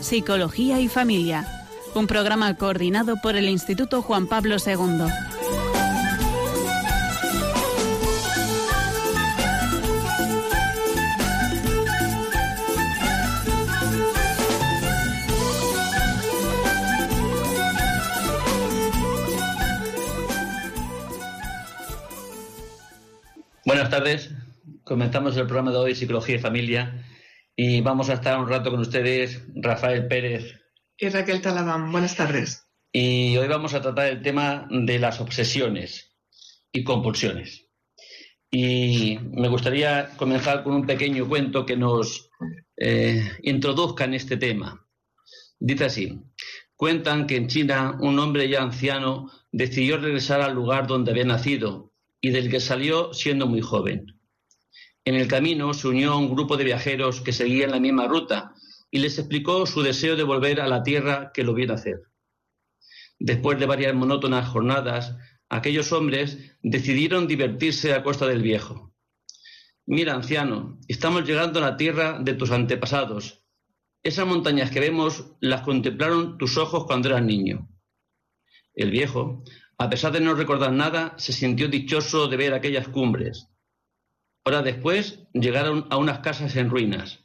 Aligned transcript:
Psicología 0.00 0.80
y 0.80 0.88
Familia, 0.88 1.46
un 1.94 2.06
programa 2.06 2.56
coordinado 2.56 3.16
por 3.22 3.36
el 3.36 3.48
Instituto 3.48 4.02
Juan 4.02 4.26
Pablo 4.26 4.56
II. 4.64 5.06
Buenas 23.64 23.88
tardes. 23.90 24.30
Comenzamos 24.82 25.36
el 25.36 25.46
programa 25.46 25.70
de 25.70 25.76
hoy, 25.76 25.94
Psicología 25.94 26.36
y 26.36 26.38
Familia, 26.40 27.04
y 27.62 27.82
vamos 27.82 28.08
a 28.08 28.14
estar 28.14 28.40
un 28.40 28.48
rato 28.48 28.70
con 28.70 28.80
ustedes, 28.80 29.44
Rafael 29.54 30.08
Pérez. 30.08 30.58
Y 30.96 31.10
Raquel 31.10 31.42
Talabán. 31.42 31.92
Buenas 31.92 32.16
tardes. 32.16 32.66
Y 32.90 33.36
hoy 33.36 33.48
vamos 33.48 33.74
a 33.74 33.82
tratar 33.82 34.06
el 34.06 34.22
tema 34.22 34.66
de 34.70 34.98
las 34.98 35.20
obsesiones 35.20 36.16
y 36.72 36.82
compulsiones. 36.84 37.68
Y 38.50 39.18
me 39.32 39.48
gustaría 39.48 40.08
comenzar 40.16 40.64
con 40.64 40.72
un 40.72 40.86
pequeño 40.86 41.28
cuento 41.28 41.66
que 41.66 41.76
nos 41.76 42.30
eh, 42.78 43.30
introduzca 43.42 44.04
en 44.04 44.14
este 44.14 44.38
tema. 44.38 44.88
Dice 45.58 45.84
así, 45.84 46.18
cuentan 46.76 47.26
que 47.26 47.36
en 47.36 47.48
China 47.48 47.98
un 48.00 48.18
hombre 48.20 48.48
ya 48.48 48.62
anciano 48.62 49.30
decidió 49.52 49.98
regresar 49.98 50.40
al 50.40 50.54
lugar 50.54 50.86
donde 50.86 51.10
había 51.10 51.26
nacido 51.26 51.92
y 52.22 52.30
del 52.30 52.48
que 52.48 52.60
salió 52.60 53.12
siendo 53.12 53.46
muy 53.46 53.60
joven. 53.60 54.18
En 55.10 55.16
el 55.16 55.26
camino 55.26 55.74
se 55.74 55.88
unió 55.88 56.12
a 56.12 56.16
un 56.16 56.30
grupo 56.30 56.56
de 56.56 56.62
viajeros 56.62 57.20
que 57.20 57.32
seguían 57.32 57.72
la 57.72 57.80
misma 57.80 58.06
ruta 58.06 58.54
y 58.92 59.00
les 59.00 59.18
explicó 59.18 59.66
su 59.66 59.82
deseo 59.82 60.14
de 60.14 60.22
volver 60.22 60.60
a 60.60 60.68
la 60.68 60.84
tierra 60.84 61.32
que 61.34 61.42
lo 61.42 61.52
viera 61.52 61.74
hacer. 61.74 62.02
Después 63.18 63.58
de 63.58 63.66
varias 63.66 63.92
monótonas 63.92 64.48
jornadas, 64.48 65.16
aquellos 65.48 65.90
hombres 65.90 66.56
decidieron 66.62 67.26
divertirse 67.26 67.92
a 67.92 68.04
costa 68.04 68.28
del 68.28 68.40
viejo. 68.40 68.94
Mira, 69.84 70.14
anciano, 70.14 70.78
estamos 70.86 71.24
llegando 71.24 71.58
a 71.58 71.70
la 71.70 71.76
tierra 71.76 72.20
de 72.20 72.34
tus 72.34 72.52
antepasados. 72.52 73.42
Esas 74.04 74.28
montañas 74.28 74.70
que 74.70 74.78
vemos 74.78 75.24
las 75.40 75.62
contemplaron 75.62 76.38
tus 76.38 76.56
ojos 76.56 76.84
cuando 76.84 77.08
eras 77.08 77.24
niño. 77.24 77.68
El 78.74 78.92
viejo, 78.92 79.42
a 79.76 79.90
pesar 79.90 80.12
de 80.12 80.20
no 80.20 80.34
recordar 80.34 80.70
nada, 80.70 81.14
se 81.18 81.32
sintió 81.32 81.66
dichoso 81.66 82.28
de 82.28 82.36
ver 82.36 82.54
aquellas 82.54 82.86
cumbres. 82.86 83.49
Horas 84.50 84.64
después 84.64 85.20
llegaron 85.32 85.86
a 85.90 85.96
unas 85.96 86.18
casas 86.18 86.56
en 86.56 86.70
ruinas. 86.70 87.20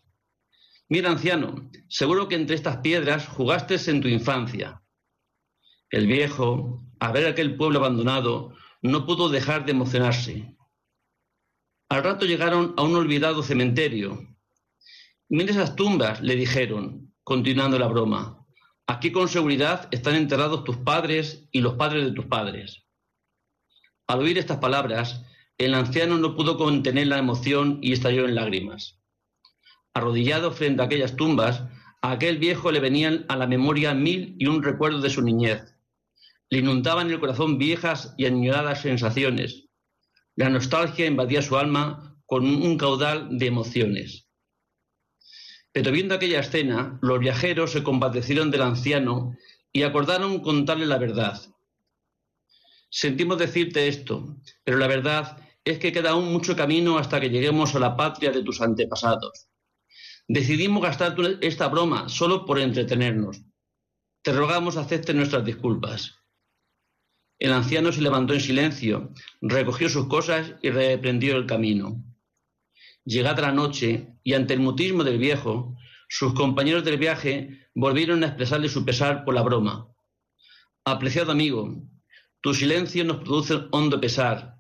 Mira, 0.90 1.10
anciano, 1.10 1.72
seguro 1.90 2.28
que 2.28 2.36
entre 2.36 2.56
estas 2.56 2.78
piedras 2.78 3.28
jugaste 3.28 3.78
en 3.90 4.00
tu 4.00 4.08
infancia. 4.08 4.84
El 5.90 6.06
viejo, 6.06 6.86
al 7.00 7.14
ver 7.14 7.26
aquel 7.26 7.58
pueblo 7.58 7.80
abandonado, 7.80 8.54
no 8.84 9.08
pudo 9.08 9.30
dejar 9.30 9.66
de 9.66 9.72
emocionarse. 9.72 10.56
Al 11.90 12.04
rato 12.04 12.28
llegaron 12.28 12.76
a 12.78 12.84
un 12.84 12.96
olvidado 12.96 13.42
cementerio. 13.42 14.20
Mira 15.28 15.50
esas 15.50 15.76
tumbas, 15.76 16.22
le 16.22 16.36
dijeron, 16.36 17.12
continuando 17.24 17.80
la 17.80 17.88
broma. 17.88 18.46
Aquí 18.86 19.12
con 19.12 19.30
seguridad 19.30 19.88
están 19.90 20.14
enterrados 20.14 20.64
tus 20.64 20.78
padres 20.78 21.50
y 21.52 21.62
los 21.62 21.74
padres 21.74 22.06
de 22.06 22.12
tus 22.12 22.28
padres. 22.28 22.86
Al 24.06 24.20
oír 24.20 24.38
estas 24.38 24.60
palabras, 24.60 25.26
el 25.58 25.74
anciano 25.74 26.18
no 26.18 26.36
pudo 26.36 26.58
contener 26.58 27.08
la 27.08 27.18
emoción 27.18 27.80
y 27.82 27.94
estalló 27.94 28.26
en 28.26 28.36
lágrimas. 28.36 29.00
Arrodillado 29.94 30.52
frente 30.52 30.82
a 30.82 30.86
aquellas 30.86 31.16
tumbas, 31.16 31.64
a 32.02 32.12
aquel 32.12 32.38
viejo 32.38 32.72
le 32.72 32.82
venían 32.82 33.26
a 33.30 33.38
la 33.38 33.48
memoria 33.48 33.94
mil 33.94 34.36
y 34.38 34.48
un 34.48 34.62
recuerdo 34.62 35.00
de 35.00 35.10
su 35.10 35.22
niñez. 35.22 35.76
Le 36.50 36.60
inundaban 36.60 37.10
el 37.10 37.20
corazón 37.20 37.58
viejas 37.58 38.14
y 38.18 38.26
añoradas 38.26 38.82
sensaciones. 38.82 39.70
La 40.36 40.50
nostalgia 40.50 41.06
invadía 41.06 41.42
su 41.42 41.58
alma 41.58 42.20
con 42.26 42.46
un 42.46 42.78
caudal 42.78 43.38
de 43.38 43.48
emociones. 43.48 44.28
Pero 45.72 45.92
viendo 45.92 46.16
aquella 46.16 46.42
escena, 46.42 47.00
los 47.02 47.20
viajeros 47.20 47.72
se 47.72 47.84
compadecieron 47.84 48.52
del 48.52 48.62
anciano 48.62 49.36
y 49.72 49.84
acordaron 49.84 50.42
contarle 50.42 50.86
la 50.86 50.98
verdad. 50.98 51.42
Sentimos 52.90 53.38
decirte 53.38 53.88
esto, 53.88 54.38
pero 54.64 54.78
la 54.78 54.88
verdad 54.88 55.45
es 55.66 55.80
que 55.80 55.92
queda 55.92 56.12
aún 56.12 56.32
mucho 56.32 56.56
camino 56.56 56.98
hasta 56.98 57.20
que 57.20 57.30
lleguemos 57.30 57.76
a 57.76 57.80
la 57.80 57.98
patria 57.98 58.32
de 58.32 58.44
tus 58.44 58.62
antepasados. 58.62 59.48
Decidimos 60.28 60.82
gastar 60.82 61.16
esta 61.42 61.68
broma 61.68 62.08
solo 62.08 62.46
por 62.46 62.60
entretenernos. 62.60 63.42
Te 64.22 64.32
rogamos 64.32 64.78
acepte 64.78 65.14
nuestras 65.14 65.44
disculpas. 65.44 66.16
El 67.38 67.52
anciano 67.52 67.92
se 67.92 68.02
levantó 68.02 68.34
en 68.34 68.40
silencio, 68.40 69.12
recogió 69.42 69.90
sus 69.90 70.08
cosas 70.08 70.54
y 70.62 70.70
reprendió 70.70 71.36
el 71.36 71.46
camino. 71.46 72.02
Llegada 73.04 73.42
la 73.42 73.52
noche, 73.52 74.08
y 74.24 74.34
ante 74.34 74.54
el 74.54 74.62
mutismo 74.62 75.04
del 75.04 75.20
viejo, 75.20 75.76
sus 76.08 76.34
compañeros 76.34 76.84
del 76.84 76.98
viaje 76.98 77.68
volvieron 77.76 78.24
a 78.24 78.28
expresarle 78.28 78.70
su 78.70 78.86
pesar 78.86 79.26
por 79.26 79.36
la 79.36 79.42
broma. 79.42 79.92
Apreciado 80.86 81.32
amigo, 81.32 81.76
tu 82.42 82.54
silencio 82.54 83.04
nos 83.04 83.18
produce 83.18 83.68
hondo 83.72 84.00
pesar. 84.00 84.55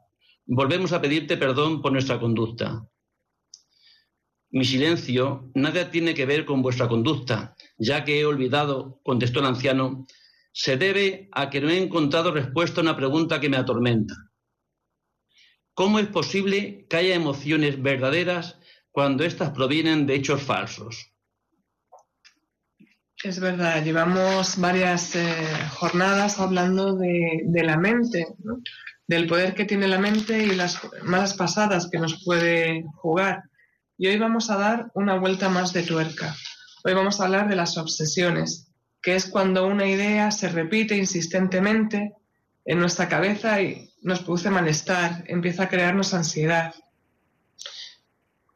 Volvemos 0.47 0.93
a 0.93 1.01
pedirte 1.01 1.37
perdón 1.37 1.81
por 1.81 1.91
nuestra 1.91 2.19
conducta. 2.19 2.87
Mi 4.51 4.63
silencio 4.63 5.49
nada 5.55 5.89
tiene 5.89 6.13
que 6.13 6.27
ver 6.27 6.45
con 6.45 6.61
vuestra 6.61 6.87
conducta, 6.87 7.55
ya 7.79 8.05
que 8.05 8.19
he 8.19 8.25
olvidado, 8.25 9.01
contestó 9.03 9.39
el 9.39 9.47
anciano, 9.47 10.05
se 10.53 10.77
debe 10.77 11.29
a 11.31 11.49
que 11.49 11.61
no 11.61 11.69
he 11.69 11.81
encontrado 11.81 12.31
respuesta 12.31 12.79
a 12.79 12.83
una 12.83 12.95
pregunta 12.95 13.41
que 13.41 13.49
me 13.49 13.57
atormenta. 13.57 14.13
¿Cómo 15.73 15.97
es 15.97 16.07
posible 16.07 16.85
que 16.89 16.97
haya 16.97 17.15
emociones 17.15 17.81
verdaderas 17.81 18.59
cuando 18.91 19.25
éstas 19.25 19.49
provienen 19.49 20.05
de 20.05 20.13
hechos 20.13 20.43
falsos? 20.43 21.14
Es 23.23 23.39
verdad, 23.39 23.83
llevamos 23.83 24.59
varias 24.59 25.15
eh, 25.15 25.25
jornadas 25.71 26.37
hablando 26.39 26.95
de, 26.95 27.63
la 27.63 27.77
mente, 27.77 28.27
del 29.07 29.25
poder 29.27 29.55
que 29.55 29.65
tiene 29.65 29.87
la 29.87 29.97
mente 29.97 30.43
y 30.43 30.53
las 30.53 30.79
malas 31.03 31.33
pasadas 31.33 31.89
que 31.89 31.97
nos 31.97 32.23
puede 32.23 32.83
jugar. 32.95 33.43
Y 33.97 34.07
hoy 34.07 34.17
vamos 34.19 34.49
a 34.49 34.57
dar 34.57 34.91
una 34.93 35.17
vuelta 35.17 35.49
más 35.49 35.71
de 35.73 35.83
tuerca. 35.83 36.35
Hoy 36.83 36.93
vamos 36.93 37.19
a 37.19 37.25
hablar 37.25 37.47
de 37.47 37.55
las 37.55 37.77
obsesiones, 37.77 38.67
que 39.01 39.15
es 39.15 39.27
cuando 39.27 39.65
una 39.65 39.87
idea 39.87 40.29
se 40.31 40.49
repite 40.49 40.97
insistentemente 40.97 42.13
en 42.65 42.79
nuestra 42.79 43.07
cabeza 43.07 43.61
y 43.61 43.89
nos 44.01 44.19
produce 44.21 44.49
malestar, 44.49 45.23
empieza 45.27 45.63
a 45.63 45.69
crearnos 45.69 46.13
ansiedad. 46.13 46.75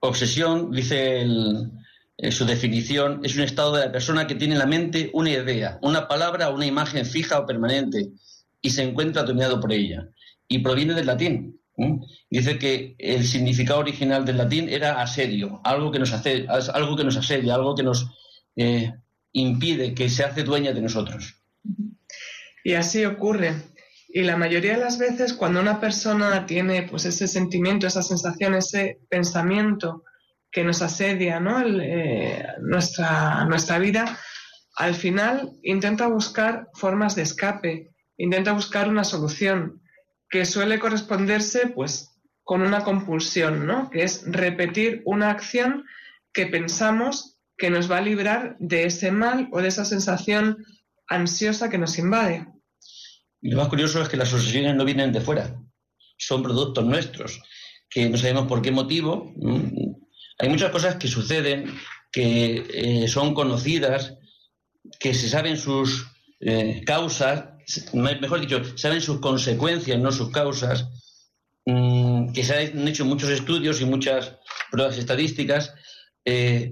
Obsesión, 0.01 0.71
dice 0.71 1.25
su 2.31 2.45
definición, 2.45 3.21
es 3.23 3.35
un 3.35 3.43
estado 3.43 3.75
de 3.75 3.85
la 3.85 3.91
persona 3.91 4.27
que 4.27 4.35
tiene 4.35 4.53
en 4.53 4.59
la 4.59 4.65
mente 4.65 5.09
una 5.13 5.31
idea, 5.31 5.79
una 5.81 6.07
palabra 6.07 6.49
o 6.49 6.55
una 6.55 6.65
imagen 6.65 7.05
fija 7.05 7.39
o 7.39 7.45
permanente 7.45 8.09
y 8.61 8.69
se 8.71 8.83
encuentra 8.83 9.23
dominado 9.23 9.59
por 9.59 9.71
ella. 9.71 10.09
Y 10.47 10.59
proviene 10.59 10.93
del 10.93 11.05
latín. 11.05 11.59
Dice 12.29 12.59
que 12.59 12.95
el 12.97 13.25
significado 13.25 13.79
original 13.79 14.25
del 14.25 14.37
latín 14.37 14.67
era 14.67 15.01
asedio, 15.01 15.61
algo 15.63 15.91
que 15.91 15.99
nos, 15.99 16.11
hace, 16.11 16.45
algo 16.73 16.97
que 16.97 17.05
nos 17.05 17.15
asedia, 17.15 17.55
algo 17.55 17.73
que 17.73 17.83
nos 17.83 18.05
eh, 18.57 18.91
impide, 19.31 19.93
que 19.93 20.09
se 20.09 20.25
hace 20.25 20.43
dueña 20.43 20.73
de 20.73 20.81
nosotros. 20.81 21.35
Y 22.65 22.73
así 22.73 23.05
ocurre. 23.05 23.55
Y 24.09 24.23
la 24.23 24.35
mayoría 24.35 24.73
de 24.73 24.83
las 24.83 24.97
veces 24.97 25.33
cuando 25.33 25.61
una 25.61 25.79
persona 25.79 26.45
tiene 26.45 26.83
pues 26.83 27.05
ese 27.05 27.29
sentimiento, 27.29 27.87
esa 27.87 28.03
sensación, 28.03 28.55
ese 28.55 28.99
pensamiento 29.07 30.03
que 30.51 30.63
nos 30.63 30.81
asedia. 30.81 31.41
Eh, 31.81 32.45
nuestra, 32.61 33.79
vida, 33.79 34.17
al 34.75 34.95
final 34.95 35.51
intenta 35.63 36.07
buscar 36.07 36.69
formas 36.73 37.15
de 37.15 37.23
escape, 37.23 37.91
intenta 38.17 38.53
buscar 38.53 38.89
una 38.89 39.03
solución 39.03 39.81
que 40.29 40.45
suele 40.45 40.79
corresponderse 40.79 41.67
pues 41.67 42.09
con 42.43 42.61
una 42.61 42.83
compulsión, 42.83 43.89
que 43.91 44.03
es 44.03 44.23
repetir 44.25 45.01
una 45.05 45.29
acción 45.29 45.85
que 46.33 46.47
pensamos 46.47 47.37
que 47.57 47.69
nos 47.69 47.91
va 47.91 47.97
a 47.97 48.01
librar 48.01 48.55
de 48.59 48.85
ese 48.85 49.11
mal 49.11 49.49
o 49.51 49.61
de 49.61 49.67
esa 49.67 49.85
sensación 49.85 50.65
ansiosa 51.07 51.69
que 51.69 51.77
nos 51.77 51.97
invade. 51.99 52.47
Y 53.41 53.51
lo 53.51 53.57
más 53.57 53.67
curioso 53.67 54.01
es 54.01 54.09
que 54.09 54.17
las 54.17 54.33
obsesiones 54.33 54.75
no 54.75 54.85
vienen 54.85 55.11
de 55.11 55.21
fuera, 55.21 55.55
son 56.17 56.43
productos 56.43 56.85
nuestros, 56.85 57.41
que 57.89 58.09
no 58.09 58.17
sabemos 58.17 58.47
por 58.47 58.61
qué 58.61 58.71
motivo. 58.71 59.33
Hay 60.39 60.47
muchas 60.47 60.71
cosas 60.71 60.95
que 60.95 61.09
suceden, 61.09 61.77
que 62.11 62.65
eh, 62.73 63.07
son 63.09 63.33
conocidas, 63.33 64.15
que 64.99 65.13
se 65.13 65.27
saben 65.27 65.57
sus 65.57 66.07
eh, 66.39 66.81
causas, 66.85 67.49
mejor 67.93 68.39
dicho, 68.39 68.61
saben 68.77 69.01
sus 69.01 69.19
consecuencias, 69.19 69.99
no 69.99 70.11
sus 70.13 70.31
causas, 70.31 70.87
mm, 71.65 72.31
que 72.31 72.43
se 72.43 72.55
han 72.55 72.87
hecho 72.87 73.03
muchos 73.03 73.29
estudios 73.29 73.81
y 73.81 73.85
muchas 73.85 74.37
pruebas 74.71 74.97
estadísticas, 74.97 75.73
eh, 76.23 76.71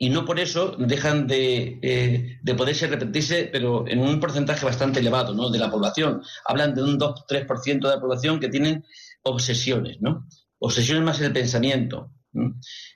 y 0.00 0.10
no 0.10 0.24
por 0.24 0.40
eso 0.40 0.76
dejan 0.78 1.26
de, 1.26 2.38
de, 2.42 2.54
poderse 2.54 2.86
repetirse, 2.86 3.48
pero 3.52 3.86
en 3.86 4.00
un 4.00 4.20
porcentaje 4.20 4.64
bastante 4.64 5.00
elevado 5.00 5.34
¿no? 5.34 5.50
de 5.50 5.58
la 5.58 5.70
población. 5.70 6.22
Hablan 6.44 6.74
de 6.74 6.84
un 6.84 6.98
2-3% 6.98 7.80
de 7.80 7.94
la 7.94 8.00
población 8.00 8.38
que 8.38 8.48
tienen 8.48 8.84
obsesiones, 9.24 10.00
¿no? 10.00 10.28
Obsesiones 10.60 11.02
más 11.02 11.20
el 11.20 11.32
pensamiento. 11.32 12.12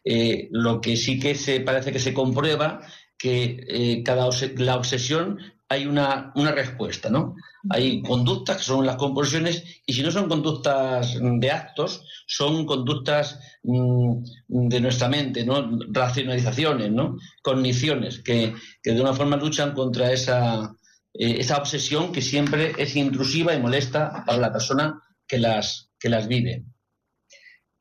Eh, 0.04 0.48
lo 0.50 0.80
que 0.80 0.96
sí 0.96 1.18
que 1.18 1.34
se 1.34 1.60
parece 1.60 1.92
que 1.92 1.98
se 1.98 2.14
comprueba 2.14 2.80
que 3.18 3.64
eh, 3.68 4.02
cada 4.02 4.28
la 4.56 4.76
obsesión 4.76 5.38
hay 5.68 5.86
una, 5.86 6.32
una, 6.34 6.52
respuesta, 6.52 7.08
¿no? 7.08 7.34
Hay 7.70 8.02
conductas 8.02 8.58
que 8.58 8.62
son 8.64 8.84
las 8.84 8.96
compulsiones 8.96 9.64
y 9.86 9.94
si 9.94 10.02
no 10.02 10.10
son 10.10 10.28
conductas 10.28 11.16
de 11.18 11.50
actos, 11.50 12.04
son 12.26 12.66
conductas 12.66 13.38
mm, 13.62 14.22
de 14.48 14.80
nuestra 14.80 15.08
mente, 15.08 15.46
¿no? 15.46 15.78
Racionalizaciones, 15.88 16.90
¿no? 16.90 17.16
Cogniciones 17.42 18.18
que, 18.22 18.54
de 18.84 19.00
una 19.00 19.14
forma 19.14 19.36
luchan 19.36 19.72
contra 19.72 20.12
esa, 20.12 20.74
eh, 21.14 21.36
esa 21.38 21.56
obsesión 21.56 22.12
que 22.12 22.20
siempre 22.20 22.72
es 22.76 22.94
intrusiva 22.96 23.54
y 23.54 23.60
molesta 23.60 24.24
para 24.26 24.38
la 24.38 24.52
persona 24.52 25.00
que 25.26 25.38
las, 25.38 25.90
que 25.98 26.10
las 26.10 26.28
vive. 26.28 26.64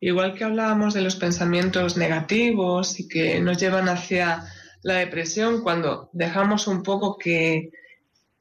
Igual 0.03 0.33
que 0.33 0.43
hablábamos 0.43 0.95
de 0.95 1.01
los 1.01 1.15
pensamientos 1.15 1.95
negativos 1.95 2.99
y 2.99 3.07
que 3.07 3.39
nos 3.39 3.59
llevan 3.59 3.87
hacia 3.87 4.43
la 4.81 4.95
depresión 4.95 5.61
cuando 5.61 6.09
dejamos 6.11 6.65
un 6.65 6.81
poco 6.81 7.19
que, 7.19 7.69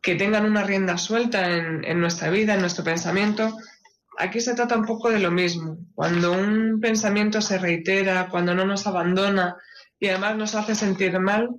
tengan 0.00 0.46
una 0.46 0.64
rienda 0.64 0.96
suelta 0.96 1.54
en, 1.54 1.84
en, 1.84 2.00
nuestra 2.00 2.30
vida, 2.30 2.54
en 2.54 2.62
nuestro 2.62 2.82
pensamiento, 2.82 3.54
aquí 4.16 4.40
se 4.40 4.54
trata 4.54 4.78
un 4.78 4.86
poco 4.86 5.10
de 5.10 5.18
lo 5.18 5.30
mismo. 5.30 5.76
Cuando 5.94 6.32
un 6.32 6.80
pensamiento 6.80 7.42
se 7.42 7.58
reitera, 7.58 8.30
cuando 8.30 8.54
no 8.54 8.64
nos 8.64 8.86
abandona 8.86 9.56
y 9.98 10.08
además 10.08 10.36
nos 10.36 10.54
hace 10.54 10.74
sentir 10.74 11.20
mal, 11.20 11.50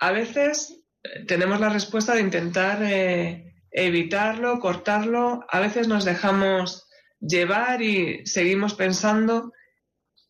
a 0.00 0.10
veces 0.10 0.80
eh, 1.04 1.24
tenemos 1.26 1.60
la 1.60 1.68
respuesta 1.68 2.14
de 2.14 2.22
intentar 2.22 2.82
eh, 2.82 3.54
evitarlo, 3.70 4.58
cortarlo, 4.58 5.44
a 5.48 5.60
veces 5.60 5.86
nos 5.86 6.04
dejamos 6.04 6.88
llevar 7.22 7.82
y 7.82 8.26
seguimos 8.26 8.74
pensando 8.74 9.52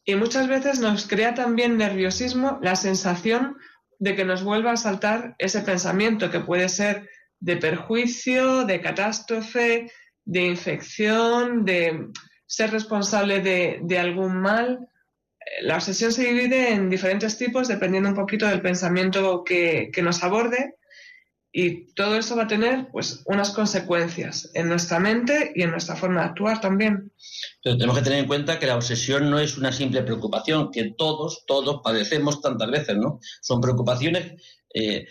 y 0.04 0.14
muchas 0.14 0.48
veces 0.48 0.80
nos 0.80 1.06
crea 1.06 1.34
también 1.34 1.78
nerviosismo 1.78 2.58
la 2.62 2.76
sensación 2.76 3.56
de 3.98 4.16
que 4.16 4.24
nos 4.24 4.42
vuelva 4.42 4.72
a 4.72 4.76
saltar 4.76 5.34
ese 5.38 5.60
pensamiento 5.62 6.30
que 6.30 6.40
puede 6.40 6.68
ser 6.68 7.08
de 7.40 7.56
perjuicio, 7.56 8.64
de 8.64 8.80
catástrofe, 8.80 9.90
de 10.24 10.40
infección, 10.46 11.64
de 11.64 12.08
ser 12.46 12.70
responsable 12.70 13.40
de, 13.40 13.98
algún 13.98 14.40
mal. 14.40 14.88
La 15.62 15.76
obsesión 15.76 16.12
se 16.12 16.24
divide 16.24 16.72
en 16.72 16.90
diferentes 16.90 17.38
tipos 17.38 17.68
dependiendo 17.68 18.08
un 18.08 18.16
poquito 18.16 18.46
del 18.46 18.60
pensamiento 18.60 19.44
que, 19.44 19.90
que 19.92 20.02
nos 20.02 20.22
aborde 20.22 20.74
y 21.52 21.92
todo 21.92 22.16
eso 22.16 22.34
va 22.34 22.44
a 22.44 22.48
tener 22.48 22.88
pues 22.90 23.22
unas 23.26 23.50
consecuencias 23.50 24.50
en 24.54 24.68
nuestra 24.68 24.98
mente 24.98 25.52
y 25.54 25.62
en 25.62 25.70
nuestra 25.70 25.96
forma 25.96 26.22
de 26.22 26.28
actuar 26.28 26.60
también. 26.62 27.12
Pero 27.62 27.76
tenemos 27.76 27.98
que 27.98 28.04
tener 28.04 28.20
en 28.20 28.26
cuenta 28.26 28.58
que 28.58 28.66
la 28.66 28.76
obsesión 28.76 29.28
no 29.30 29.38
es 29.38 29.58
una 29.58 29.70
simple 29.70 30.02
preocupación, 30.02 30.70
que 30.70 30.94
todos, 30.96 31.44
todos 31.46 31.82
padecemos 31.84 32.40
tantas 32.40 32.70
veces, 32.70 32.96
¿no? 32.96 33.20
Son 33.42 33.60
preocupaciones. 33.60 34.42
Eh, 34.72 35.04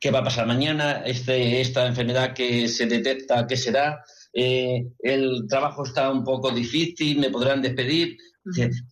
¿Qué 0.00 0.10
va 0.10 0.20
a 0.20 0.24
pasar 0.24 0.46
mañana? 0.46 1.02
Este, 1.04 1.60
esta 1.60 1.86
enfermedad 1.86 2.32
que 2.32 2.66
se 2.68 2.86
detecta, 2.86 3.46
¿qué 3.46 3.56
será? 3.56 4.02
Eh, 4.32 4.86
el 5.00 5.46
trabajo 5.48 5.84
está 5.84 6.10
un 6.10 6.24
poco 6.24 6.50
difícil, 6.50 7.18
me 7.18 7.30
podrán 7.30 7.60
despedir. 7.60 8.16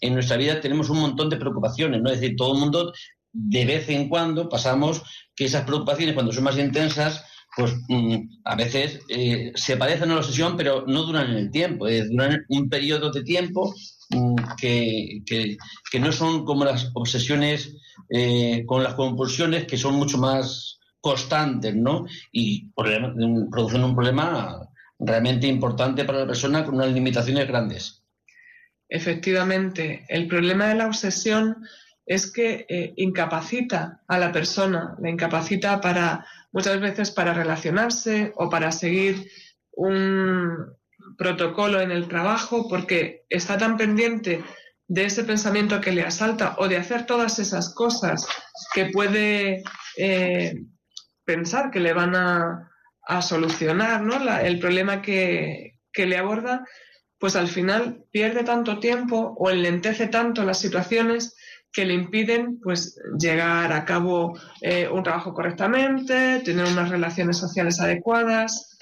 En 0.00 0.14
nuestra 0.14 0.36
vida 0.36 0.60
tenemos 0.60 0.90
un 0.90 1.00
montón 1.00 1.28
de 1.28 1.36
preocupaciones, 1.36 2.00
¿no? 2.02 2.10
Es 2.10 2.20
decir, 2.20 2.36
todo 2.36 2.52
el 2.52 2.60
mundo 2.60 2.92
de 3.32 3.64
vez 3.64 3.88
en 3.88 4.08
cuando 4.08 4.48
pasamos 4.48 5.02
que 5.34 5.44
esas 5.44 5.64
preocupaciones, 5.64 6.14
cuando 6.14 6.32
son 6.32 6.44
más 6.44 6.58
intensas, 6.58 7.24
pues 7.56 7.74
mm, 7.88 8.16
a 8.44 8.56
veces 8.56 9.00
eh, 9.08 9.52
se 9.54 9.76
parecen 9.76 10.10
a 10.10 10.14
la 10.14 10.20
obsesión, 10.20 10.56
pero 10.56 10.84
no 10.86 11.02
duran 11.02 11.30
en 11.30 11.36
el 11.36 11.50
tiempo, 11.50 11.86
duran 11.88 12.44
un 12.48 12.68
periodo 12.68 13.10
de 13.10 13.22
tiempo 13.22 13.74
mm, 14.10 14.34
que, 14.60 15.56
no 15.98 16.12
son 16.12 16.44
como 16.44 16.64
las 16.64 16.90
obsesiones 16.94 17.76
eh, 18.08 18.64
con 18.66 18.82
las 18.82 18.94
compulsiones, 18.94 19.66
que 19.66 19.76
son 19.76 19.94
mucho 19.94 20.18
más 20.18 20.78
constantes, 21.00 21.74
¿no? 21.74 22.06
Y 22.32 22.68
producen 22.74 23.84
un 23.84 23.94
problema 23.94 24.68
realmente 24.98 25.46
importante 25.46 26.04
para 26.04 26.20
la 26.20 26.26
persona 26.26 26.64
con 26.64 26.74
unas 26.74 26.92
limitaciones 26.92 27.48
grandes. 27.48 28.04
Efectivamente, 28.88 30.04
el 30.08 30.26
problema 30.26 30.66
de 30.66 30.74
la 30.74 30.86
obsesión 30.86 31.56
es 32.06 32.32
que 32.32 32.66
eh, 32.68 32.92
incapacita 32.96 34.02
a 34.08 34.18
la 34.18 34.32
persona, 34.32 34.96
la 35.00 35.10
incapacita 35.10 35.80
para 35.80 36.26
muchas 36.52 36.80
veces 36.80 37.10
para 37.10 37.34
relacionarse 37.34 38.32
o 38.36 38.48
para 38.50 38.72
seguir 38.72 39.30
un 39.72 40.76
protocolo 41.16 41.80
en 41.80 41.90
el 41.90 42.08
trabajo 42.08 42.68
porque 42.68 43.24
está 43.28 43.58
tan 43.58 43.76
pendiente 43.76 44.42
de 44.88 45.04
ese 45.04 45.24
pensamiento 45.24 45.80
que 45.80 45.92
le 45.92 46.02
asalta 46.02 46.56
o 46.58 46.66
de 46.66 46.76
hacer 46.76 47.06
todas 47.06 47.38
esas 47.38 47.72
cosas 47.74 48.26
que 48.74 48.86
puede 48.86 49.62
eh, 49.96 50.54
pensar 51.24 51.70
que 51.70 51.80
le 51.80 51.92
van 51.92 52.16
a, 52.16 52.66
solucionar 53.22 54.04
el 54.44 54.60
problema 54.60 55.02
que, 55.02 55.80
que 55.92 56.06
le 56.06 56.16
aborda, 56.16 56.64
pues 57.18 57.34
al 57.34 57.48
final 57.48 58.04
pierde 58.12 58.44
tanto 58.44 58.78
tiempo 58.78 59.34
o 59.36 59.50
enlentece 59.50 60.06
tanto 60.06 60.44
las 60.44 60.60
situaciones 60.60 61.34
que 61.72 61.84
le 61.84 61.94
impiden 61.94 62.58
pues 62.60 62.98
llegar 63.18 63.72
a 63.72 63.84
cabo 63.84 64.38
eh, 64.60 64.88
un 64.88 65.02
trabajo 65.02 65.32
correctamente, 65.32 66.40
tener 66.40 66.66
unas 66.66 66.88
relaciones 66.88 67.38
sociales 67.38 67.80
adecuadas. 67.80 68.78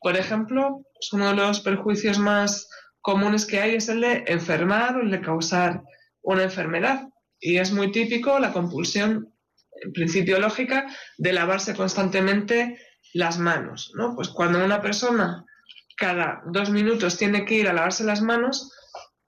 Por 0.00 0.16
ejemplo, 0.16 0.82
pues, 0.94 1.12
uno 1.12 1.28
de 1.28 1.34
los 1.34 1.60
perjuicios 1.60 2.18
más 2.18 2.68
comunes 3.00 3.44
que 3.44 3.60
hay 3.60 3.74
es 3.74 3.88
el 3.88 4.00
de 4.00 4.24
enfermar 4.26 4.96
o 4.96 5.02
el 5.02 5.10
de 5.10 5.20
causar 5.20 5.82
una 6.22 6.44
enfermedad. 6.44 7.08
Y 7.38 7.58
es 7.58 7.72
muy 7.72 7.90
típico 7.90 8.38
la 8.38 8.52
compulsión, 8.52 9.34
en 9.82 9.92
principio 9.92 10.38
lógica, 10.38 10.86
de 11.18 11.32
lavarse 11.32 11.74
constantemente 11.74 12.78
las 13.12 13.38
manos. 13.38 13.92
¿no? 13.94 14.14
Pues 14.14 14.28
cuando 14.28 14.64
una 14.64 14.80
persona 14.80 15.44
cada 15.96 16.42
dos 16.46 16.70
minutos 16.70 17.18
tiene 17.18 17.44
que 17.44 17.56
ir 17.56 17.68
a 17.68 17.72
lavarse 17.72 18.04
las 18.04 18.22
manos, 18.22 18.72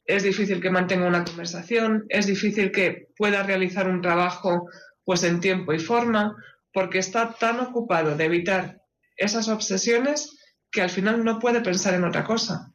es 0.07 0.23
difícil 0.23 0.61
que 0.61 0.71
mantenga 0.71 1.07
una 1.07 1.25
conversación, 1.25 2.05
es 2.09 2.27
difícil 2.27 2.71
que 2.71 3.09
pueda 3.17 3.43
realizar 3.43 3.89
un 3.89 4.03
trabajo 4.03 4.69
pues 5.05 5.23
en 5.25 5.41
tiempo 5.41 5.73
y 5.73 5.79
forma, 5.79 6.37
porque 6.73 6.99
está 6.99 7.35
tan 7.35 7.61
ocupado 7.61 8.17
de 8.17 8.25
evitar 8.25 8.83
esas 9.17 9.49
obsesiones 9.49 10.37
que 10.71 10.83
al 10.83 10.91
final 10.91 11.25
no 11.25 11.39
puede 11.39 11.61
pensar 11.61 11.95
en 11.95 12.05
otra 12.05 12.25
cosa. 12.25 12.73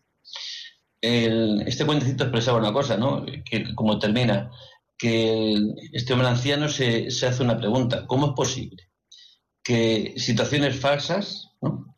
este 1.01 1.85
cuentecito 1.85 2.23
expresaba 2.23 2.59
una 2.59 2.73
cosa, 2.73 2.97
¿no? 2.97 3.25
Que 3.25 3.75
como 3.75 3.99
termina, 3.99 4.51
que 4.97 5.55
este 5.93 6.13
hombre 6.13 6.27
anciano 6.27 6.67
se, 6.69 7.07
hace 7.07 7.43
una 7.43 7.57
pregunta, 7.57 8.05
¿cómo 8.07 8.27
es 8.27 8.33
posible 8.33 8.89
que 9.63 10.13
situaciones 10.17 10.79
falsas, 10.79 11.49
¿no? 11.61 11.95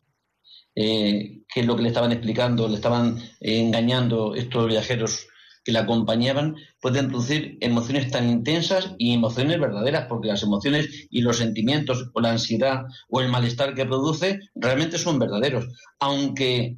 Eh, 0.76 1.42
que 1.54 1.60
es 1.60 1.66
lo 1.66 1.76
que 1.76 1.84
le 1.84 1.90
estaban 1.90 2.12
explicando, 2.12 2.68
le 2.68 2.76
estaban 2.76 3.20
engañando 3.42 4.36
estos 4.36 4.68
viajeros 4.68 5.28
que 5.64 5.72
le 5.72 5.80
acompañaban, 5.80 6.56
pueden 6.80 7.10
producir 7.10 7.58
emociones 7.62 8.10
tan 8.10 8.30
intensas 8.30 8.96
y 8.98 9.14
emociones 9.14 9.60
verdaderas, 9.60 10.08
porque 10.08 10.30
las 10.30 10.42
emociones 10.44 11.08
y 11.10 11.22
los 11.22 11.38
sentimientos 11.38 12.10
o 12.14 12.22
la 12.22 12.32
ansiedad 12.32 12.86
o 13.10 13.22
el 13.22 13.30
malestar 13.30 13.76
que 13.76 13.86
produce 13.86 14.40
realmente 14.56 14.98
son 14.98 15.20
verdaderos, 15.20 15.68
aunque 16.00 16.78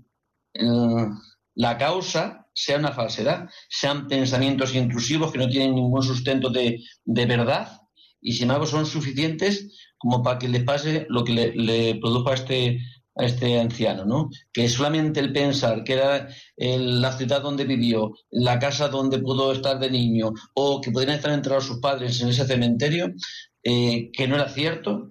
eh, 0.54 1.08
la 1.56 1.78
causa 1.78 2.48
sea 2.54 2.78
una 2.78 2.92
falsedad, 2.92 3.50
sean 3.70 4.08
pensamientos 4.08 4.76
intrusivos 4.76 5.32
que 5.32 5.40
no 5.40 5.50
tienen 5.50 5.76
ningún 5.76 6.04
sustento 6.04 6.50
de, 6.50 6.80
verdad 7.06 7.80
y 8.22 8.34
sin 8.34 8.44
embargo 8.44 8.66
son 8.66 8.86
suficientes 8.86 9.70
como 9.98 10.22
para 10.22 10.38
que 10.40 10.48
le 10.50 10.62
pase 10.62 11.06
lo 11.10 11.24
que 11.24 11.34
le, 11.34 11.56
le 11.56 11.96
produjo 11.96 12.30
a 12.30 12.36
este 12.36 12.80
a 13.16 13.26
este 13.26 13.60
anciano, 13.60 14.06
¿no? 14.06 14.30
Que 14.52 14.68
solamente 14.68 15.20
el 15.20 15.32
pensar 15.32 15.84
que 15.84 15.94
era 15.94 16.28
la 16.58 17.12
ciudad 17.12 17.42
donde 17.42 17.66
vivió, 17.66 18.14
la 18.32 18.60
casa 18.60 18.88
donde 18.88 19.20
pudo 19.20 19.52
estar 19.52 19.80
de 19.80 19.92
niño, 19.92 20.34
o 20.56 20.82
que 20.82 20.92
podrían 20.92 21.18
estar 21.18 21.32
enterrados 21.32 21.66
sus 21.66 21.80
padres 21.80 22.20
en 22.22 22.30
ese 22.30 22.46
cementerio, 22.46 23.14
eh, 23.64 24.10
que 24.12 24.28
no 24.28 24.36
era 24.36 24.50
cierto, 24.50 25.10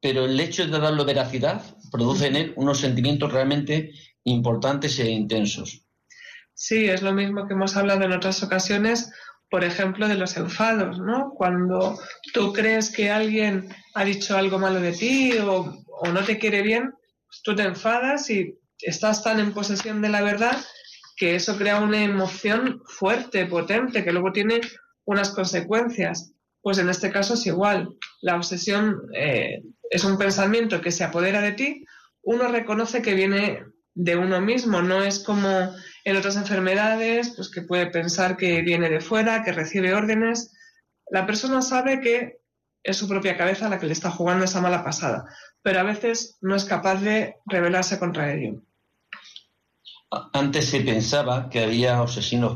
pero 0.00 0.24
el 0.24 0.38
hecho 0.40 0.66
de 0.66 0.78
darlo 0.78 1.04
veracidad 1.04 1.62
produce 1.90 2.26
en 2.26 2.36
él 2.36 2.52
unos 2.56 2.78
sentimientos 2.78 3.32
realmente 3.32 3.92
importantes 4.24 4.98
e 4.98 5.10
intensos. 5.10 5.84
Sí, 6.54 6.88
es 6.88 7.02
lo 7.02 7.12
mismo 7.12 7.46
que 7.46 7.54
hemos 7.54 7.76
hablado 7.76 8.04
en 8.04 8.12
otras 8.12 8.42
ocasiones, 8.42 9.12
por 9.50 9.64
ejemplo, 9.64 10.08
de 10.08 10.14
los 10.14 10.36
enfados, 10.36 10.98
¿no? 10.98 11.32
Cuando 11.36 11.98
tú 12.32 12.52
crees 12.52 12.90
que 12.90 13.10
alguien 13.10 13.68
ha 13.94 14.04
dicho 14.04 14.36
algo 14.36 14.58
malo 14.58 14.80
de 14.80 14.92
ti 14.92 15.32
o, 15.38 15.84
o 15.86 16.08
no 16.08 16.24
te 16.24 16.38
quiere 16.38 16.62
bien, 16.62 16.94
tú 17.42 17.54
te 17.54 17.62
enfadas 17.62 18.30
y 18.30 18.58
estás 18.80 19.22
tan 19.22 19.40
en 19.40 19.52
posesión 19.52 20.02
de 20.02 20.08
la 20.08 20.22
verdad 20.22 20.56
que 21.16 21.34
eso 21.34 21.56
crea 21.56 21.80
una 21.80 22.02
emoción 22.02 22.82
fuerte, 22.86 23.46
potente, 23.46 24.04
que 24.04 24.12
luego 24.12 24.32
tiene 24.32 24.60
unas 25.04 25.30
consecuencias. 25.30 26.32
pues 26.64 26.78
en 26.78 26.88
este 26.88 27.10
caso 27.10 27.34
es 27.34 27.44
igual. 27.46 27.88
La 28.20 28.36
obsesión 28.36 28.96
eh, 29.16 29.62
es 29.90 30.04
un 30.04 30.16
pensamiento 30.16 30.80
que 30.80 30.92
se 30.92 31.02
apodera 31.02 31.40
de 31.40 31.52
ti, 31.52 31.84
uno 32.22 32.46
reconoce 32.48 33.02
que 33.02 33.14
viene 33.14 33.64
de 33.94 34.16
uno 34.16 34.40
mismo, 34.40 34.80
no 34.80 35.02
es 35.02 35.18
como 35.18 35.74
en 36.04 36.16
otras 36.16 36.36
enfermedades, 36.36 37.34
pues 37.34 37.50
que 37.50 37.62
puede 37.62 37.86
pensar 37.86 38.36
que 38.36 38.62
viene 38.62 38.88
de 38.88 39.00
fuera, 39.00 39.42
que 39.42 39.52
recibe 39.52 39.94
órdenes. 39.94 40.52
La 41.10 41.26
persona 41.26 41.62
sabe 41.62 42.00
que 42.00 42.41
es 42.82 42.96
su 42.96 43.08
propia 43.08 43.36
cabeza 43.36 43.68
la 43.68 43.78
que 43.78 43.86
le 43.86 43.92
está 43.92 44.10
jugando 44.10 44.44
esa 44.44 44.60
mala 44.60 44.84
pasada, 44.84 45.24
pero 45.62 45.80
a 45.80 45.84
veces 45.84 46.38
no 46.40 46.54
es 46.54 46.64
capaz 46.64 47.00
de 47.00 47.36
rebelarse 47.46 47.98
contra 47.98 48.34
ello. 48.34 48.62
Antes 50.32 50.66
se 50.66 50.80
pensaba 50.80 51.48
que 51.48 51.60
había 51.60 52.04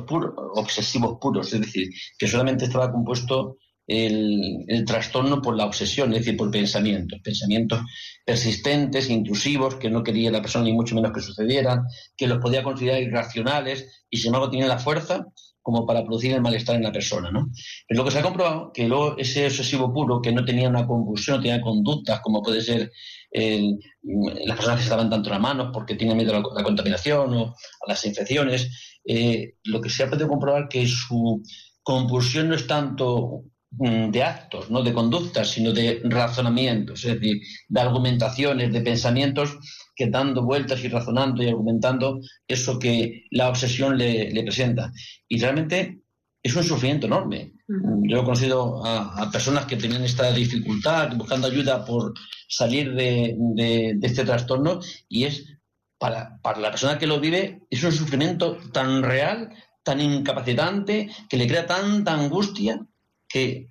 puros, 0.06 0.34
obsesivos 0.54 1.18
puros, 1.20 1.52
es 1.54 1.60
decir, 1.60 1.88
que 2.18 2.28
solamente 2.28 2.66
estaba 2.66 2.92
compuesto 2.92 3.56
el, 3.86 4.84
trastorno 4.86 5.40
por 5.40 5.56
la 5.56 5.64
obsesión, 5.64 6.12
es 6.12 6.20
decir, 6.20 6.36
por 6.36 6.50
pensamientos, 6.50 7.20
pensamientos 7.22 7.80
persistentes, 8.24 9.08
intrusivos, 9.08 9.76
que 9.76 9.88
no 9.88 10.02
quería 10.02 10.30
la 10.30 10.42
persona 10.42 10.64
ni 10.64 10.72
mucho 10.72 10.94
menos 10.94 11.12
que 11.12 11.20
sucedieran, 11.20 11.84
que 12.16 12.26
los 12.26 12.38
podía 12.38 12.62
considerar 12.62 13.00
irracionales 13.00 14.04
y 14.10 14.18
sin 14.18 14.28
embargo 14.28 14.50
tenían 14.50 14.68
la 14.68 14.78
fuerza 14.78 15.26
como 15.66 15.84
para 15.84 16.04
producir 16.04 16.32
el 16.32 16.40
malestar 16.40 16.76
en 16.76 16.84
la 16.84 16.92
persona, 16.92 17.28
¿no? 17.32 17.50
Pero 17.88 17.98
lo 17.98 18.04
que 18.04 18.12
se 18.12 18.20
ha 18.20 18.22
comprobado 18.22 18.70
que 18.72 18.86
luego 18.86 19.18
ese 19.18 19.46
obsesivo 19.46 19.92
puro 19.92 20.22
que 20.22 20.30
no 20.30 20.44
tenía 20.44 20.68
una 20.68 20.86
convulsión, 20.86 21.38
no 21.38 21.42
tenía 21.42 21.60
conductas 21.60 22.20
como 22.20 22.40
puede 22.40 22.62
ser 22.62 22.92
las 23.32 24.56
personas 24.56 24.78
que 24.78 24.84
se 24.84 24.90
lavan 24.90 25.10
tanto 25.10 25.28
las 25.28 25.40
manos 25.40 25.70
porque 25.72 25.96
tienen 25.96 26.18
miedo 26.18 26.36
a 26.36 26.54
la, 26.54 26.62
contaminación 26.62 27.34
o 27.34 27.46
a 27.46 27.88
las 27.88 28.04
infecciones, 28.06 29.00
eh, 29.04 29.54
lo 29.64 29.80
que 29.80 29.90
se 29.90 30.04
ha 30.04 30.08
podido 30.08 30.28
comprobar 30.28 30.68
que 30.68 30.86
su 30.86 31.42
compulsión 31.82 32.48
no 32.48 32.54
es 32.54 32.68
tanto 32.68 33.42
de 33.78 34.22
actos, 34.22 34.70
no 34.70 34.82
de 34.82 34.92
conductas, 34.92 35.50
sino 35.50 35.72
de 35.72 36.00
razonamientos, 36.04 37.04
es 37.04 37.14
decir, 37.14 37.42
de 37.68 37.80
argumentaciones, 37.80 38.72
de 38.72 38.80
pensamientos 38.80 39.58
que 39.94 40.08
dando 40.08 40.42
vueltas 40.42 40.82
y 40.82 40.88
razonando 40.88 41.42
y 41.42 41.48
argumentando 41.48 42.20
eso 42.48 42.78
que 42.78 43.24
la 43.30 43.48
obsesión 43.48 43.98
le, 43.98 44.42
presenta. 44.42 44.92
Y 45.28 45.38
realmente 45.38 46.00
es 46.42 46.56
un 46.56 46.64
sufrimiento 46.64 47.06
enorme. 47.06 47.52
Yo 47.68 48.20
he 48.20 48.24
conocido 48.24 48.84
a, 48.84 49.30
personas 49.30 49.66
que 49.66 49.76
tenían 49.76 50.04
esta 50.04 50.32
dificultad, 50.32 51.14
buscando 51.16 51.48
ayuda 51.48 51.84
por 51.84 52.14
salir 52.48 52.94
de, 52.94 53.98
este 54.02 54.24
trastorno, 54.24 54.80
y 55.08 55.24
es 55.24 55.44
para, 55.98 56.38
para, 56.40 56.60
la 56.60 56.70
persona 56.70 56.98
que 56.98 57.06
lo 57.06 57.20
vive, 57.20 57.62
es 57.68 57.82
un 57.82 57.92
sufrimiento 57.92 58.56
tan 58.72 59.02
real, 59.02 59.50
tan 59.82 60.00
incapacitante, 60.00 61.10
que 61.28 61.36
le 61.36 61.46
crea 61.46 61.66
tanta 61.66 62.14
angustia 62.14 62.86
que 63.28 63.70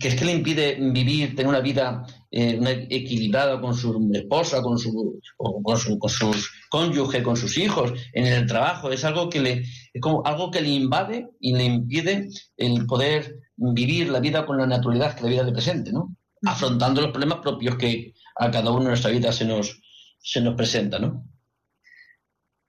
que 0.00 0.08
es 0.08 0.16
que 0.16 0.24
le 0.24 0.32
impide 0.32 0.76
vivir, 0.80 1.36
tener 1.36 1.46
una 1.46 1.60
vida 1.60 2.04
eh, 2.30 2.86
equilibrada 2.90 3.60
con 3.60 3.74
su 3.74 4.10
esposa, 4.12 4.60
con 4.60 4.78
su, 4.78 5.20
con 5.36 5.76
su, 5.76 5.98
con 5.98 6.10
sus 6.10 6.50
cónyuge, 6.68 7.22
con 7.22 7.36
sus 7.36 7.56
hijos, 7.58 7.92
en 8.12 8.26
el 8.26 8.46
trabajo. 8.46 8.90
Es 8.90 9.04
algo 9.04 9.30
que 9.30 9.40
le, 9.40 9.52
es 9.92 10.00
como 10.00 10.26
algo 10.26 10.50
que 10.50 10.60
le 10.60 10.70
invade 10.70 11.28
y 11.40 11.54
le 11.54 11.64
impide 11.64 12.28
el 12.56 12.86
poder 12.86 13.38
vivir 13.56 14.08
la 14.08 14.20
vida 14.20 14.44
con 14.46 14.58
la 14.58 14.66
naturalidad 14.66 15.14
que 15.14 15.22
la 15.22 15.30
vida 15.30 15.42
le 15.44 15.52
presente, 15.52 15.92
¿no? 15.92 16.16
Afrontando 16.44 17.00
los 17.00 17.10
problemas 17.10 17.38
propios 17.38 17.76
que 17.76 18.14
a 18.36 18.50
cada 18.50 18.70
uno 18.70 18.82
en 18.82 18.88
nuestra 18.88 19.10
vida 19.10 19.32
se 19.32 19.44
nos, 19.44 19.80
se 20.18 20.40
nos 20.40 20.54
presenta, 20.54 20.98
¿no? 20.98 21.24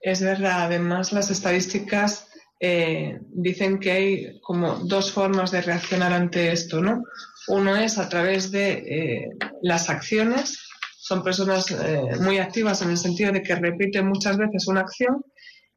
Es 0.00 0.22
verdad, 0.22 0.62
además 0.62 1.12
las 1.12 1.30
estadísticas 1.30 2.29
eh, 2.62 3.18
dicen 3.32 3.78
que 3.78 3.90
hay 3.90 4.40
como 4.40 4.74
dos 4.84 5.10
formas 5.12 5.50
de 5.50 5.62
reaccionar 5.62 6.12
ante 6.12 6.52
esto, 6.52 6.82
¿no? 6.82 7.04
Uno 7.48 7.74
es 7.74 7.96
a 7.96 8.10
través 8.10 8.50
de 8.50 8.72
eh, 8.72 9.30
las 9.62 9.88
acciones, 9.88 10.68
son 10.98 11.24
personas 11.24 11.70
eh, 11.70 12.18
muy 12.20 12.36
activas 12.36 12.82
en 12.82 12.90
el 12.90 12.98
sentido 12.98 13.32
de 13.32 13.42
que 13.42 13.54
repiten 13.54 14.06
muchas 14.06 14.36
veces 14.36 14.68
una 14.68 14.82
acción, 14.82 15.24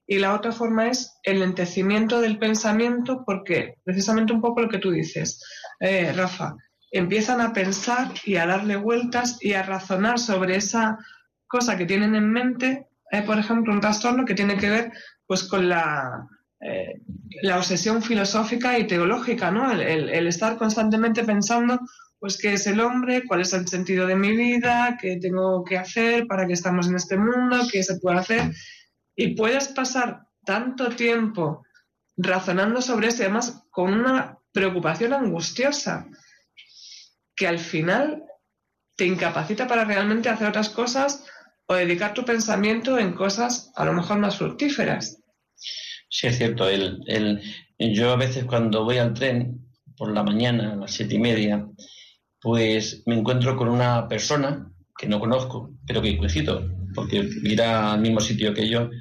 y 0.05 0.19
la 0.19 0.33
otra 0.33 0.51
forma 0.51 0.89
es 0.89 1.13
el 1.23 1.39
lentecimiento 1.39 2.19
del 2.19 2.37
pensamiento, 2.37 3.23
porque 3.25 3.75
precisamente 3.85 4.33
un 4.33 4.41
poco 4.41 4.59
lo 4.59 4.67
que 4.67 4.79
tú 4.79 4.91
dices, 4.91 5.41
Rafa, 6.13 6.55
empiezan 6.91 7.39
a 7.39 7.53
pensar 7.53 8.11
y 8.25 8.35
a 8.35 8.45
darle 8.45 8.75
vueltas 8.75 9.37
y 9.39 9.53
a 9.53 9.63
razonar 9.63 10.19
sobre 10.19 10.57
esa 10.57 10.97
cosa 11.47 11.77
que 11.77 11.85
tienen 11.85 12.15
en 12.15 12.29
mente, 12.29 12.87
por 13.25 13.39
ejemplo, 13.39 13.71
un 13.71 13.79
trastorno 13.79 14.25
que 14.25 14.35
tiene 14.35 14.57
que 14.57 14.69
ver 14.69 14.91
pues 15.25 15.45
con 15.45 15.69
la 15.69 16.27
eh, 16.65 17.01
la 17.41 17.58
obsesión 17.58 18.01
filosófica 18.01 18.77
y 18.77 18.88
teológica, 18.88 19.51
¿no? 19.51 19.72
El, 19.72 20.27
estar 20.27 20.58
constantemente 20.58 21.24
pensando, 21.24 21.79
pues, 22.20 22.38
qué 22.38 22.53
es 22.53 22.67
el 22.67 22.79
hombre, 22.79 23.24
cuál 23.27 23.41
es 23.41 23.53
el 23.53 23.67
sentido 23.67 24.08
de 24.08 24.15
mi 24.15 24.36
vida, 24.36 24.98
qué 25.01 25.17
tengo 25.17 25.63
que 25.63 25.77
hacer, 25.77 26.25
para 26.27 26.48
qué 26.48 26.53
estamos 26.53 26.88
en 26.88 26.96
este 26.96 27.17
mundo, 27.17 27.67
qué 27.72 27.84
se 27.84 28.00
puede 28.00 28.20
hacer. 28.20 28.51
Y 29.15 29.36
puedes 29.36 29.67
pasar 29.70 30.27
tanto 30.46 30.89
tiempo 30.89 31.63
razonando 32.15 32.82
sobre 32.82 33.08
eso 33.08 33.24
además 33.24 33.65
con 33.72 33.93
una 33.93 34.38
preocupación 34.51 35.13
angustiosa 35.13 36.08
que 37.36 37.48
al 37.48 37.60
final 37.60 38.24
te 38.96 39.05
incapacita 39.05 39.67
para 39.67 39.84
realmente 39.84 40.29
hacer 40.29 40.48
otras 40.48 40.70
cosas 40.70 41.25
o 41.65 41.74
dedicar 41.74 42.13
tu 42.13 42.24
pensamiento 42.24 43.00
en 43.00 43.13
cosas 43.13 43.72
a 43.75 43.86
lo 43.86 43.93
mejor 43.93 44.20
más 44.20 44.38
fructíferas. 44.38 45.22
Sí, 46.13 46.27
es 46.27 46.38
cierto. 46.38 46.70
El, 46.70 47.01
el, 47.08 47.41
yo 47.79 48.12
a 48.12 48.15
veces 48.15 48.46
cuando 48.46 48.84
voy 48.84 49.00
al 49.00 49.15
tren 49.15 49.65
por 49.98 50.12
la 50.12 50.22
mañana, 50.22 50.74
a 50.74 50.75
las 50.75 50.91
siete 50.91 51.15
y 51.15 51.20
media, 51.20 51.67
pues 52.39 53.01
me 53.08 53.15
encuentro 53.15 53.58
con 53.58 53.67
una 53.67 54.08
persona 54.08 54.72
que 54.96 55.08
no 55.08 55.20
conozco, 55.20 55.72
pero 55.88 56.03
que 56.03 56.15
coincido, 56.15 56.70
porque 56.93 57.27
irá 57.43 57.93
al 57.93 58.01
mismo 58.01 58.20
sitio 58.20 58.53
que 58.53 58.70
yo, 58.70 58.91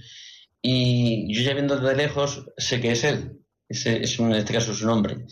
y 0.62 1.34
yo 1.34 1.42
ya 1.42 1.52
viendo 1.52 1.78
de 1.78 1.94
lejos 1.94 2.46
sé 2.56 2.80
que 2.80 2.92
es 2.92 3.04
él. 3.04 3.40
Ese 3.68 4.02
es 4.02 4.18
en 4.18 4.32
este 4.32 4.54
caso 4.54 4.72
es 4.72 4.80
un 4.80 4.88
hombre. 4.88 5.26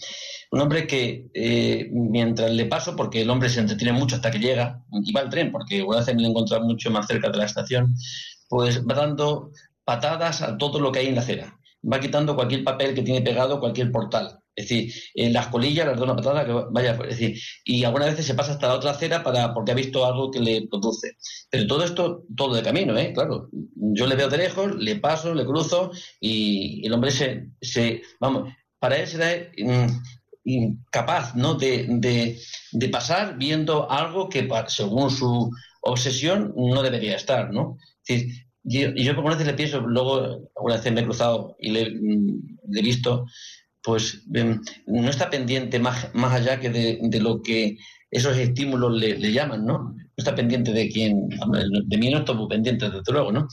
Un 0.50 0.60
hombre 0.60 0.86
que 0.86 1.30
eh, 1.32 1.88
mientras 1.92 2.50
le 2.50 2.66
paso, 2.66 2.94
porque 2.94 3.22
el 3.22 3.30
hombre 3.30 3.48
se 3.48 3.60
entretiene 3.60 3.98
mucho 3.98 4.16
hasta 4.16 4.30
que 4.30 4.38
llega, 4.38 4.84
y 5.02 5.12
va 5.14 5.22
al 5.22 5.30
tren, 5.30 5.50
porque 5.50 5.82
una 5.82 6.00
vez 6.00 6.14
me 6.14 6.20
lo 6.20 6.28
he 6.28 6.30
encontrado 6.30 6.62
mucho 6.62 6.90
más 6.90 7.06
cerca 7.06 7.30
de 7.30 7.38
la 7.38 7.46
estación, 7.46 7.94
pues 8.50 8.86
va 8.86 8.94
dando 8.94 9.50
patadas 9.82 10.42
a 10.42 10.58
todo 10.58 10.78
lo 10.78 10.92
que 10.92 10.98
hay 10.98 11.06
en 11.06 11.14
la 11.14 11.22
acera 11.22 11.56
va 11.82 12.00
quitando 12.00 12.34
cualquier 12.34 12.64
papel 12.64 12.94
que 12.94 13.02
tiene 13.02 13.22
pegado 13.22 13.60
cualquier 13.60 13.90
portal. 13.90 14.38
Es 14.54 14.68
decir, 14.68 14.92
en 15.14 15.32
las 15.32 15.46
colillas 15.46 15.86
las 15.86 15.96
da 15.96 16.04
una 16.04 16.16
patada 16.16 16.44
que 16.44 16.52
vaya, 16.70 16.92
es 17.08 17.18
decir, 17.18 17.40
y 17.64 17.84
algunas 17.84 18.10
veces 18.10 18.26
se 18.26 18.34
pasa 18.34 18.52
hasta 18.52 18.66
la 18.68 18.74
otra 18.74 18.90
acera 18.90 19.22
para, 19.22 19.54
porque 19.54 19.72
ha 19.72 19.74
visto 19.74 20.04
algo 20.04 20.30
que 20.30 20.40
le 20.40 20.66
produce. 20.68 21.16
Pero 21.48 21.66
todo 21.66 21.84
esto, 21.84 22.24
todo 22.36 22.54
de 22.54 22.62
camino, 22.62 22.96
¿eh? 22.98 23.12
Claro. 23.14 23.48
Yo 23.74 24.06
le 24.06 24.16
veo 24.16 24.28
de 24.28 24.36
lejos, 24.36 24.74
le 24.76 24.96
paso, 24.96 25.34
le 25.34 25.46
cruzo 25.46 25.92
y 26.20 26.86
el 26.86 26.92
hombre 26.92 27.10
se, 27.10 27.48
se 27.60 28.02
vamos, 28.18 28.52
para 28.78 28.96
él 28.96 29.06
será 29.06 29.30
mm, 29.56 29.86
incapaz, 30.44 31.34
¿no? 31.36 31.54
De, 31.54 31.86
de, 31.88 32.38
de 32.72 32.88
pasar 32.88 33.38
viendo 33.38 33.90
algo 33.90 34.28
que, 34.28 34.48
según 34.68 35.10
su 35.10 35.50
obsesión, 35.82 36.52
no 36.56 36.82
debería 36.82 37.16
estar, 37.16 37.52
¿no? 37.52 37.78
Es 38.06 38.18
decir, 38.18 38.49
y 38.64 39.02
yo 39.02 39.12
algunas 39.12 39.38
veces 39.38 39.52
le 39.52 39.56
pienso, 39.56 39.80
luego 39.80 40.50
alguna 40.56 40.76
vez 40.76 40.92
me 40.92 41.00
he 41.00 41.04
cruzado 41.04 41.56
y 41.58 41.70
le, 41.70 41.82
he 41.82 42.82
visto, 42.82 43.26
pues 43.82 44.22
em, 44.34 44.60
no 44.86 45.08
está 45.08 45.30
pendiente 45.30 45.78
más, 45.78 46.14
más 46.14 46.34
allá 46.34 46.60
que 46.60 46.68
de, 46.68 47.20
lo 47.20 47.40
que 47.42 47.78
esos 48.10 48.36
estímulos 48.36 48.92
le, 48.92 49.32
llaman, 49.32 49.64
¿no? 49.64 49.94
No 49.94 49.96
está 50.16 50.34
pendiente 50.34 50.72
de 50.72 50.90
quién, 50.90 51.28
de 51.28 51.96
mí 51.96 52.10
no 52.10 52.18
estoy 52.18 52.36
pendiente, 52.48 52.90
desde 52.90 53.12
luego, 53.12 53.32
¿no? 53.32 53.48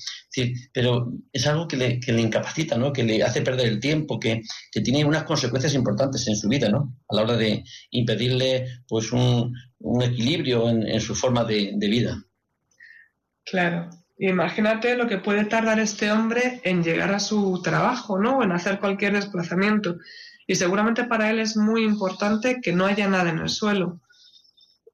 Pero 0.74 1.14
es 1.32 1.48
algo 1.48 1.68
que 1.68 1.78
le, 1.78 2.00
que 2.00 2.12
le 2.12 2.22
incapacita, 2.22 2.78
¿no? 2.78 2.92
Que 2.92 3.04
le 3.04 3.24
hace 3.24 3.42
perder 3.42 3.68
el 3.68 3.80
tiempo, 3.80 4.20
que, 4.20 4.42
que, 4.72 4.82
tiene 4.82 5.06
unas 5.06 5.24
consecuencias 5.24 5.74
importantes 5.74 6.28
en 6.28 6.36
su 6.36 6.50
vida, 6.50 6.70
¿no? 6.70 6.98
A 7.08 7.16
la 7.16 7.22
hora 7.22 7.38
de 7.38 7.64
impedirle, 7.92 8.68
pues, 8.88 9.14
un, 9.14 9.54
un 9.80 10.02
equilibrio 10.02 10.68
en, 10.70 11.00
su 11.00 11.16
forma 11.16 11.46
de 11.46 11.88
vida. 11.88 12.22
Claro. 13.46 13.90
Imagínate 14.20 14.96
lo 14.96 15.08
que 15.08 15.20
puede 15.20 15.46
tardar 15.46 15.80
este 15.80 16.12
hombre 16.12 16.60
en 16.64 16.84
llegar 16.84 17.14
a 17.14 17.20
su 17.20 17.62
trabajo, 17.62 18.20
¿no? 18.20 18.40
O 18.40 18.44
en 18.44 18.52
hacer 18.52 18.80
cualquier 18.80 19.14
desplazamiento. 19.14 19.98
Y 20.48 20.56
seguramente 20.56 21.04
para 21.04 21.30
él 21.30 21.40
es 21.40 21.56
muy 21.56 21.84
importante 21.84 22.60
que 22.62 22.74
no 22.74 22.86
haya 22.86 23.08
nada 23.08 23.30
en 23.30 23.40
el 23.40 23.50
suelo. 23.50 24.02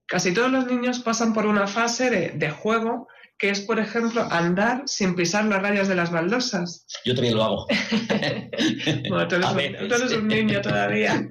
Casi 0.08 0.34
todos 0.34 0.52
los 0.52 0.66
niños 0.66 1.00
pasan 1.00 1.34
por 1.34 1.46
una 1.46 1.68
fase 1.68 2.10
de, 2.10 2.50
juego 2.52 3.08
que 3.38 3.50
es, 3.50 3.62
por 3.62 3.80
ejemplo, 3.80 4.28
andar 4.30 4.84
sin 4.86 5.16
pisar 5.16 5.46
las 5.46 5.62
rayas 5.62 5.88
de 5.88 5.96
las 5.96 6.12
baldosas. 6.12 6.86
Yo 7.06 7.16
también 7.16 7.36
lo 7.36 7.44
hago. 7.44 7.68
bueno, 9.10 9.28
tú 9.28 9.36
eres, 9.36 10.14
un, 10.14 10.28
niño 10.28 10.62
todavía. 10.62 11.28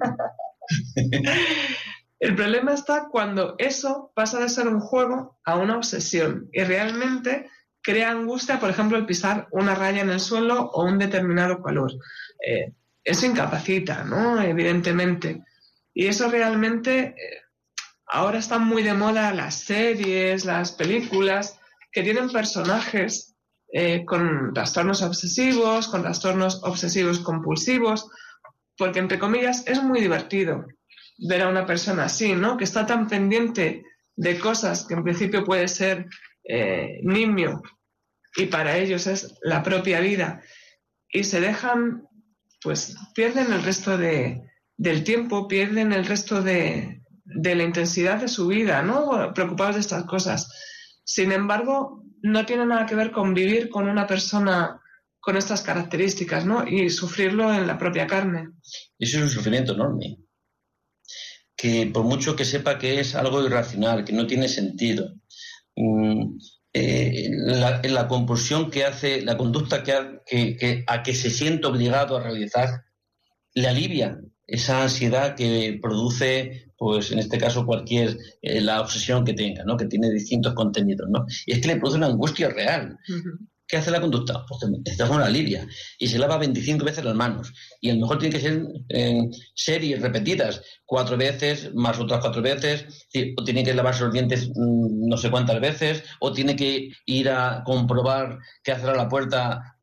El 2.19 2.35
problema 2.35 2.73
está 2.73 3.07
cuando 3.11 3.55
eso 3.57 4.11
pasa 4.15 4.39
de 4.39 4.49
ser 4.49 4.67
un 4.67 4.79
juego 4.79 5.37
a 5.43 5.57
una 5.57 5.75
obsesión 5.75 6.49
y 6.53 6.63
realmente 6.63 7.49
crea 7.83 8.11
angustia, 8.11 8.59
por 8.59 8.69
ejemplo, 8.69 8.97
el 8.97 9.05
pisar 9.05 9.47
una 9.51 9.75
raya 9.75 10.01
en 10.01 10.09
el 10.09 10.19
suelo 10.19 10.71
o 10.73 10.85
un 10.85 10.97
determinado 10.97 11.61
color. 11.61 11.91
Eh, 12.45 12.73
eso 13.03 13.25
incapacita, 13.25 14.03
¿no? 14.05 14.41
Evidentemente. 14.41 15.43
Y 15.93 16.07
eso 16.07 16.31
realmente 16.31 17.13
eh, 17.17 17.41
ahora 18.07 18.39
están 18.39 18.65
muy 18.65 18.81
de 18.83 18.93
moda 18.93 19.33
las 19.33 19.55
series, 19.55 20.45
las 20.45 20.71
películas 20.71 21.59
que 21.91 22.03
tienen 22.03 22.31
personajes 22.31 23.35
eh, 23.71 24.05
con 24.05 24.53
trastornos 24.53 25.01
obsesivos, 25.01 25.87
con 25.89 26.03
trastornos 26.03 26.61
obsesivos 26.63 27.19
compulsivos, 27.19 28.09
porque 28.77 28.99
entre 28.99 29.19
comillas 29.19 29.67
es 29.67 29.83
muy 29.83 29.99
divertido 29.99 30.65
ver 31.17 31.41
a 31.43 31.49
una 31.49 31.65
persona 31.65 32.05
así, 32.05 32.33
¿no? 32.33 32.55
Que 32.55 32.63
está 32.63 32.85
tan 32.85 33.07
pendiente 33.07 33.83
de 34.15 34.39
cosas 34.39 34.85
que 34.85 34.93
en 34.93 35.03
principio 35.03 35.43
puede 35.43 35.67
ser 35.67 36.07
eh, 36.43 36.99
nimio 37.03 37.61
y 38.35 38.45
para 38.47 38.77
ellos 38.77 39.07
es 39.07 39.35
la 39.41 39.63
propia 39.63 39.99
vida 39.99 40.41
y 41.09 41.23
se 41.23 41.39
dejan, 41.39 42.07
pues 42.61 42.95
pierden 43.13 43.53
el 43.53 43.63
resto 43.63 43.97
de, 43.97 44.41
del 44.75 45.03
tiempo, 45.03 45.47
pierden 45.47 45.93
el 45.93 46.05
resto 46.05 46.41
de, 46.41 47.03
de 47.23 47.55
la 47.55 47.63
intensidad 47.63 48.19
de 48.19 48.27
su 48.27 48.47
vida, 48.47 48.81
¿no? 48.81 49.31
Preocupados 49.33 49.75
de 49.75 49.81
estas 49.81 50.05
cosas. 50.05 50.49
Sin 51.03 51.31
embargo, 51.31 52.03
no 52.21 52.45
tiene 52.45 52.65
nada 52.65 52.85
que 52.85 52.95
ver 52.95 53.11
con 53.11 53.33
vivir 53.33 53.69
con 53.69 53.87
una 53.87 54.07
persona 54.07 54.79
con 55.19 55.37
estas 55.37 55.61
características, 55.61 56.45
¿no? 56.45 56.67
Y 56.67 56.89
sufrirlo 56.89 57.53
en 57.53 57.65
la 57.65 57.77
propia 57.77 58.07
carne. 58.07 58.49
Eso 58.99 59.17
es 59.17 59.23
un 59.23 59.29
sufrimiento 59.29 59.73
enorme. 59.73 60.17
Que 61.55 61.89
por 61.93 62.03
mucho 62.03 62.35
que 62.35 62.43
sepa 62.43 62.77
que 62.77 62.99
es 62.99 63.15
algo 63.15 63.45
irracional, 63.45 64.03
que 64.03 64.11
no 64.11 64.27
tiene 64.27 64.49
sentido, 64.49 65.13
eh, 65.75 67.29
la, 67.31 68.07
compulsión 68.07 68.71
que 68.71 68.85
hace, 68.85 69.21
la 69.21 69.37
conducta 69.37 69.83
que, 69.83 70.83
a 70.87 71.03
que 71.03 71.13
se 71.13 71.29
siente 71.29 71.67
obligado 71.67 72.17
a 72.17 72.23
realizar, 72.23 72.83
le 73.53 73.67
alivia 73.67 74.19
esa 74.47 74.83
ansiedad 74.83 75.35
que 75.35 75.79
produce, 75.81 76.71
pues 76.77 77.11
en 77.11 77.19
este 77.19 77.37
caso 77.37 77.65
cualquier, 77.65 78.17
eh, 78.41 78.61
la 78.61 78.81
obsesión 78.81 79.23
que 79.23 79.33
tenga, 79.33 79.63
¿no? 79.63 79.77
que 79.77 79.85
tiene 79.85 80.09
distintos 80.11 80.53
contenidos, 80.53 81.09
¿no? 81.09 81.25
Y 81.45 81.53
es 81.53 81.61
que 81.61 81.69
le 81.69 81.77
produce 81.77 81.97
una 81.97 82.07
angustia 82.07 82.49
real. 82.49 82.97
¿Qué 83.67 83.77
hace 83.77 83.91
la 83.91 84.01
conducta? 84.01 84.45
Pues 84.45 84.61
está 84.85 85.09
una 85.09 85.29
lidia 85.29 85.65
y 85.97 86.07
se 86.07 86.19
lava 86.19 86.37
25 86.37 86.83
veces 86.83 87.03
las 87.05 87.15
manos. 87.15 87.53
Y 87.79 87.89
a 87.89 87.93
lo 87.93 88.01
mejor 88.01 88.19
tiene 88.19 88.35
que 88.35 88.41
ser 88.41 88.61
en 88.89 89.31
series 89.55 90.01
repetidas, 90.01 90.61
cuatro 90.85 91.17
veces, 91.17 91.73
más 91.73 91.99
otras 91.99 92.19
cuatro 92.19 92.41
veces, 92.41 93.07
o 93.37 93.43
tiene 93.43 93.63
que 93.63 93.73
lavarse 93.73 94.03
los 94.03 94.13
dientes 94.13 94.49
mm, 94.49 95.07
no 95.07 95.17
sé 95.17 95.31
cuántas 95.31 95.59
veces, 95.61 96.03
o 96.19 96.33
tiene 96.33 96.55
que 96.55 96.89
ir 97.05 97.29
a 97.29 97.63
comprobar 97.65 98.39
que 98.63 98.75
cerrado 98.75 98.97
la 98.97 99.09
puerta, 99.09 99.77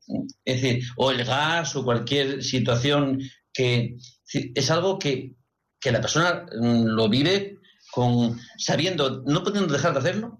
es 0.44 0.60
decir, 0.60 0.84
o 0.96 1.10
el 1.10 1.24
gas 1.24 1.74
o 1.74 1.84
cualquier 1.84 2.44
situación 2.44 3.20
que 3.52 3.96
es 4.32 4.70
algo 4.70 4.98
que, 4.98 5.34
que 5.80 5.92
la 5.92 6.00
persona 6.00 6.46
mm, 6.60 6.84
lo 6.84 7.08
vive 7.08 7.58
con 7.90 8.38
sabiendo, 8.58 9.22
no 9.26 9.42
pudiendo 9.42 9.72
dejar 9.72 9.94
de 9.94 9.98
hacerlo, 9.98 10.39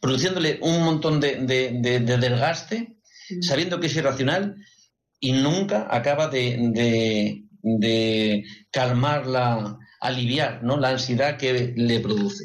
produciéndole 0.00 0.58
un 0.62 0.84
montón 0.84 1.20
de, 1.20 1.36
desgaste, 2.20 2.96
sabiendo 3.40 3.80
que 3.80 3.86
es 3.86 3.96
irracional 3.96 4.56
y 5.20 5.32
nunca 5.32 5.88
acaba 5.90 6.28
de, 6.28 7.44
calmar 8.70 9.26
la, 9.26 9.78
aliviar 10.00 10.62
¿no? 10.62 10.78
la 10.78 10.90
ansiedad 10.90 11.36
que 11.36 11.74
le 11.76 12.00
produce. 12.00 12.44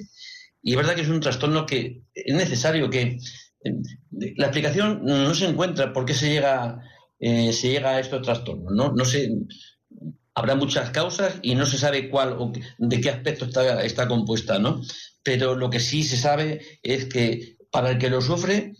Y 0.61 0.71
es 0.71 0.77
verdad 0.77 0.95
que 0.95 1.01
es 1.01 1.09
un 1.09 1.19
trastorno 1.19 1.65
que 1.65 2.03
es 2.13 2.35
necesario 2.35 2.89
que 2.89 3.01
eh, 3.01 3.73
la 4.37 4.45
explicación 4.45 5.01
no 5.03 5.35
se 5.35 5.45
encuentra 5.45 5.91
por 5.91 6.05
qué 6.05 6.13
se 6.13 6.29
llega, 6.29 6.79
eh, 7.19 7.51
se 7.51 7.69
llega 7.69 7.91
a 7.91 7.99
estos 7.99 8.21
trastornos. 8.21 8.71
¿no? 8.73 8.93
No 8.93 9.03
se, 9.03 9.29
habrá 10.33 10.55
muchas 10.55 10.89
causas 10.91 11.35
y 11.41 11.55
no 11.55 11.65
se 11.65 11.77
sabe 11.77 12.09
cuál 12.09 12.33
o 12.39 12.51
de 12.77 13.01
qué 13.01 13.09
aspecto 13.09 13.45
está, 13.45 13.83
está 13.83 14.07
compuesta, 14.07 14.57
¿no? 14.57 14.81
Pero 15.23 15.55
lo 15.55 15.69
que 15.69 15.79
sí 15.79 16.03
se 16.03 16.17
sabe 16.17 16.61
es 16.83 17.05
que 17.05 17.57
para 17.71 17.91
el 17.91 17.97
que 17.97 18.09
lo 18.09 18.21
sufre 18.21 18.73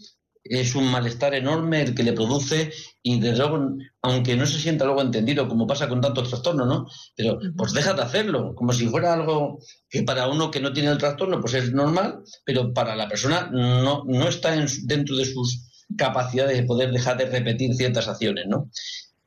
es 0.43 0.75
un 0.75 0.91
malestar 0.91 1.33
enorme 1.33 1.81
el 1.81 1.95
que 1.95 2.03
le 2.03 2.11
produce 2.11 2.71
y 3.01 3.19
desde 3.19 3.37
luego, 3.37 3.77
aunque 4.01 4.35
no 4.35 4.45
se 4.45 4.59
sienta 4.59 4.83
luego 4.85 5.01
entendido, 5.01 5.47
como 5.47 5.65
pasa 5.65 5.87
con 5.87 6.01
tantos 6.01 6.29
trastornos, 6.29 6.67
¿no? 6.67 6.85
Pero 7.15 7.39
pues 7.55 7.71
deja 7.73 7.93
de 7.93 8.01
hacerlo, 8.01 8.53
como 8.53 8.73
si 8.73 8.87
fuera 8.87 9.13
algo 9.13 9.59
que 9.89 10.03
para 10.03 10.27
uno 10.27 10.51
que 10.51 10.59
no 10.59 10.73
tiene 10.73 10.89
el 10.91 10.97
trastorno 10.97 11.39
pues 11.39 11.53
es 11.53 11.71
normal, 11.71 12.23
pero 12.45 12.73
para 12.73 12.95
la 12.95 13.07
persona 13.07 13.49
no, 13.51 14.03
no 14.05 14.27
está 14.27 14.53
dentro 14.83 15.15
de 15.15 15.25
sus 15.25 15.85
capacidades 15.97 16.57
de 16.57 16.63
poder 16.63 16.91
dejar 16.91 17.17
de 17.17 17.25
repetir 17.25 17.73
ciertas 17.75 18.07
acciones, 18.07 18.45
¿no? 18.47 18.69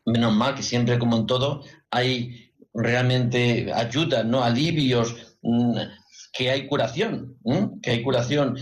Menos 0.05 0.35
mal 0.35 0.55
que 0.55 0.63
siempre, 0.63 0.99
como 0.99 1.17
en 1.17 1.27
todo, 1.27 1.65
hay 1.91 2.53
realmente 2.75 3.73
ayudas, 3.73 4.25
¿no? 4.25 4.45
Alivios, 4.45 5.17
mm, 5.43 5.79
que 6.37 6.51
hay 6.51 6.67
curación, 6.67 7.37
que 7.83 7.91
hay 7.91 8.03
curación. 8.03 8.59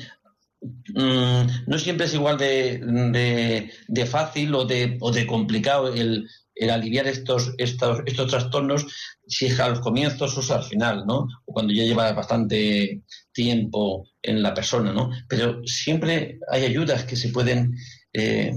Mm, 0.95 1.67
no 1.67 1.79
siempre 1.79 2.07
es 2.07 2.15
igual 2.15 2.39
de, 2.39 3.71
de, 3.89 4.07
fácil 4.07 4.55
o 4.55 4.65
de, 4.65 4.97
o 5.01 5.13
de 5.13 5.27
complicado 5.27 5.93
el, 5.93 6.27
el, 6.55 6.71
aliviar 6.71 7.07
estos, 7.07 7.53
estos, 7.59 8.01
estos 8.07 8.31
trastornos 8.31 8.87
si 9.27 9.47
es 9.47 9.61
a 9.61 9.69
los 9.69 9.81
comienzos 9.81 10.39
o 10.39 10.55
al 10.55 10.65
final, 10.65 11.05
¿no? 11.07 11.29
O 11.45 11.53
cuando 11.53 11.73
ya 11.73 11.85
lleva 11.85 12.13
bastante 12.13 13.03
tiempo 13.33 14.09
en 14.23 14.43
la 14.43 14.55
persona, 14.55 14.93
¿no? 14.93 15.11
Pero 15.29 15.67
siempre 15.67 16.39
hay 16.51 16.65
ayudas 16.65 17.05
que 17.05 17.17
se 17.17 17.29
pueden 17.29 17.75
eh, 18.13 18.53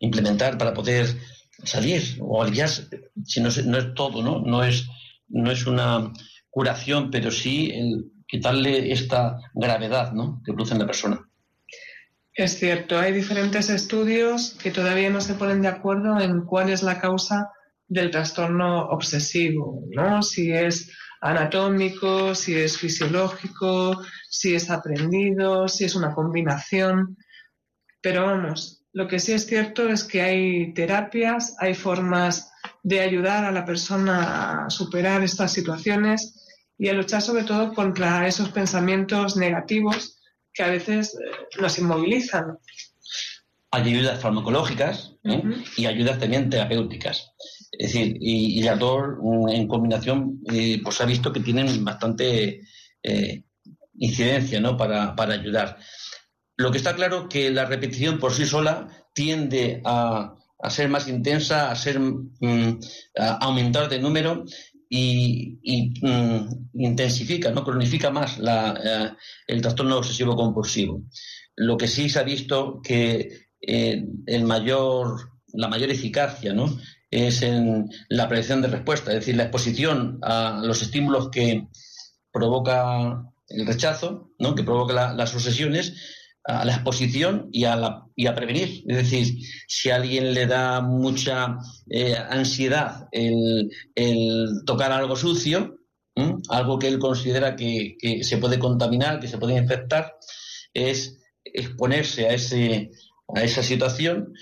implementar 0.00 0.58
para 0.58 0.74
poder 0.74 1.06
salir 1.64 2.18
o 2.20 2.42
aliviar, 2.42 2.70
si 3.24 3.40
no, 3.40 3.48
es 3.48 3.94
todo, 3.94 4.22
¿no? 4.22 4.40
No 4.40 4.64
es, 4.64 4.88
no 5.28 5.50
es 5.52 5.66
una 5.66 6.12
curación, 6.50 7.10
pero 7.10 7.30
sí 7.30 7.70
el, 7.72 8.11
quitarle 8.32 8.90
esta 8.90 9.36
gravedad 9.52 10.12
¿no? 10.12 10.40
que 10.42 10.54
produce 10.54 10.72
en 10.72 10.80
la 10.80 10.86
persona. 10.86 11.20
Es 12.32 12.58
cierto, 12.58 12.98
hay 12.98 13.12
diferentes 13.12 13.68
estudios 13.68 14.56
que 14.62 14.70
todavía 14.70 15.10
no 15.10 15.20
se 15.20 15.34
ponen 15.34 15.60
de 15.60 15.68
acuerdo 15.68 16.18
en 16.18 16.46
cuál 16.46 16.70
es 16.70 16.82
la 16.82 16.98
causa 16.98 17.50
del 17.86 18.10
trastorno 18.10 18.86
obsesivo, 18.86 19.84
¿no? 19.90 20.22
Si 20.22 20.50
es 20.50 20.90
anatómico, 21.20 22.34
si 22.34 22.54
es 22.54 22.78
fisiológico, 22.78 24.00
si 24.30 24.54
es 24.54 24.70
aprendido, 24.70 25.68
si 25.68 25.84
es 25.84 25.94
una 25.94 26.14
combinación. 26.14 27.18
Pero 28.00 28.24
vamos, 28.24 28.86
lo 28.94 29.08
que 29.08 29.18
sí 29.18 29.32
es 29.32 29.44
cierto 29.44 29.90
es 29.90 30.04
que 30.04 30.22
hay 30.22 30.72
terapias, 30.72 31.54
hay 31.58 31.74
formas 31.74 32.50
de 32.82 33.00
ayudar 33.00 33.44
a 33.44 33.52
la 33.52 33.66
persona 33.66 34.64
a 34.64 34.70
superar 34.70 35.22
estas 35.22 35.52
situaciones 35.52 36.41
y 36.78 36.88
a 36.88 36.94
luchar 36.94 37.22
sobre 37.22 37.44
todo 37.44 37.72
contra 37.74 38.26
esos 38.26 38.50
pensamientos 38.50 39.36
negativos 39.36 40.18
que 40.52 40.62
a 40.62 40.68
veces 40.68 41.14
eh, 41.14 41.60
nos 41.60 41.78
inmovilizan. 41.78 42.58
Hay 43.70 43.82
ayudas 43.94 44.20
farmacológicas 44.20 45.14
¿eh? 45.24 45.42
y 45.76 45.86
ayudas 45.86 46.18
también 46.18 46.50
terapéuticas. 46.50 47.32
Es 47.72 47.92
decir, 47.92 48.18
y, 48.20 48.62
las 48.62 48.78
dos 48.78 49.16
mm, 49.22 49.48
en 49.48 49.66
combinación 49.66 50.40
eh, 50.52 50.80
pues 50.82 51.00
ha 51.00 51.06
visto 51.06 51.32
que 51.32 51.40
tienen 51.40 51.84
bastante 51.84 52.60
incidencia 53.98 54.60
¿no? 54.60 54.76
para, 54.76 55.14
ayudar. 55.16 55.78
Lo 56.56 56.70
que 56.70 56.78
está 56.78 56.94
claro 56.94 57.28
que 57.28 57.50
la 57.50 57.64
repetición 57.64 58.18
por 58.18 58.32
sí 58.32 58.46
sola 58.46 58.88
tiende 59.14 59.80
a, 59.84 60.36
ser 60.68 60.88
más 60.88 61.08
intensa, 61.08 61.70
a 61.70 61.74
ser 61.74 61.98
mm, 61.98 62.78
a 63.18 63.34
aumentar 63.38 63.88
de 63.88 63.98
número 63.98 64.44
y, 64.94 65.94
mm, 66.02 66.68
intensifica, 66.74 67.50
¿no? 67.50 67.64
cronifica 67.64 68.10
más 68.10 68.38
eh, 68.38 69.10
el 69.46 69.62
trastorno 69.62 69.96
obsesivo 69.96 70.36
compulsivo. 70.36 71.04
Lo 71.56 71.78
que 71.78 71.88
sí 71.88 72.10
se 72.10 72.18
ha 72.18 72.24
visto 72.24 72.80
que 72.82 73.46
eh, 73.60 74.04
el 74.26 74.44
mayor, 74.44 75.30
la 75.54 75.68
mayor 75.68 75.90
eficacia 75.90 76.52
¿no? 76.52 76.78
es 77.10 77.40
en 77.40 77.88
la 78.10 78.28
prevención 78.28 78.60
de 78.60 78.68
respuesta, 78.68 79.12
es 79.12 79.20
decir, 79.20 79.36
la 79.36 79.44
exposición 79.44 80.18
a 80.20 80.60
los 80.62 80.82
estímulos 80.82 81.30
que 81.30 81.68
provoca 82.30 83.22
el 83.48 83.66
rechazo, 83.66 84.34
¿no? 84.38 84.54
que 84.54 84.62
provoca 84.62 85.14
las 85.14 85.34
obsesiones, 85.34 85.94
a 86.44 86.64
la 86.64 86.74
exposición 86.74 87.48
y 87.52 87.64
a, 87.64 87.76
la, 87.76 88.06
y 88.16 88.26
a 88.26 88.34
prevenir. 88.34 88.84
Es 88.86 88.96
decir, 88.96 89.38
si 89.68 89.90
a 89.90 89.96
alguien 89.96 90.34
le 90.34 90.46
da 90.46 90.80
mucha 90.80 91.56
eh, 91.88 92.16
ansiedad 92.16 93.08
el, 93.12 93.70
tocar 94.66 94.92
algo 94.92 95.16
sucio, 95.16 95.78
algo 96.50 96.78
que 96.78 96.88
él 96.88 96.98
considera 96.98 97.56
que, 97.56 97.96
se 98.22 98.36
puede 98.38 98.58
contaminar, 98.58 99.20
que 99.20 99.28
se 99.28 99.38
puede 99.38 99.56
infectar, 99.56 100.14
es 100.74 101.18
exponerse 101.44 102.26
a, 102.26 102.34
ese, 102.34 102.90
a 103.34 103.42
esa 103.42 103.62
situación, 103.62 104.32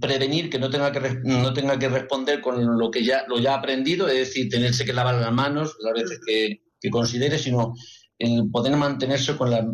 prevenir 0.00 0.50
que 0.50 0.58
no 0.58 0.70
tenga 0.70 0.90
que, 0.92 1.20
no 1.24 1.52
tenga 1.52 1.78
que 1.78 1.88
responder 1.88 2.40
con 2.40 2.78
lo 2.78 2.90
que 2.90 3.04
ya, 3.04 3.24
lo 3.28 3.38
ya 3.38 3.54
aprendido, 3.54 4.08
es 4.08 4.14
decir, 4.14 4.48
tenerse 4.48 4.84
que 4.84 4.92
lavar 4.92 5.14
las 5.14 5.32
manos 5.32 5.76
las 5.80 5.94
veces 5.94 6.20
que, 6.26 6.62
que 6.80 6.90
considere, 6.90 7.38
sino 7.38 7.74
el 8.18 8.50
poder 8.50 8.76
mantenerse 8.76 9.36
con 9.36 9.50
la 9.50 9.66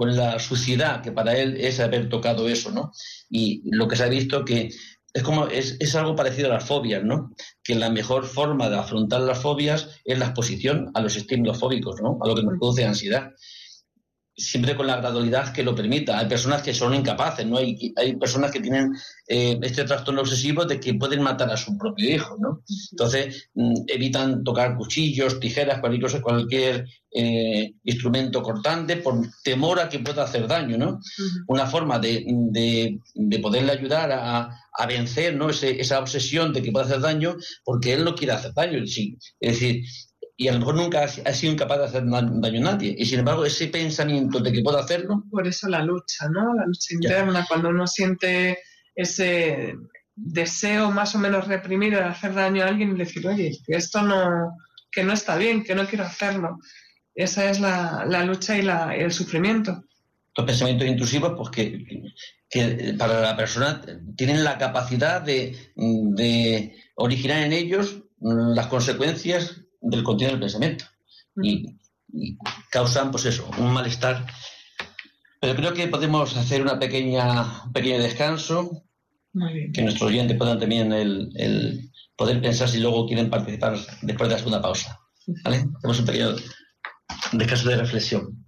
con 0.00 0.16
la 0.16 0.38
suciedad 0.38 1.02
que 1.02 1.12
para 1.12 1.36
él 1.36 1.58
es 1.60 1.78
haber 1.78 2.08
tocado 2.08 2.48
eso, 2.48 2.70
¿no? 2.70 2.90
Y 3.28 3.60
lo 3.70 3.86
que 3.86 3.96
se 3.96 4.04
ha 4.04 4.08
visto 4.08 4.46
que 4.46 4.70
es 5.12 5.22
como 5.22 5.48
es, 5.48 5.76
es, 5.78 5.94
algo 5.94 6.16
parecido 6.16 6.48
a 6.48 6.54
las 6.54 6.64
fobias, 6.64 7.04
¿no? 7.04 7.34
Que 7.62 7.74
la 7.74 7.90
mejor 7.90 8.24
forma 8.24 8.70
de 8.70 8.78
afrontar 8.78 9.20
las 9.20 9.40
fobias 9.40 10.00
es 10.06 10.18
la 10.18 10.24
exposición 10.24 10.90
a 10.94 11.02
los 11.02 11.16
estímulos 11.16 11.58
fóbicos, 11.58 12.00
¿no? 12.00 12.16
A 12.22 12.28
lo 12.28 12.34
que 12.34 12.42
nos 12.42 12.58
produce 12.58 12.86
ansiedad 12.86 13.32
siempre 14.40 14.74
con 14.74 14.86
la 14.86 14.96
gradualidad 14.96 15.52
que 15.52 15.62
lo 15.62 15.74
permita. 15.74 16.18
Hay 16.18 16.26
personas 16.26 16.62
que 16.62 16.74
son 16.74 16.94
incapaces, 16.94 17.46
¿no? 17.46 17.58
Hay, 17.58 17.92
hay 17.96 18.16
personas 18.16 18.50
que 18.50 18.60
tienen 18.60 18.94
eh, 19.28 19.58
este 19.62 19.84
trastorno 19.84 20.22
obsesivo 20.22 20.64
de 20.64 20.80
que 20.80 20.94
pueden 20.94 21.22
matar 21.22 21.50
a 21.50 21.56
su 21.56 21.76
propio 21.76 22.08
hijo, 22.14 22.36
¿no? 22.40 22.62
Entonces, 22.90 23.50
mm, 23.54 23.74
evitan 23.86 24.42
tocar 24.42 24.76
cuchillos, 24.76 25.38
tijeras, 25.38 25.80
cualquier 25.80 26.02
cosa, 26.02 26.22
cualquier 26.22 26.86
eh, 27.12 27.74
instrumento 27.84 28.42
cortante 28.42 28.96
por 28.96 29.20
temor 29.42 29.80
a 29.80 29.88
que 29.88 29.98
pueda 29.98 30.24
hacer 30.24 30.46
daño, 30.46 30.78
¿no? 30.78 31.00
Una 31.46 31.66
forma 31.66 31.98
de, 31.98 32.24
de, 32.26 33.38
poderle 33.40 33.72
ayudar 33.72 34.12
a, 34.12 34.48
a 34.72 34.86
vencer 34.86 35.34
¿no? 35.34 35.50
esa 35.50 35.98
obsesión 35.98 36.52
de 36.52 36.62
que 36.62 36.72
puede 36.72 36.86
hacer 36.86 37.00
daño 37.00 37.36
porque 37.64 37.92
él 37.92 38.04
no 38.04 38.14
quiere 38.14 38.32
hacer 38.32 38.52
daño. 38.54 38.86
Sí. 38.86 39.16
Es 39.40 39.60
decir, 39.60 39.84
y 40.40 40.48
a 40.48 40.54
lo 40.54 40.60
mejor 40.60 40.74
nunca 40.74 41.02
ha 41.02 41.34
sido 41.34 41.52
incapaz 41.52 41.78
de 41.80 41.84
hacer 41.84 42.04
daño 42.08 42.60
a 42.60 42.72
nadie. 42.72 42.94
Y 42.96 43.04
sin 43.04 43.18
embargo, 43.18 43.44
ese 43.44 43.66
pensamiento 43.66 44.40
de 44.40 44.50
que 44.50 44.62
puedo 44.62 44.78
hacerlo. 44.78 45.22
Por 45.30 45.46
eso 45.46 45.68
la 45.68 45.84
lucha, 45.84 46.30
¿no? 46.30 46.54
La 46.54 46.64
lucha 46.64 46.94
interna, 46.94 47.44
cuando 47.46 47.68
uno 47.68 47.86
siente 47.86 48.58
ese 48.94 49.74
deseo 50.14 50.90
más 50.92 51.14
o 51.14 51.18
menos 51.18 51.46
reprimido 51.46 51.98
de 51.98 52.06
hacer 52.06 52.32
daño 52.32 52.62
a 52.62 52.68
alguien 52.68 52.92
y 52.92 52.98
decir, 52.98 53.26
oye, 53.26 53.52
que 53.66 53.76
esto 53.76 54.00
no, 54.00 54.56
que 54.90 55.04
no 55.04 55.12
está 55.12 55.36
bien, 55.36 55.62
que 55.62 55.74
no 55.74 55.86
quiero 55.86 56.04
hacerlo. 56.04 56.56
Esa 57.14 57.50
es 57.50 57.60
la, 57.60 58.06
lucha 58.24 58.56
y 58.56 58.62
la, 58.62 58.96
el 58.96 59.12
sufrimiento. 59.12 59.84
Los 60.34 60.46
pensamientos 60.46 60.88
intrusivos, 60.88 61.34
pues 61.36 61.50
que, 61.50 61.84
que, 62.48 62.94
para 62.96 63.20
la 63.20 63.36
persona 63.36 63.82
tienen 64.16 64.42
la 64.42 64.56
capacidad 64.56 65.20
de, 65.20 65.54
de 65.76 66.76
originar 66.94 67.42
en 67.42 67.52
ellos 67.52 68.04
las 68.20 68.68
consecuencias 68.68 69.66
del 69.80 70.02
contenido 70.02 70.32
del 70.32 70.40
pensamiento. 70.40 70.84
Y, 71.42 71.76
causan, 72.70 73.10
pues 73.10 73.26
eso, 73.26 73.48
un 73.58 73.72
malestar. 73.72 74.26
Pero 75.40 75.54
creo 75.54 75.74
que 75.74 75.86
podemos 75.86 76.36
hacer 76.36 76.60
una 76.60 76.78
pequeña, 76.78 77.64
un 77.64 77.72
pequeño 77.72 78.02
descanso, 78.02 78.84
que 79.72 79.82
nuestros 79.82 80.10
oyentes 80.10 80.36
puedan 80.36 80.58
también 80.58 80.92
el, 80.92 81.90
poder 82.16 82.42
pensar 82.42 82.68
si 82.68 82.80
luego 82.80 83.06
quieren 83.06 83.30
participar 83.30 83.78
después 84.02 84.28
de 84.28 84.34
la 84.34 84.38
segunda 84.38 84.60
pausa. 84.60 84.98
¿Vale? 85.44 85.64
Hacemos 85.78 86.00
un 86.00 86.06
pequeño 86.06 86.36
descanso 87.32 87.68
de 87.68 87.76
reflexión. 87.76 88.44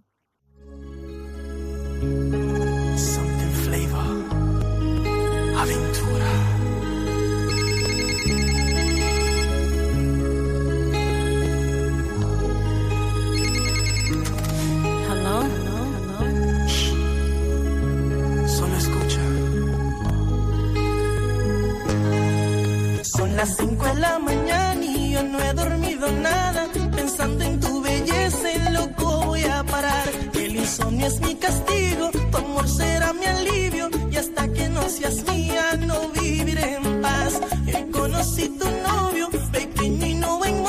Las 23.42 23.56
5 23.56 23.84
de 23.86 23.94
la 23.96 24.18
mañana 24.20 24.84
y 24.84 25.10
yo 25.14 25.22
no 25.24 25.40
he 25.40 25.52
dormido 25.52 26.06
nada. 26.12 26.68
Pensando 26.94 27.42
en 27.42 27.58
tu 27.58 27.82
belleza, 27.82 28.52
en 28.52 28.74
loco 28.74 29.06
voy 29.26 29.42
a 29.42 29.64
parar. 29.64 30.08
El 30.34 30.54
insomnio 30.54 31.06
es 31.08 31.20
mi 31.20 31.34
castigo, 31.34 32.10
tu 32.30 32.36
amor 32.36 32.68
será 32.68 33.12
mi 33.12 33.26
alivio. 33.26 33.90
Y 34.12 34.16
hasta 34.16 34.46
que 34.46 34.68
no 34.68 34.82
seas 34.88 35.16
mía, 35.26 35.64
no 35.88 35.96
viviré 36.10 36.76
en 36.76 37.02
paz. 37.02 37.40
Yo 37.66 37.80
conocí 37.90 38.44
tu 38.60 38.68
novio, 38.88 39.28
pequeño 39.50 40.06
y 40.06 40.14
no 40.14 40.38
buen. 40.38 40.62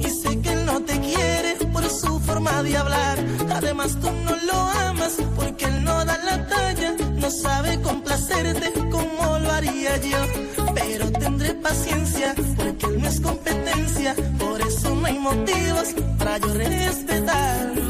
Y 0.00 0.08
sé 0.20 0.40
que 0.40 0.52
él 0.52 0.66
no 0.66 0.80
te 0.82 0.98
quiere 0.98 1.50
por 1.72 1.88
su 1.88 2.18
forma 2.18 2.62
de 2.64 2.76
hablar. 2.76 3.18
Además, 3.54 3.96
tú 4.00 4.10
no 4.26 4.34
lo 4.48 4.58
amas 4.88 5.14
porque 5.36 5.64
él 5.66 5.84
no 5.84 6.04
da 6.04 6.18
la 6.24 6.36
talla. 6.48 7.09
No 7.20 7.30
sabe 7.30 7.80
complacerte 7.82 8.72
como 8.90 9.38
lo 9.38 9.52
haría 9.52 9.96
yo 9.98 10.50
pero 10.74 11.10
tendré 11.12 11.54
paciencia 11.54 12.34
porque 12.56 12.86
él 12.86 13.02
no 13.02 13.08
es 13.08 13.20
competencia, 13.20 14.14
por 14.38 14.60
eso 14.60 14.94
no 14.94 15.06
hay 15.06 15.18
motivos 15.18 15.88
para 16.18 16.38
yo 16.38 16.54
respetarlo. 16.54 17.89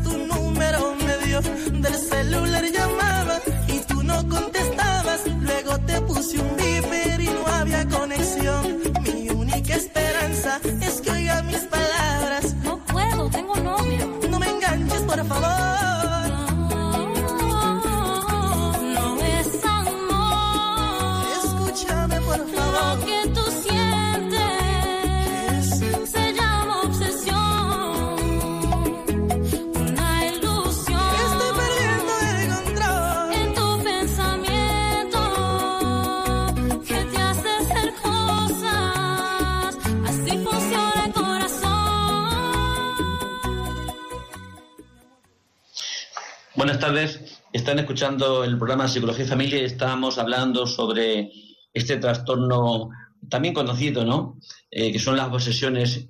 Buenas 46.61 46.77
tardes. 46.77 47.41
Están 47.51 47.79
escuchando 47.79 48.43
el 48.43 48.55
programa 48.55 48.87
Psicología 48.87 49.25
y 49.25 49.27
Familia 49.27 49.59
y 49.59 49.65
estamos 49.65 50.19
hablando 50.19 50.67
sobre 50.67 51.31
este 51.73 51.97
trastorno 51.97 52.91
también 53.27 53.55
conocido, 53.55 54.05
¿no? 54.05 54.37
Eh, 54.69 54.91
que 54.91 54.99
son 54.99 55.17
las 55.17 55.29
posesiones 55.29 56.07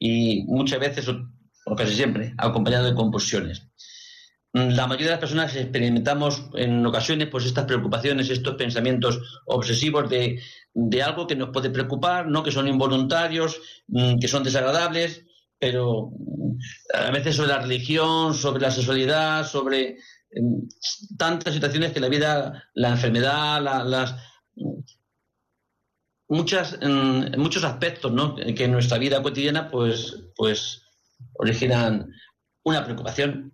y 0.00 0.42
muchas 0.48 0.80
veces, 0.80 1.08
o 1.08 1.76
casi 1.76 1.94
siempre, 1.94 2.34
acompañado 2.36 2.86
de 2.86 2.96
compulsiones. 2.96 3.68
Mm, 4.52 4.70
la 4.70 4.88
mayoría 4.88 5.06
de 5.06 5.12
las 5.12 5.20
personas 5.20 5.54
experimentamos 5.54 6.46
en 6.54 6.84
ocasiones 6.84 7.28
pues 7.28 7.46
estas 7.46 7.66
preocupaciones, 7.66 8.28
estos 8.28 8.56
pensamientos 8.56 9.20
obsesivos 9.46 10.10
de, 10.10 10.42
de 10.74 11.02
algo 11.04 11.28
que 11.28 11.36
nos 11.36 11.50
puede 11.50 11.70
preocupar, 11.70 12.26
¿no? 12.26 12.42
que 12.42 12.50
son 12.50 12.66
involuntarios, 12.66 13.60
mm, 13.86 14.18
que 14.18 14.26
son 14.26 14.42
desagradables, 14.42 15.26
pero 15.62 16.10
a 16.92 17.12
veces 17.12 17.36
sobre 17.36 17.50
la 17.50 17.60
religión, 17.60 18.34
sobre 18.34 18.62
la 18.62 18.72
sexualidad, 18.72 19.46
sobre 19.46 19.96
em, 20.32 20.66
tantas 21.16 21.54
situaciones 21.54 21.92
que 21.92 22.00
la 22.00 22.08
vida, 22.08 22.64
la 22.74 22.88
enfermedad, 22.88 23.62
las 23.62 24.16
muchas 26.26 26.80
muchos 27.36 27.62
aspectos, 27.62 28.10
¿no? 28.10 28.34
que 28.34 28.64
en 28.64 28.72
nuestra 28.72 28.98
vida 28.98 29.22
cotidiana 29.22 29.70
pues 29.70 30.24
pues 30.34 30.82
originan 31.34 32.10
una 32.64 32.84
preocupación. 32.84 33.52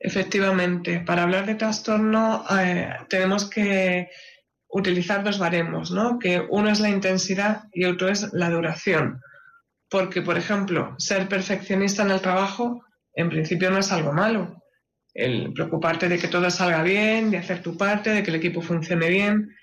Efectivamente, 0.00 1.04
para 1.06 1.22
hablar 1.22 1.46
de 1.46 1.54
trastorno 1.54 2.44
eh, 2.50 2.90
tenemos 3.08 3.48
que 3.48 4.10
utilizar 4.66 5.22
dos 5.22 5.38
baremos, 5.38 5.92
¿no? 5.92 6.18
Que 6.18 6.44
uno 6.50 6.68
es 6.68 6.80
la 6.80 6.88
intensidad 6.88 7.68
y 7.72 7.84
otro 7.84 8.08
es 8.08 8.32
la 8.32 8.50
duración 8.50 9.20
porque, 9.92 10.22
por 10.22 10.38
ejemplo, 10.38 10.94
ser 10.98 11.28
perfeccionista 11.28 12.02
en 12.02 12.10
el 12.10 12.22
trabajo 12.22 12.82
en 13.14 13.28
principio 13.28 13.70
no 13.70 13.78
es 13.78 13.92
algo 13.92 14.12
malo. 14.12 14.62
El 15.12 15.52
preocuparte 15.52 16.08
de 16.08 16.18
que 16.18 16.28
todo 16.28 16.50
salga 16.50 16.82
bien, 16.82 17.30
de 17.30 17.36
hacer 17.36 17.62
tu 17.62 17.76
parte, 17.76 18.08
de 18.08 18.22
que 18.22 18.30
el 18.30 18.36
equipo 18.36 18.62
funcione 18.62 19.10
bien. 19.10 19.54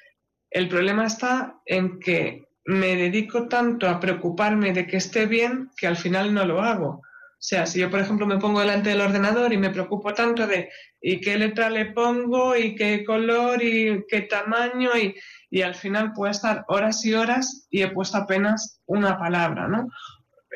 El 0.51 0.69
problema 0.69 1.07
está 1.07 1.55
en 1.65 1.99
que 1.99 2.45
me 2.65 2.95
dedico 2.95 3.47
tanto 3.47 3.89
a 3.89 3.99
preocuparme 3.99 4.71
de 4.71 4.85
que 4.85 4.97
esté 4.97 5.25
bien 5.25 5.71
que 5.75 5.87
al 5.87 5.97
final 5.97 6.31
no 6.31 6.45
lo 6.45 6.61
hago. 6.61 6.89
O 6.89 7.41
sea, 7.41 7.65
si 7.65 7.79
yo, 7.79 7.89
por 7.89 7.99
ejemplo, 7.99 8.27
me 8.27 8.37
pongo 8.37 8.59
delante 8.59 8.89
del 8.89 9.01
ordenador 9.01 9.51
y 9.51 9.57
me 9.57 9.71
preocupo 9.71 10.13
tanto 10.13 10.45
de 10.45 10.69
y 11.01 11.21
qué 11.21 11.37
letra 11.39 11.71
le 11.71 11.85
pongo 11.87 12.55
y 12.55 12.75
qué 12.75 13.03
color 13.03 13.63
y 13.63 14.05
qué 14.07 14.21
tamaño 14.21 14.91
y, 14.95 15.15
y 15.49 15.61
al 15.63 15.73
final 15.73 16.11
puedo 16.13 16.29
estar 16.29 16.65
horas 16.67 17.03
y 17.05 17.13
horas 17.15 17.65
y 17.71 17.81
he 17.81 17.87
puesto 17.87 18.17
apenas 18.17 18.81
una 18.85 19.17
palabra, 19.17 19.67
¿no? 19.67 19.87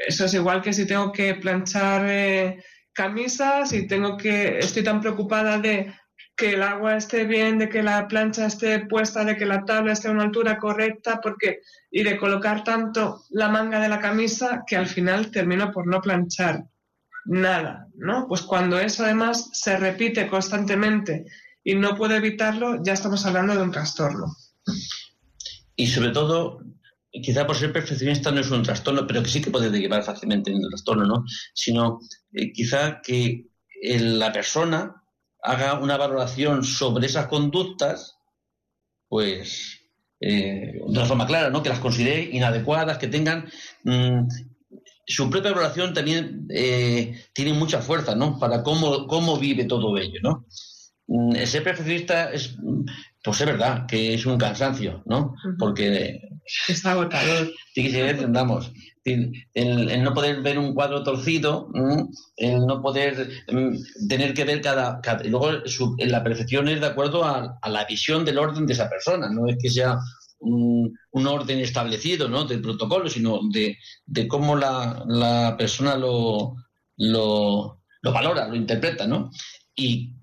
Eso 0.08 0.26
es 0.26 0.34
igual 0.34 0.62
que 0.62 0.74
si 0.74 0.86
tengo 0.86 1.12
que 1.12 1.36
planchar 1.36 2.06
eh, 2.08 2.64
camisas 2.94 3.74
y 3.74 3.88
tengo 3.88 4.18
que, 4.18 4.60
estoy 4.60 4.84
tan 4.84 5.02
preocupada 5.02 5.60
de 5.60 5.94
que 6.36 6.54
el 6.54 6.64
agua 6.64 6.98
esté 6.98 7.26
bien, 7.26 7.60
de 7.60 7.70
que 7.70 7.84
la 7.84 8.08
plancha 8.08 8.48
esté 8.48 8.88
puesta, 8.88 9.24
de 9.24 9.38
que 9.38 9.46
la 9.46 9.66
tabla 9.66 9.94
esté 9.94 10.08
a 10.08 10.12
una 10.12 10.24
altura 10.24 10.58
correcta, 10.58 11.20
porque 11.22 11.60
y 11.92 12.04
de 12.04 12.18
colocar 12.18 12.64
tanto 12.64 13.24
la 13.30 13.50
manga 13.50 13.80
de 13.80 13.90
la 13.90 14.00
camisa 14.00 14.64
que 14.66 14.76
al 14.76 14.88
final 14.88 15.30
termino 15.30 15.72
por 15.72 15.86
no 15.86 16.02
planchar 16.02 16.64
nada, 17.26 17.88
¿no? 17.96 18.28
Pues 18.28 18.42
cuando 18.42 18.80
eso 18.80 19.04
además 19.04 19.50
se 19.54 19.78
repite 19.78 20.28
constantemente 20.28 21.26
y 21.64 21.76
no 21.76 21.96
puedo 21.96 22.16
evitarlo, 22.16 22.84
ya 22.84 22.94
estamos 22.94 23.26
hablando 23.26 23.56
de 23.56 23.62
un 23.62 23.72
trastorno. 23.72 24.36
Y 25.76 25.88
sobre 25.88 26.10
todo, 26.12 26.62
quizá 27.22 27.46
por 27.46 27.56
ser 27.56 27.72
perfeccionista 27.72 28.32
no 28.32 28.42
es 28.42 28.50
un 28.50 28.64
trastorno, 28.64 29.06
pero 29.06 29.22
que 29.22 29.30
sí 29.30 29.42
que 29.42 29.52
puede 29.52 29.70
derivar 29.70 30.04
fácilmente 30.04 30.52
en 30.52 30.58
un 30.58 30.70
trastorno, 30.70 31.06
¿no? 31.06 31.26
Sino 31.54 32.00
eh, 32.34 32.52
quizá 32.52 33.02
que 33.02 33.48
la 33.82 34.32
persona 34.32 35.04
haga 35.42 35.80
una 35.80 35.98
valoración 35.98 36.64
sobre 36.64 37.06
esas 37.06 37.28
conductas, 37.28 38.16
pues 39.10 39.82
eh, 40.20 40.74
de 40.74 40.82
una 40.84 41.06
forma 41.06 41.28
clara, 41.28 41.50
¿no? 41.50 41.62
Que 41.62 41.70
las 41.70 41.80
considere 41.80 42.30
inadecuadas, 42.32 42.98
que 42.98 43.08
tengan 43.08 43.50
mm, 43.84 44.28
su 45.06 45.30
propia 45.30 45.52
valoración 45.52 45.94
también 45.94 46.48
eh, 46.50 47.26
tiene 47.34 47.54
mucha 47.54 47.82
fuerza, 47.82 48.16
¿no? 48.16 48.40
Para 48.40 48.64
cómo, 48.64 49.06
cómo 49.06 49.38
vive 49.38 49.66
todo 49.66 49.98
ello, 49.98 50.20
¿no? 50.24 50.46
Mm, 51.08 51.36
el 51.36 51.48
ser 51.48 51.64
perfeccionista 51.64 52.32
es, 52.32 52.56
pues 53.24 53.40
es 53.40 53.48
verdad 53.48 53.86
que 53.88 54.14
es 54.14 54.26
un 54.26 54.38
cansancio, 54.38 55.02
¿no? 55.06 55.34
Porque 55.58 56.22
es 56.68 56.86
agotador. 56.86 57.52
Sí, 57.76 57.90
sí, 57.90 58.00
entendamos. 58.00 58.72
El, 59.04 59.34
el, 59.56 60.04
no 60.04 60.14
poder 60.14 60.44
ver 60.44 60.60
un 60.60 60.76
cuadro 60.76 61.02
torcido, 61.02 61.70
el 62.38 62.68
no 62.68 62.84
poder 62.84 63.28
mm, 63.52 64.08
tener 64.08 64.36
que 64.36 64.44
ver 64.44 64.62
cada... 64.62 65.02
cada 65.02 65.26
y 65.26 65.30
luego 65.30 65.50
la 65.98 66.24
perfección 66.24 66.68
es 66.68 66.80
de 66.80 66.86
acuerdo 66.86 67.26
a, 67.26 67.58
a, 67.60 67.70
la 67.70 67.86
visión 67.86 68.26
del 68.26 68.38
orden 68.38 68.68
de 68.68 68.74
esa 68.74 68.88
persona, 68.92 69.28
no 69.28 69.48
es 69.48 69.58
que 69.60 69.72
sea 69.72 69.98
un, 70.44 70.96
un 71.12 71.28
orden 71.28 71.60
establecido 71.60 72.30
¿no? 72.30 72.46
del 72.46 72.62
protocolo, 72.62 73.10
sino 73.10 73.40
de, 73.52 73.78
de 74.06 74.28
cómo 74.28 74.56
la, 74.56 75.04
la 75.08 75.56
persona 75.58 75.98
lo, 75.98 76.56
lo, 76.98 77.82
lo, 78.02 78.12
valora, 78.12 78.48
lo 78.48 78.56
interpreta, 78.56 79.08
¿no? 79.08 79.32
Y 79.76 80.14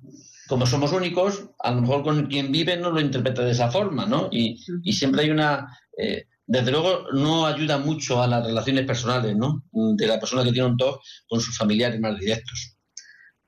como 0.51 0.67
somos 0.67 0.93
únicos, 0.93 1.45
a 1.61 1.71
lo 1.71 1.83
mejor 1.83 2.03
con 2.03 2.27
quien 2.27 2.51
vive 2.51 2.77
no 2.77 2.91
lo 2.91 3.01
interpreta 3.01 3.45
de 3.45 3.53
esa 3.53 3.71
forma, 3.71 4.05
¿no? 4.05 4.29
Y, 4.33 4.61
y 4.83 4.93
siempre 4.93 5.23
hay 5.23 5.31
una... 5.31 5.79
Eh, 5.97 6.27
desde 6.45 6.73
luego 6.73 7.07
no 7.13 7.47
ayuda 7.47 7.79
mucho 7.79 8.21
a 8.21 8.27
las 8.27 8.45
relaciones 8.45 8.85
personales, 8.85 9.37
¿no? 9.37 9.63
De 9.71 10.09
la 10.09 10.19
persona 10.19 10.43
que 10.43 10.51
tiene 10.51 10.67
un 10.67 10.77
TOC 10.77 11.01
con 11.29 11.41
sus 11.41 11.57
familiares 11.57 12.01
más 12.01 12.19
directos. 12.19 12.77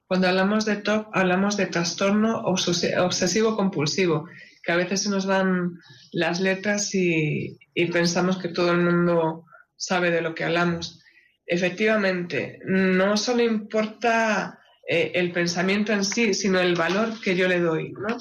Cuando 0.06 0.28
hablamos 0.28 0.64
de 0.64 0.76
TOC, 0.76 1.08
hablamos 1.12 1.56
de 1.56 1.66
trastorno 1.66 2.40
obsesivo-compulsivo, 2.44 4.28
que 4.62 4.70
a 4.70 4.76
veces 4.76 5.02
se 5.02 5.10
nos 5.10 5.24
dan 5.24 5.72
las 6.12 6.38
letras 6.38 6.94
y, 6.94 7.58
y 7.74 7.86
pensamos 7.86 8.38
que 8.38 8.50
todo 8.50 8.70
el 8.70 8.78
mundo 8.78 9.44
sabe 9.74 10.12
de 10.12 10.22
lo 10.22 10.36
que 10.36 10.44
hablamos. 10.44 11.00
Efectivamente, 11.46 12.60
no 12.64 13.16
solo 13.16 13.42
importa 13.42 14.60
eh, 14.88 15.12
el 15.14 15.32
pensamiento 15.32 15.92
en 15.92 16.04
sí, 16.04 16.34
sino 16.34 16.60
el 16.60 16.74
valor 16.74 17.20
que 17.20 17.36
yo 17.36 17.48
le 17.48 17.60
doy. 17.60 17.92
¿no? 17.92 18.16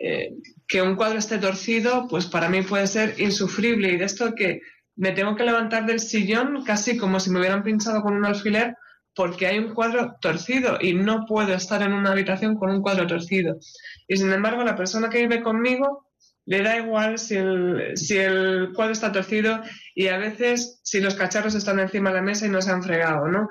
Eh, 0.00 0.30
que 0.66 0.82
un 0.82 0.96
cuadro 0.96 1.18
esté 1.18 1.38
torcido, 1.38 2.06
pues 2.08 2.26
para 2.26 2.48
mí 2.48 2.62
puede 2.62 2.86
ser 2.86 3.14
insufrible 3.18 3.90
y 3.90 3.96
de 3.96 4.04
esto 4.04 4.34
que 4.34 4.60
me 4.96 5.12
tengo 5.12 5.34
que 5.34 5.44
levantar 5.44 5.86
del 5.86 6.00
sillón 6.00 6.62
casi 6.64 6.96
como 6.96 7.18
si 7.20 7.30
me 7.30 7.38
hubieran 7.38 7.62
pinchado 7.62 8.02
con 8.02 8.14
un 8.14 8.24
alfiler 8.24 8.74
porque 9.14 9.46
hay 9.48 9.58
un 9.58 9.74
cuadro 9.74 10.16
torcido 10.20 10.78
y 10.80 10.94
no 10.94 11.24
puedo 11.26 11.52
estar 11.52 11.82
en 11.82 11.92
una 11.92 12.12
habitación 12.12 12.56
con 12.56 12.70
un 12.70 12.82
cuadro 12.82 13.06
torcido. 13.06 13.58
Y 14.06 14.16
sin 14.16 14.32
embargo, 14.32 14.62
la 14.62 14.76
persona 14.76 15.08
que 15.08 15.18
vive 15.18 15.42
conmigo 15.42 16.06
le 16.46 16.62
da 16.62 16.78
igual 16.78 17.18
si 17.18 17.34
el, 17.34 17.96
si 17.96 18.16
el 18.16 18.70
cuadro 18.74 18.92
está 18.92 19.10
torcido 19.10 19.60
y 19.94 20.06
a 20.06 20.18
veces 20.18 20.80
si 20.84 21.00
los 21.00 21.14
cacharros 21.14 21.54
están 21.54 21.80
encima 21.80 22.10
de 22.10 22.16
la 22.16 22.22
mesa 22.22 22.46
y 22.46 22.50
no 22.50 22.62
se 22.62 22.70
han 22.70 22.82
fregado, 22.82 23.26
¿no? 23.26 23.48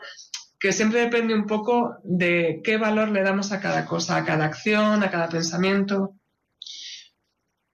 Que 0.59 0.73
siempre 0.73 1.01
depende 1.01 1.35
un 1.35 1.45
poco 1.45 1.97
de 2.03 2.61
qué 2.63 2.77
valor 2.77 3.09
le 3.09 3.21
damos 3.21 3.51
a 3.51 3.59
cada 3.59 3.85
cosa, 3.85 4.17
a 4.17 4.25
cada 4.25 4.45
acción, 4.45 5.03
a 5.03 5.11
cada 5.11 5.29
pensamiento 5.29 6.17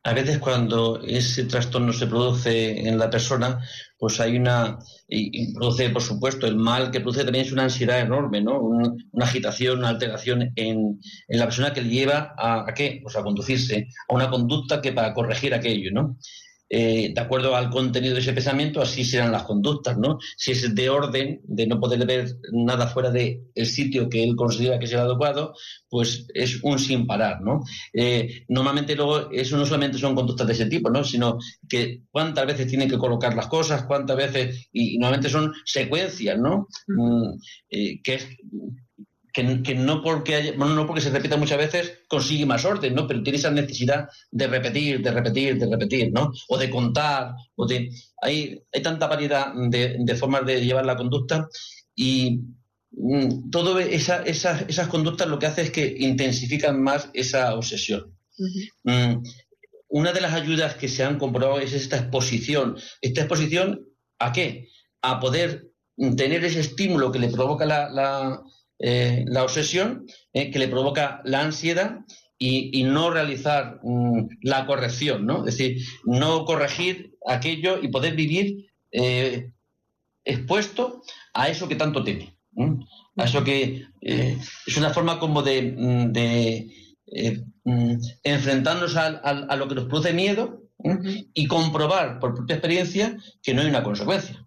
a 0.05 0.13
veces 0.13 0.39
cuando 0.39 1.01
ese 1.01 1.45
trastorno 1.45 1.93
se 1.93 2.07
produce 2.07 2.87
en 2.87 2.97
la 2.97 3.09
persona, 3.09 3.63
pues 3.97 4.19
hay 4.19 4.35
una, 4.35 4.79
y, 5.07 5.53
produce, 5.53 5.89
por 5.91 6.01
supuesto, 6.01 6.45
el 6.45 6.57
mal 6.57 6.91
que 6.91 6.99
produce 6.99 7.23
también 7.23 7.45
es 7.45 7.53
una 7.53 7.63
ansiedad 7.63 8.01
enorme, 8.01 8.41
¿no? 8.41 8.59
una 8.59 9.25
agitación, 9.25 9.79
una 9.79 9.89
alteración 9.89 10.41
en, 10.41 10.99
en, 11.27 11.39
la 11.39 11.45
persona 11.45 11.71
que 11.73 11.81
le 11.81 11.89
lleva 11.89 12.35
a, 12.37 12.65
a, 12.67 12.73
qué? 12.73 12.99
Pues 13.01 13.15
a 13.15 13.23
conducirse 13.23 13.87
a 14.09 14.13
una 14.13 14.29
conducta 14.29 14.81
que 14.81 14.91
para 14.91 15.13
corregir 15.13 15.53
aquello, 15.53 15.89
¿no? 15.93 16.17
Eh, 16.75 17.11
de 17.13 17.21
acuerdo 17.21 17.55
al 17.55 17.69
contenido 17.69 18.15
de 18.15 18.21
ese 18.21 18.33
pensamiento, 18.33 18.81
así 18.81 19.03
serán 19.05 19.31
las 19.31 19.43
conductas, 19.43 19.95
¿no? 19.95 20.17
Si 20.35 20.51
es 20.53 20.73
de 20.73 20.89
orden, 20.89 21.39
de 21.43 21.67
no 21.67 21.79
poder 21.79 22.03
ver 22.07 22.37
nada 22.51 22.87
fuera 22.87 23.11
del 23.11 23.45
sitio 23.65 24.09
que 24.09 24.23
él 24.23 24.35
considera 24.35 24.79
que 24.79 24.85
es 24.85 24.93
el 24.93 25.01
adecuado, 25.01 25.53
pues 25.87 26.25
es 26.33 26.63
un 26.63 26.79
sin 26.79 27.05
parar, 27.05 27.41
¿no? 27.41 27.63
Eh, 27.93 28.45
normalmente 28.47 28.95
luego 28.95 29.29
eso 29.31 29.55
no 29.55 29.67
solamente 29.67 29.99
son 29.99 30.15
conductas 30.15 30.47
de 30.47 30.53
ese 30.53 30.65
tipo, 30.65 30.89
¿no? 30.89 31.03
Sino 31.03 31.37
que 31.69 32.01
cuántas 32.09 32.47
veces 32.47 32.65
tienen 32.65 32.89
que 32.89 32.97
colocar 32.97 33.35
las 33.35 33.47
cosas, 33.47 33.85
cuántas 33.85 34.17
veces, 34.17 34.69
y, 34.71 34.95
y 34.95 34.97
normalmente 34.97 35.29
son 35.29 35.53
secuencias, 35.65 36.39
¿no? 36.39 36.67
Mm, 36.87 37.33
eh, 37.69 38.01
que 38.01 38.15
es 38.15 38.27
que, 39.33 39.75
no, 39.75 40.03
porque 40.03 40.35
haya, 40.35 40.53
bueno, 40.55 40.75
no 40.75 40.85
porque 40.85 41.01
se 41.01 41.09
repita 41.09 41.37
muchas 41.37 41.57
veces 41.57 42.01
consigue 42.07 42.45
más 42.45 42.63
orden, 42.65 42.93
¿no? 42.93 43.07
Pero 43.07 43.23
tiene 43.23 43.39
esa 43.39 43.49
necesidad 43.49 44.07
de 44.29 44.47
repetir, 44.47 45.01
de 45.01 45.11
repetir, 45.11 45.57
de 45.57 45.65
repetir, 45.65 46.11
¿no? 46.13 46.31
O 46.47 46.57
de 46.57 46.69
contar, 46.69 47.33
o 47.55 47.65
de... 47.65 47.89
Hay, 48.21 48.61
hay 48.71 48.81
tanta 48.83 49.07
variedad 49.07 49.51
de, 49.55 49.97
de 49.99 50.15
formas 50.15 50.45
de 50.45 50.63
llevar 50.63 50.85
la 50.85 50.95
conducta 50.95 51.47
y 51.95 52.41
mm, 52.91 53.49
todo 53.49 53.79
esa, 53.79 54.21
esas 54.21 54.87
conductas 54.87 55.27
lo 55.27 55.39
que 55.39 55.47
hace 55.47 55.63
es 55.63 55.71
que 55.71 55.95
intensifican 55.99 56.81
más 56.81 57.09
esa 57.13 57.55
obsesión. 57.55 58.15
mm, 58.83 59.23
una 59.89 60.11
de 60.11 60.21
las 60.21 60.33
ayudas 60.33 60.75
que 60.75 60.87
se 60.87 61.03
han 61.03 61.17
comprobado 61.17 61.59
es 61.59 61.73
esta 61.73 61.97
exposición. 61.97 62.77
¿Esta 63.01 63.21
exposición 63.21 63.87
a 64.19 64.31
qué? 64.31 64.69
A 65.01 65.19
poder 65.19 65.71
tener 66.15 66.45
ese 66.45 66.59
estímulo 66.59 67.11
que 67.11 67.19
le 67.19 67.29
provoca 67.29 67.65
la, 67.65 67.89
la 67.89 68.43
eh, 68.85 69.23
la 69.27 69.43
obsesión 69.43 70.05
eh, 70.33 70.51
que 70.51 70.59
le 70.59 70.67
provoca 70.67 71.21
la 71.23 71.39
ansiedad 71.39 71.99
y, 72.37 72.77
y 72.77 72.83
no 72.83 73.11
realizar 73.11 73.79
mm, 73.81 74.27
la 74.41 74.65
corrección, 74.65 75.25
¿no? 75.25 75.47
Es 75.47 75.57
decir, 75.57 75.81
no 76.03 76.43
corregir 76.43 77.15
aquello 77.25 77.81
y 77.81 77.87
poder 77.87 78.13
vivir 78.13 78.65
eh, 78.91 79.53
expuesto 80.25 81.01
a 81.33 81.47
eso 81.47 81.69
que 81.69 81.77
tanto 81.77 82.03
teme. 82.03 82.37
A 83.15 83.23
eso 83.23 83.41
que 83.45 83.85
eh, 84.01 84.37
es 84.67 84.77
una 84.77 84.89
forma 84.89 85.17
como 85.17 85.41
de, 85.41 85.61
mm, 85.61 86.11
de 86.11 86.67
mm, 87.63 87.93
enfrentarnos 88.23 88.97
a, 88.97 89.05
a, 89.05 89.29
a, 89.47 89.55
lo 89.55 89.69
que 89.69 89.75
nos 89.75 89.85
produce 89.85 90.11
miedo 90.11 90.61
y 91.33 91.47
comprobar 91.47 92.19
por 92.19 92.35
propia 92.35 92.57
experiencia 92.57 93.17
que 93.41 93.53
no 93.53 93.61
hay 93.61 93.67
una 93.67 93.83
consecuencia. 93.83 94.45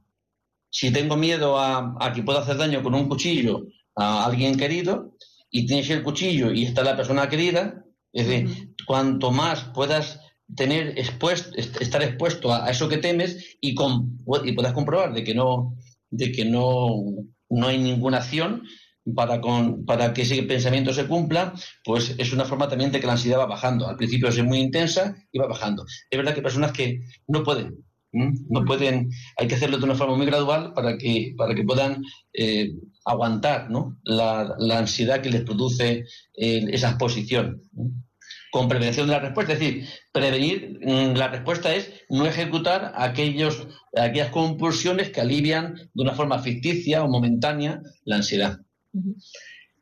Si 0.68 0.92
tengo 0.92 1.16
miedo 1.16 1.58
a, 1.58 1.96
a 1.98 2.12
que 2.12 2.22
pueda 2.22 2.40
hacer 2.40 2.58
daño 2.58 2.82
con 2.82 2.94
un 2.94 3.08
cuchillo 3.08 3.62
a 3.96 4.24
alguien 4.24 4.56
querido 4.56 5.16
y 5.50 5.66
tienes 5.66 5.90
el 5.90 6.02
cuchillo 6.02 6.52
y 6.52 6.64
está 6.64 6.84
la 6.84 6.96
persona 6.96 7.28
querida, 7.28 7.84
es 8.12 8.26
decir, 8.28 8.74
cuanto 8.86 9.30
más 9.30 9.64
puedas 9.74 10.20
tener 10.54 10.98
expuesto, 10.98 11.56
estar 11.56 12.02
expuesto 12.02 12.52
a, 12.52 12.70
eso 12.70 12.88
que 12.88 12.98
temes 12.98 13.56
y, 13.60 13.74
con, 13.74 14.18
y 14.44 14.52
puedas 14.52 14.72
comprobar 14.72 15.12
de 15.12 15.24
que 15.24 15.34
no, 15.34 15.76
de 16.10 16.30
que 16.30 16.44
no, 16.44 16.88
no 17.50 17.66
hay 17.66 17.78
ninguna 17.78 18.18
acción 18.18 18.62
para, 19.14 19.40
con, 19.40 19.84
para 19.84 20.12
que 20.12 20.22
ese 20.22 20.42
pensamiento 20.42 20.92
se 20.92 21.06
cumpla, 21.06 21.54
pues 21.84 22.14
es 22.18 22.32
una 22.32 22.44
forma 22.44 22.68
también 22.68 22.90
de 22.90 23.00
que 23.00 23.06
la 23.06 23.12
ansiedad 23.12 23.38
va 23.38 23.46
bajando. 23.46 23.88
Al 23.88 23.96
principio 23.96 24.28
es 24.28 24.42
muy 24.42 24.58
intensa 24.58 25.16
y 25.30 25.38
va 25.38 25.46
bajando. 25.46 25.84
Es 26.10 26.16
verdad 26.16 26.32
que 26.32 26.40
hay 26.40 26.44
personas 26.44 26.72
que 26.72 27.00
no 27.28 27.42
pueden 27.42 27.84
No 28.12 28.64
pueden, 28.64 29.10
hay 29.36 29.46
que 29.46 29.54
hacerlo 29.54 29.78
de 29.78 29.84
una 29.84 29.94
forma 29.94 30.16
muy 30.16 30.26
gradual 30.26 30.72
para 30.74 30.96
que, 30.96 31.34
para 31.36 31.54
que 31.54 31.64
puedan 31.64 32.02
eh, 32.32 32.72
aguantar 33.06 33.70
¿no? 33.70 33.96
la, 34.02 34.56
ansiedad 34.72 35.22
que 35.22 35.30
les 35.30 35.42
produce 35.42 36.04
eh, 36.34 36.66
esa 36.70 36.90
exposición. 36.90 37.62
Con 38.50 38.68
prevención 38.68 39.06
de 39.06 39.12
la 39.12 39.20
respuesta, 39.20 39.52
es 39.52 39.60
decir, 39.60 39.88
prevenir, 40.12 40.80
mm, 40.82 41.16
la 41.16 41.28
respuesta 41.28 41.74
es 41.74 41.90
no 42.10 42.26
ejecutar 42.26 42.92
aquellos, 42.96 43.66
aquellas 43.96 44.30
compulsiones 44.30 45.10
que 45.10 45.20
alivian 45.20 45.74
de 45.74 46.02
una 46.02 46.14
forma 46.14 46.40
ficticia 46.40 47.04
o 47.04 47.08
momentánea 47.08 47.80
la 48.04 48.16
ansiedad. 48.16 48.58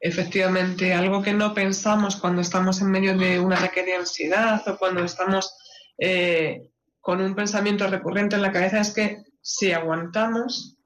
Efectivamente, 0.01 0.93
algo 0.93 1.23
que 1.23 1.33
no 1.33 1.55
pensamos 1.55 2.17
cuando 2.17 2.43
estamos 2.43 2.83
en 2.83 2.91
medio 2.91 3.17
de 3.17 3.41
un 3.41 3.55
ataque 3.55 3.85
de 3.85 3.95
ansiedad 3.95 4.63
o 4.69 4.77
cuando 4.77 5.03
estamos 5.03 5.55
eh, 5.99 6.69
con 7.01 7.23
un 7.23 7.35
pensamiento 7.35 7.87
recurrente 7.87 8.37
en 8.37 8.43
la 8.43 8.53
cabeza 8.53 8.81
es 8.81 8.93
que 8.93 9.23
si 9.41 9.73
aguantamos, 9.73 10.77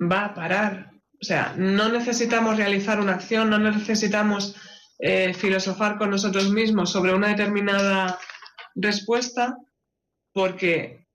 va 0.00 0.26
a 0.26 0.34
parar. 0.34 0.90
O 1.20 1.24
sea, 1.24 1.54
no 1.56 1.90
necesitamos 1.90 2.56
realizar 2.56 2.98
una 2.98 3.12
acción, 3.12 3.50
no 3.50 3.58
necesitamos 3.58 4.56
eh, 4.98 5.34
filosofar 5.34 5.98
con 5.98 6.10
nosotros 6.10 6.50
mismos 6.50 6.90
sobre 6.90 7.12
una 7.12 7.28
determinada 7.28 8.18
respuesta, 8.74 9.56
porque 10.32 11.06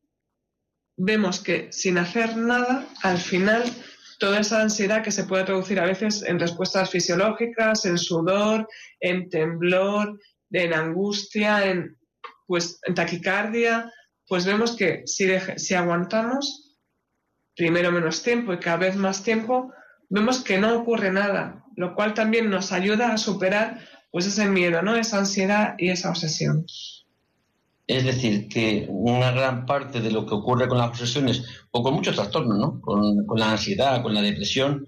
vemos 0.97 1.39
que 1.39 1.71
sin 1.71 1.97
hacer 1.97 2.37
nada, 2.37 2.87
al 3.01 3.17
final, 3.17 3.63
toda 4.19 4.39
esa 4.39 4.61
ansiedad 4.61 5.03
que 5.03 5.11
se 5.11 5.23
puede 5.23 5.43
traducir 5.43 5.79
a 5.79 5.85
veces 5.85 6.23
en 6.23 6.39
respuestas 6.39 6.89
fisiológicas, 6.89 7.85
en 7.85 7.97
sudor, 7.97 8.67
en 8.99 9.29
temblor, 9.29 10.19
en 10.51 10.73
angustia, 10.73 11.65
en, 11.65 11.97
pues, 12.45 12.79
en 12.83 12.93
taquicardia, 12.93 13.91
pues 14.27 14.45
vemos 14.45 14.75
que 14.75 15.01
si, 15.05 15.27
si 15.57 15.73
aguantamos, 15.73 16.77
primero 17.55 17.91
menos 17.91 18.21
tiempo 18.21 18.53
y 18.53 18.59
cada 18.59 18.77
vez 18.77 18.95
más 18.95 19.23
tiempo, 19.23 19.73
vemos 20.09 20.43
que 20.43 20.57
no 20.57 20.77
ocurre 20.77 21.11
nada, 21.11 21.63
lo 21.75 21.95
cual 21.95 22.13
también 22.13 22.49
nos 22.49 22.71
ayuda 22.71 23.13
a 23.13 23.17
superar 23.17 23.79
pues 24.11 24.25
ese 24.25 24.47
miedo, 24.47 24.81
¿no? 24.81 24.95
Esa 24.95 25.19
ansiedad 25.19 25.75
y 25.77 25.89
esa 25.89 26.09
obsesión. 26.09 26.65
Es 27.87 28.05
decir, 28.05 28.47
que 28.47 28.87
una 28.89 29.31
gran 29.31 29.65
parte 29.65 29.99
de 29.99 30.11
lo 30.11 30.25
que 30.25 30.33
ocurre 30.33 30.67
con 30.67 30.77
las 30.77 30.89
obsesiones 30.89 31.43
o 31.71 31.83
con 31.83 31.93
muchos 31.93 32.15
trastornos, 32.15 32.57
¿no? 32.57 32.81
Con, 32.81 33.25
con 33.25 33.39
la 33.39 33.51
ansiedad, 33.51 34.01
con 34.01 34.13
la 34.13 34.21
depresión, 34.21 34.87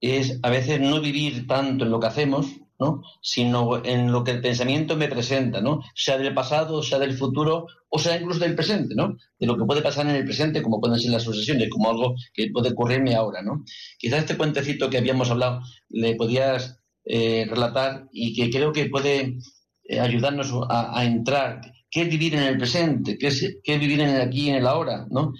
es 0.00 0.38
a 0.42 0.50
veces 0.50 0.80
no 0.80 1.00
vivir 1.00 1.46
tanto 1.46 1.84
en 1.84 1.90
lo 1.90 1.98
que 1.98 2.06
hacemos, 2.06 2.46
¿no? 2.78 3.02
sino 3.20 3.84
en 3.84 4.12
lo 4.12 4.22
que 4.24 4.30
el 4.32 4.40
pensamiento 4.40 4.96
me 4.96 5.08
presenta, 5.08 5.60
¿no? 5.60 5.82
sea 5.94 6.18
del 6.18 6.34
pasado, 6.34 6.82
sea 6.82 6.98
del 6.98 7.16
futuro, 7.16 7.66
o 7.88 7.98
sea 7.98 8.16
incluso 8.16 8.40
del 8.40 8.54
presente, 8.54 8.94
¿no? 8.94 9.16
de 9.38 9.46
lo 9.46 9.56
que 9.56 9.64
puede 9.64 9.82
pasar 9.82 10.06
en 10.06 10.16
el 10.16 10.24
presente, 10.24 10.62
como 10.62 10.80
pueden 10.80 10.98
ser 10.98 11.10
las 11.10 11.22
sucesiones, 11.22 11.68
como 11.70 11.90
algo 11.90 12.14
que 12.32 12.50
puede 12.52 12.70
ocurrirme 12.70 13.14
ahora. 13.14 13.42
¿no? 13.42 13.64
Quizás 13.98 14.20
este 14.20 14.36
cuentecito 14.36 14.90
que 14.90 14.98
habíamos 14.98 15.30
hablado 15.30 15.60
le 15.88 16.14
podías 16.14 16.78
eh, 17.04 17.46
relatar 17.48 18.08
y 18.12 18.34
que 18.34 18.50
creo 18.50 18.72
que 18.72 18.86
puede 18.86 19.38
eh, 19.84 20.00
ayudarnos 20.00 20.52
a, 20.68 21.04
entrar. 21.04 21.60
¿Qué 21.90 22.02
es 22.02 22.10
vivir 22.10 22.34
en 22.34 22.42
el 22.42 22.58
presente? 22.58 23.16
¿Qué 23.16 23.78
vivir 23.78 24.00
en 24.00 24.10
el 24.10 24.20
aquí 24.20 24.42
y 24.42 24.50
en 24.50 24.56
el 24.56 24.66
ahora? 24.66 25.06
¿no? 25.10 25.32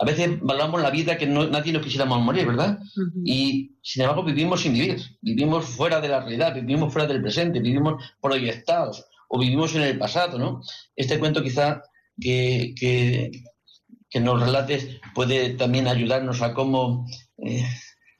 A 0.00 0.04
veces 0.04 0.40
valoramos 0.40 0.80
la 0.80 0.90
vida 0.90 1.18
que 1.18 1.26
nadie 1.26 1.72
nos 1.72 1.82
quisiéramos 1.82 2.20
morir, 2.20 2.46
¿verdad? 2.46 2.78
Y 3.24 3.76
sin 3.82 4.02
embargo 4.02 4.22
vivimos 4.22 4.60
sin 4.60 4.72
vivir, 4.72 5.00
vivimos 5.20 5.64
fuera 5.64 6.00
de 6.00 6.08
la 6.08 6.20
realidad, 6.20 6.54
vivimos 6.54 6.92
fuera 6.92 7.08
del 7.08 7.20
presente, 7.20 7.58
vivimos 7.58 8.02
proyectados 8.20 9.04
o 9.28 9.40
vivimos 9.40 9.74
en 9.74 9.82
el 9.82 9.98
pasado, 9.98 10.38
¿no? 10.38 10.60
Este 10.94 11.18
cuento 11.18 11.42
quizá 11.42 11.82
que, 12.20 12.74
que, 12.78 14.20
nos 14.20 14.40
relates 14.40 15.00
puede 15.14 15.50
también 15.50 15.88
ayudarnos 15.88 16.42
a 16.42 16.54
cómo, 16.54 17.06
eh, 17.38 17.66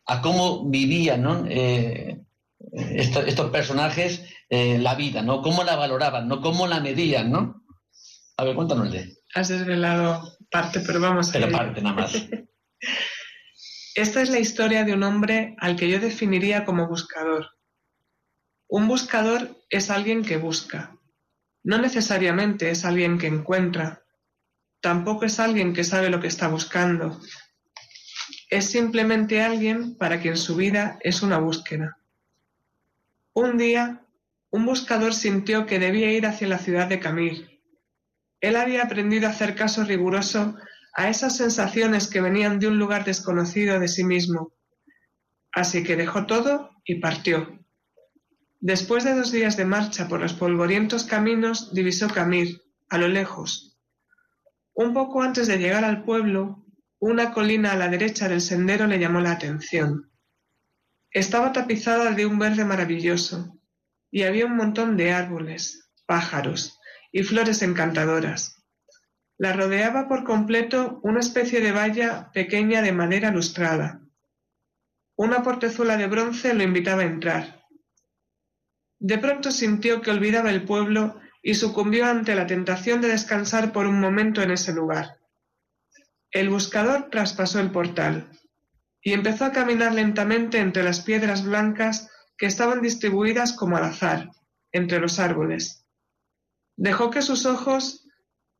a 0.06 0.20
cómo 0.20 0.68
vivían 0.68 1.22
¿no? 1.22 1.46
Eh, 1.48 2.24
estos, 2.72 3.50
personajes 3.50 4.24
eh, 4.50 4.78
la 4.78 4.96
vida, 4.96 5.22
¿no? 5.22 5.42
Cómo 5.42 5.62
la 5.62 5.76
valoraban, 5.76 6.26
¿no? 6.26 6.40
Cómo 6.40 6.66
la 6.66 6.80
medían, 6.80 7.30
¿no? 7.30 7.62
A 8.36 8.44
ver, 8.44 8.56
cuéntanos 8.56 8.90
de 8.90 9.17
has 9.34 9.48
desvelado 9.48 10.36
parte, 10.50 10.80
pero 10.80 11.00
vamos 11.00 11.28
a 11.28 11.32
Pero 11.32 11.50
parte 11.50 11.80
nada 11.80 11.96
más. 11.96 12.14
Esta 13.94 14.22
es 14.22 14.30
la 14.30 14.38
historia 14.38 14.84
de 14.84 14.92
un 14.92 15.02
hombre 15.02 15.56
al 15.58 15.76
que 15.76 15.88
yo 15.90 15.98
definiría 15.98 16.64
como 16.64 16.86
buscador. 16.86 17.50
Un 18.68 18.86
buscador 18.86 19.56
es 19.70 19.90
alguien 19.90 20.24
que 20.24 20.36
busca. 20.36 20.96
No 21.64 21.78
necesariamente 21.78 22.70
es 22.70 22.84
alguien 22.84 23.18
que 23.18 23.26
encuentra. 23.26 24.04
Tampoco 24.80 25.24
es 25.24 25.40
alguien 25.40 25.72
que 25.72 25.84
sabe 25.84 26.10
lo 26.10 26.20
que 26.20 26.28
está 26.28 26.48
buscando. 26.48 27.20
Es 28.50 28.70
simplemente 28.70 29.42
alguien 29.42 29.96
para 29.96 30.20
quien 30.20 30.36
su 30.36 30.54
vida 30.54 30.98
es 31.00 31.22
una 31.22 31.38
búsqueda. 31.38 31.98
Un 33.32 33.58
día, 33.58 34.02
un 34.50 34.64
buscador 34.64 35.12
sintió 35.12 35.66
que 35.66 35.78
debía 35.78 36.12
ir 36.12 36.26
hacia 36.26 36.46
la 36.46 36.58
ciudad 36.58 36.86
de 36.86 37.00
Camille 37.00 37.57
él 38.40 38.56
había 38.56 38.84
aprendido 38.84 39.26
a 39.26 39.30
hacer 39.30 39.54
caso 39.54 39.84
riguroso 39.84 40.56
a 40.94 41.08
esas 41.08 41.36
sensaciones 41.36 42.08
que 42.08 42.20
venían 42.20 42.58
de 42.58 42.68
un 42.68 42.78
lugar 42.78 43.04
desconocido 43.04 43.78
de 43.78 43.88
sí 43.88 44.04
mismo. 44.04 44.52
Así 45.52 45.82
que 45.82 45.96
dejó 45.96 46.26
todo 46.26 46.70
y 46.84 46.96
partió. 46.96 47.58
Después 48.60 49.04
de 49.04 49.14
dos 49.14 49.30
días 49.30 49.56
de 49.56 49.64
marcha 49.64 50.08
por 50.08 50.20
los 50.20 50.34
polvorientos 50.34 51.04
caminos, 51.04 51.72
divisó 51.72 52.08
Camir, 52.08 52.62
a 52.88 52.98
lo 52.98 53.08
lejos. 53.08 53.78
Un 54.74 54.92
poco 54.94 55.22
antes 55.22 55.46
de 55.46 55.58
llegar 55.58 55.84
al 55.84 56.04
pueblo, 56.04 56.64
una 56.98 57.32
colina 57.32 57.72
a 57.72 57.76
la 57.76 57.88
derecha 57.88 58.28
del 58.28 58.40
sendero 58.40 58.86
le 58.86 58.98
llamó 58.98 59.20
la 59.20 59.32
atención. 59.32 60.10
Estaba 61.10 61.52
tapizada 61.52 62.10
de 62.12 62.26
un 62.26 62.38
verde 62.38 62.64
maravilloso, 62.64 63.60
y 64.10 64.22
había 64.22 64.46
un 64.46 64.56
montón 64.56 64.96
de 64.96 65.12
árboles, 65.12 65.90
pájaros, 66.06 66.77
y 67.12 67.22
flores 67.22 67.62
encantadoras. 67.62 68.64
La 69.38 69.52
rodeaba 69.52 70.08
por 70.08 70.24
completo 70.24 71.00
una 71.02 71.20
especie 71.20 71.60
de 71.60 71.72
valla 71.72 72.30
pequeña 72.32 72.82
de 72.82 72.92
madera 72.92 73.30
lustrada. 73.30 74.00
Una 75.16 75.42
portezuela 75.42 75.96
de 75.96 76.06
bronce 76.06 76.54
lo 76.54 76.62
invitaba 76.62 77.02
a 77.02 77.06
entrar. 77.06 77.64
De 78.98 79.18
pronto 79.18 79.50
sintió 79.52 80.02
que 80.02 80.10
olvidaba 80.10 80.50
el 80.50 80.64
pueblo 80.64 81.20
y 81.42 81.54
sucumbió 81.54 82.06
ante 82.06 82.34
la 82.34 82.46
tentación 82.46 83.00
de 83.00 83.08
descansar 83.08 83.72
por 83.72 83.86
un 83.86 84.00
momento 84.00 84.42
en 84.42 84.50
ese 84.50 84.72
lugar. 84.72 85.18
El 86.30 86.50
buscador 86.50 87.08
traspasó 87.10 87.60
el 87.60 87.70
portal 87.70 88.28
y 89.00 89.12
empezó 89.12 89.44
a 89.44 89.52
caminar 89.52 89.94
lentamente 89.94 90.58
entre 90.58 90.82
las 90.82 91.00
piedras 91.00 91.44
blancas 91.44 92.10
que 92.36 92.46
estaban 92.46 92.82
distribuidas 92.82 93.52
como 93.52 93.76
al 93.76 93.84
azar, 93.84 94.30
entre 94.72 95.00
los 95.00 95.18
árboles. 95.18 95.87
Dejó 96.78 97.10
que 97.10 97.22
sus 97.22 97.44
ojos 97.44 98.06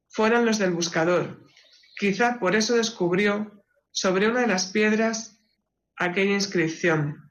fueran 0.09 0.44
los 0.44 0.59
del 0.59 0.72
buscador. 0.72 1.46
Quizá 1.96 2.40
por 2.40 2.57
eso 2.57 2.74
descubrió 2.74 3.64
sobre 3.92 4.28
una 4.28 4.40
de 4.40 4.48
las 4.48 4.72
piedras 4.72 5.38
aquella 5.96 6.33
inscripción. 6.33 7.31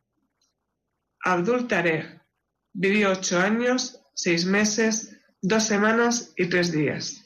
Abdul 1.26 1.68
Tarek 1.68 2.22
vivió 2.72 3.12
ocho 3.12 3.38
años, 3.38 4.02
seis 4.16 4.46
meses, 4.46 5.20
dos 5.42 5.64
semanas 5.64 6.32
y 6.38 6.48
tres 6.48 6.72
días. 6.72 7.22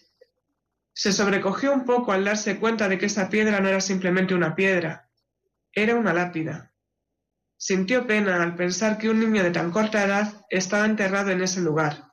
Se 0.94 1.14
sobrecogió 1.14 1.72
un 1.72 1.86
poco 1.86 2.14
al 2.14 2.26
darse 2.26 2.60
cuenta 2.60 2.90
de 2.90 2.98
que 2.98 3.06
esa 3.06 3.30
piedra 3.30 3.60
no 3.60 3.70
era 3.70 3.80
simplemente 3.80 4.34
una 4.34 4.56
piedra, 4.56 5.08
era 5.72 5.96
una 5.96 6.14
lápida. 6.14 6.74
Sintió 7.58 8.08
pena 8.08 8.42
al 8.42 8.56
pensar 8.56 8.98
que 8.98 9.08
un 9.08 9.20
niño 9.20 9.44
de 9.44 9.52
tan 9.52 9.70
corta 9.70 10.04
edad 10.04 10.46
estaba 10.50 10.88
enterrado 10.88 11.30
en 11.30 11.42
ese 11.42 11.62
lugar. 11.62 12.11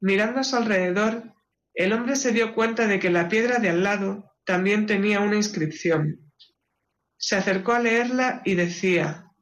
Mirando 0.00 0.40
a 0.40 0.44
su 0.44 0.56
alrededor, 0.56 1.34
el 1.74 1.92
hombre 1.92 2.16
se 2.16 2.32
dio 2.32 2.54
cuenta 2.54 2.86
de 2.86 2.98
que 2.98 3.10
la 3.10 3.28
piedra 3.28 3.58
de 3.58 3.70
al 3.70 3.82
lado 3.82 4.36
también 4.44 4.86
tenía 4.86 5.20
una 5.20 5.36
inscripción. 5.36 6.32
Se 7.16 7.36
acercó 7.36 7.72
a 7.72 7.80
leerla 7.80 8.42
y 8.44 8.54
decía, 8.54 9.32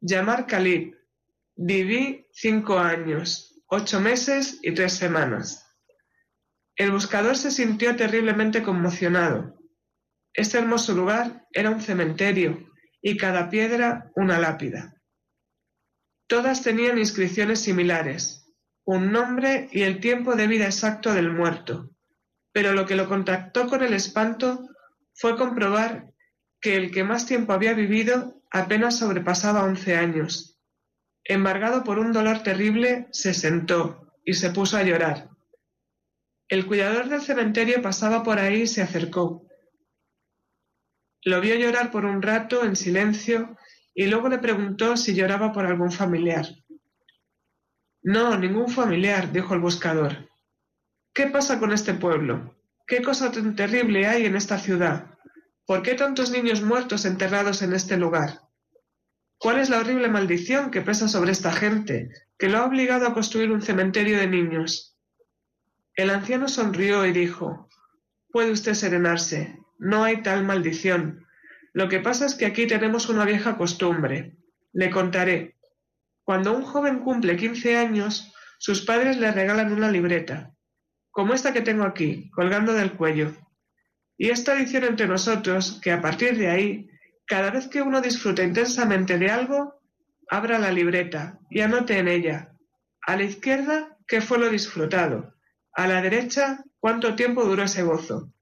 Llamar 0.00 0.46
Khalid, 0.46 0.94
viví 1.56 2.26
cinco 2.32 2.78
años, 2.78 3.62
ocho 3.66 4.00
meses 4.00 4.58
y 4.62 4.72
tres 4.72 4.94
semanas. 4.94 5.64
El 6.76 6.90
buscador 6.90 7.36
se 7.36 7.50
sintió 7.50 7.94
terriblemente 7.94 8.62
conmocionado. 8.62 9.58
Este 10.32 10.58
hermoso 10.58 10.92
lugar 10.92 11.46
era 11.52 11.70
un 11.70 11.80
cementerio 11.80 12.68
y 13.00 13.16
cada 13.16 13.48
piedra 13.48 14.10
una 14.16 14.38
lápida. 14.38 15.00
Todas 16.26 16.62
tenían 16.62 16.98
inscripciones 16.98 17.60
similares, 17.60 18.43
un 18.84 19.12
nombre 19.12 19.68
y 19.72 19.82
el 19.82 20.00
tiempo 20.00 20.36
de 20.36 20.46
vida 20.46 20.66
exacto 20.66 21.14
del 21.14 21.32
muerto, 21.32 21.90
pero 22.52 22.72
lo 22.72 22.86
que 22.86 22.96
lo 22.96 23.08
contactó 23.08 23.66
con 23.66 23.82
el 23.82 23.94
espanto 23.94 24.68
fue 25.14 25.36
comprobar 25.36 26.12
que 26.60 26.76
el 26.76 26.90
que 26.90 27.04
más 27.04 27.26
tiempo 27.26 27.52
había 27.52 27.74
vivido 27.74 28.42
apenas 28.50 28.98
sobrepasaba 28.98 29.64
once 29.64 29.96
años. 29.96 30.60
Embargado 31.24 31.84
por 31.84 31.98
un 31.98 32.12
dolor 32.12 32.42
terrible, 32.42 33.08
se 33.10 33.32
sentó 33.32 34.12
y 34.24 34.34
se 34.34 34.50
puso 34.50 34.76
a 34.76 34.82
llorar. 34.82 35.30
El 36.48 36.66
cuidador 36.66 37.08
del 37.08 37.22
cementerio 37.22 37.80
pasaba 37.80 38.22
por 38.22 38.38
ahí 38.38 38.62
y 38.62 38.66
se 38.66 38.82
acercó. 38.82 39.46
Lo 41.22 41.40
vio 41.40 41.54
llorar 41.56 41.90
por 41.90 42.04
un 42.04 42.20
rato 42.20 42.64
en 42.64 42.76
silencio 42.76 43.56
y 43.94 44.06
luego 44.06 44.28
le 44.28 44.38
preguntó 44.38 44.96
si 44.96 45.14
lloraba 45.14 45.52
por 45.52 45.64
algún 45.64 45.90
familiar. 45.90 46.46
No, 48.04 48.36
ningún 48.36 48.68
familiar, 48.68 49.32
dijo 49.32 49.54
el 49.54 49.60
buscador. 49.60 50.28
¿Qué 51.14 51.26
pasa 51.28 51.58
con 51.58 51.72
este 51.72 51.94
pueblo? 51.94 52.54
¿Qué 52.86 53.02
cosa 53.02 53.32
tan 53.32 53.56
terrible 53.56 54.06
hay 54.06 54.26
en 54.26 54.36
esta 54.36 54.58
ciudad? 54.58 55.06
¿Por 55.64 55.82
qué 55.82 55.94
tantos 55.94 56.30
niños 56.30 56.60
muertos 56.60 57.06
enterrados 57.06 57.62
en 57.62 57.72
este 57.72 57.96
lugar? 57.96 58.42
¿Cuál 59.38 59.58
es 59.58 59.70
la 59.70 59.78
horrible 59.78 60.08
maldición 60.08 60.70
que 60.70 60.82
pesa 60.82 61.08
sobre 61.08 61.32
esta 61.32 61.50
gente, 61.50 62.10
que 62.38 62.50
lo 62.50 62.58
ha 62.58 62.66
obligado 62.66 63.06
a 63.06 63.14
construir 63.14 63.50
un 63.50 63.62
cementerio 63.62 64.18
de 64.18 64.26
niños? 64.26 64.98
El 65.94 66.10
anciano 66.10 66.48
sonrió 66.48 67.06
y 67.06 67.12
dijo, 67.12 67.70
Puede 68.30 68.52
usted 68.52 68.74
serenarse, 68.74 69.58
no 69.78 70.04
hay 70.04 70.22
tal 70.22 70.44
maldición. 70.44 71.26
Lo 71.72 71.88
que 71.88 72.00
pasa 72.00 72.26
es 72.26 72.34
que 72.34 72.44
aquí 72.44 72.66
tenemos 72.66 73.08
una 73.08 73.24
vieja 73.24 73.56
costumbre. 73.56 74.36
Le 74.74 74.90
contaré. 74.90 75.56
Cuando 76.24 76.56
un 76.56 76.62
joven 76.62 77.00
cumple 77.00 77.36
15 77.36 77.76
años, 77.76 78.32
sus 78.58 78.80
padres 78.82 79.18
le 79.18 79.30
regalan 79.30 79.72
una 79.72 79.90
libreta, 79.90 80.54
como 81.10 81.34
esta 81.34 81.52
que 81.52 81.60
tengo 81.60 81.84
aquí, 81.84 82.30
colgando 82.30 82.72
del 82.72 82.94
cuello. 82.94 83.34
Y 84.16 84.30
esta 84.30 84.52
tradición 84.52 84.84
entre 84.84 85.06
nosotros 85.06 85.78
que 85.82 85.92
a 85.92 86.00
partir 86.00 86.38
de 86.38 86.48
ahí, 86.48 86.88
cada 87.26 87.50
vez 87.50 87.68
que 87.68 87.82
uno 87.82 88.00
disfruta 88.00 88.42
intensamente 88.42 89.18
de 89.18 89.30
algo, 89.30 89.80
abra 90.28 90.58
la 90.58 90.72
libreta 90.72 91.38
y 91.50 91.60
anote 91.60 91.98
en 91.98 92.08
ella, 92.08 92.52
a 93.02 93.16
la 93.16 93.24
izquierda, 93.24 93.98
qué 94.06 94.20
fue 94.20 94.38
lo 94.38 94.48
disfrutado, 94.48 95.34
a 95.72 95.86
la 95.86 96.00
derecha, 96.00 96.64
cuánto 96.78 97.14
tiempo 97.14 97.44
duró 97.44 97.64
ese 97.64 97.82
gozo. 97.82 98.32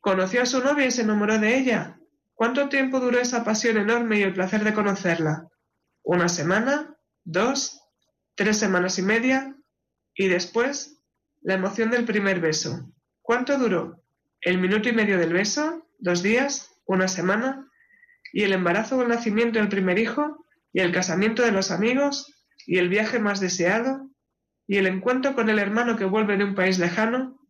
¿Conoció 0.00 0.42
a 0.42 0.46
su 0.46 0.62
novia 0.62 0.86
y 0.86 0.90
se 0.90 1.02
enamoró 1.02 1.38
de 1.38 1.56
ella? 1.56 1.98
¿Cuánto 2.34 2.68
tiempo 2.68 2.98
duró 2.98 3.20
esa 3.20 3.44
pasión 3.44 3.76
enorme 3.76 4.18
y 4.18 4.22
el 4.22 4.34
placer 4.34 4.64
de 4.64 4.74
conocerla? 4.74 5.48
¿Una 6.02 6.28
semana? 6.28 6.93
¿Dos? 7.24 7.80
¿Tres 8.34 8.58
semanas 8.58 8.98
y 8.98 9.02
media? 9.02 9.56
Y 10.14 10.28
después, 10.28 11.02
la 11.40 11.54
emoción 11.54 11.90
del 11.90 12.04
primer 12.04 12.40
beso. 12.40 12.92
¿Cuánto 13.22 13.58
duró? 13.58 14.04
¿El 14.42 14.58
minuto 14.58 14.90
y 14.90 14.92
medio 14.92 15.18
del 15.18 15.32
beso? 15.32 15.88
¿Dos 15.98 16.22
días? 16.22 16.70
¿Una 16.84 17.08
semana? 17.08 17.70
¿Y 18.32 18.42
el 18.42 18.52
embarazo 18.52 18.98
o 18.98 19.02
el 19.02 19.08
nacimiento 19.08 19.58
del 19.58 19.68
primer 19.68 19.98
hijo? 19.98 20.46
¿Y 20.72 20.80
el 20.80 20.92
casamiento 20.92 21.42
de 21.42 21.52
los 21.52 21.70
amigos? 21.70 22.46
¿Y 22.66 22.78
el 22.78 22.90
viaje 22.90 23.18
más 23.18 23.40
deseado? 23.40 24.10
¿Y 24.66 24.76
el 24.76 24.86
encuentro 24.86 25.34
con 25.34 25.48
el 25.48 25.58
hermano 25.58 25.96
que 25.96 26.04
vuelve 26.04 26.36
de 26.36 26.44
un 26.44 26.54
país 26.54 26.78
lejano? 26.78 27.40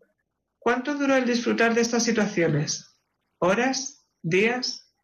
¿Cuánto 0.58 0.94
duró 0.94 1.16
el 1.16 1.24
disfrutar 1.24 1.74
de 1.74 1.80
estas 1.80 2.04
situaciones? 2.04 2.96
¿Horas? 3.38 4.06
¿Días? 4.22 4.94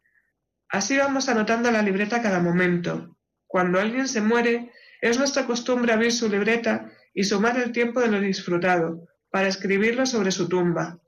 Así 0.69 0.97
vamos 0.97 1.27
anotando 1.27 1.69
la 1.71 1.81
libreta 1.81 2.21
cada 2.21 2.39
momento. 2.39 3.17
Cuando 3.51 3.81
alguien 3.81 4.07
se 4.07 4.21
muere, 4.21 4.71
es 5.01 5.17
nuestra 5.17 5.45
costumbre 5.45 5.91
abrir 5.91 6.13
su 6.13 6.29
libreta 6.29 6.89
y 7.13 7.25
sumar 7.25 7.57
el 7.57 7.73
tiempo 7.73 7.99
de 7.99 8.07
lo 8.07 8.21
disfrutado, 8.21 9.09
para 9.29 9.49
escribirlo 9.49 10.05
sobre 10.05 10.31
su 10.31 10.47
tumba, 10.47 11.01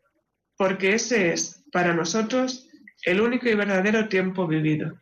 porque 0.58 0.94
ese 0.94 1.32
es, 1.32 1.64
para 1.72 1.94
nosotros, 1.94 2.68
el 3.06 3.22
único 3.22 3.48
y 3.48 3.56
verdadero 3.56 4.10
tiempo 4.10 4.46
vivido. 4.46 5.00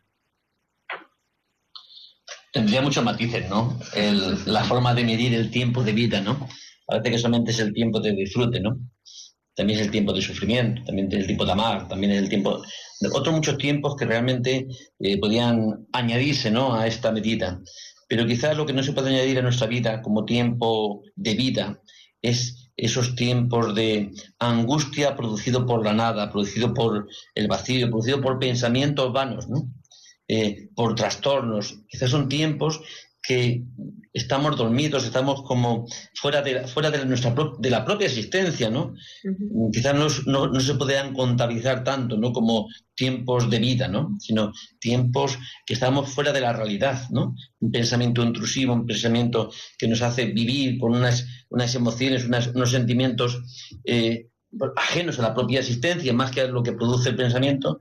Tendría 2.53 2.83
muchos 2.83 3.03
matices, 3.03 3.49
¿no? 3.49 3.79
la 4.45 4.63
forma 4.65 4.93
de 4.93 5.03
medir 5.03 5.33
el 5.33 5.49
tiempo 5.49 5.83
de 5.83 5.93
vida, 5.93 6.21
¿no? 6.21 6.47
Parece 6.85 7.09
que 7.09 7.17
solamente 7.17 7.49
es 7.49 7.59
el 7.59 7.73
tiempo 7.73 7.99
de 7.99 8.13
disfrute, 8.13 8.59
¿no? 8.59 8.77
También 9.61 9.77
es 9.77 9.85
el 9.85 9.91
tiempo 9.91 10.11
de 10.11 10.23
sufrimiento, 10.23 10.83
también 10.85 11.07
es 11.11 11.19
el 11.19 11.27
tiempo 11.27 11.45
de 11.45 11.51
amar, 11.51 11.87
también 11.87 12.13
es 12.13 12.17
el 12.17 12.29
tiempo 12.29 12.63
de 12.99 13.09
otros 13.13 13.35
muchos 13.35 13.59
tiempos 13.59 13.95
que 13.95 14.05
realmente 14.05 14.65
eh, 14.97 15.19
podían 15.19 15.85
añadirse 15.93 16.49
¿no? 16.49 16.73
a 16.73 16.87
esta 16.87 17.11
medida. 17.11 17.61
Pero 18.09 18.25
quizás 18.25 18.57
lo 18.57 18.65
que 18.65 18.73
no 18.73 18.81
se 18.81 18.93
puede 18.93 19.09
añadir 19.09 19.37
a 19.37 19.43
nuestra 19.43 19.67
vida 19.67 20.01
como 20.01 20.25
tiempo 20.25 21.03
de 21.15 21.35
vida 21.35 21.79
es 22.23 22.71
esos 22.75 23.13
tiempos 23.13 23.75
de 23.75 24.11
angustia 24.39 25.15
producido 25.15 25.67
por 25.67 25.85
la 25.85 25.93
nada, 25.93 26.31
producido 26.31 26.73
por 26.73 27.07
el 27.35 27.47
vacío, 27.47 27.87
producido 27.87 28.19
por 28.19 28.39
pensamientos 28.39 29.13
vanos, 29.13 29.47
¿no? 29.47 29.71
Eh, 30.27 30.69
por 30.75 30.95
trastornos. 30.95 31.83
Quizás 31.87 32.09
son 32.09 32.27
tiempos 32.27 32.81
que 33.21 33.61
estamos 34.13 34.57
dormidos, 34.57 35.05
estamos 35.05 35.43
como 35.43 35.87
fuera 36.15 36.41
de, 36.41 36.67
fuera 36.67 36.91
de, 36.91 37.05
nuestra, 37.05 37.33
de 37.59 37.69
la 37.69 37.85
propia 37.85 38.07
existencia, 38.07 38.69
¿no? 38.69 38.93
Quizás 39.71 39.95
no, 40.25 40.47
no, 40.47 40.59
se 40.59 40.75
podrían 40.75 41.13
contabilizar 41.13 41.83
tanto, 41.83 42.17
¿no? 42.17 42.33
Como 42.33 42.67
tiempos 42.93 43.49
de 43.49 43.59
vida, 43.59 43.87
¿no? 43.87 44.15
Sino 44.19 44.51
tiempos 44.79 45.37
que 45.65 45.73
estamos 45.73 46.09
fuera 46.09 46.33
de 46.33 46.41
la 46.41 46.53
realidad, 46.53 47.09
¿no? 47.09 47.35
Un 47.59 47.71
pensamiento 47.71 48.23
intrusivo, 48.23 48.73
un 48.73 48.85
pensamiento 48.85 49.51
que 49.77 49.87
nos 49.87 50.01
hace 50.01 50.25
vivir 50.25 50.77
con 50.79 50.93
unas, 50.93 51.25
unas 51.49 51.73
emociones, 51.75 52.25
unos 52.53 52.71
sentimientos 52.71 53.41
eh, 53.85 54.27
ajenos 54.75 55.19
a 55.19 55.21
la 55.21 55.33
propia 55.33 55.59
existencia, 55.59 56.13
más 56.13 56.31
que 56.31 56.41
a 56.41 56.47
lo 56.47 56.61
que 56.63 56.73
produce 56.73 57.09
el 57.09 57.15
pensamiento, 57.15 57.79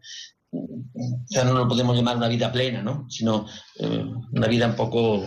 ya 1.28 1.44
no 1.44 1.54
lo 1.54 1.68
podemos 1.68 1.96
llamar 1.96 2.16
una 2.16 2.28
vida 2.28 2.50
plena, 2.50 2.82
¿no? 2.82 3.06
Sino 3.08 3.46
eh, 3.78 4.04
una 4.32 4.46
vida 4.48 4.66
un 4.66 4.76
poco 4.76 5.26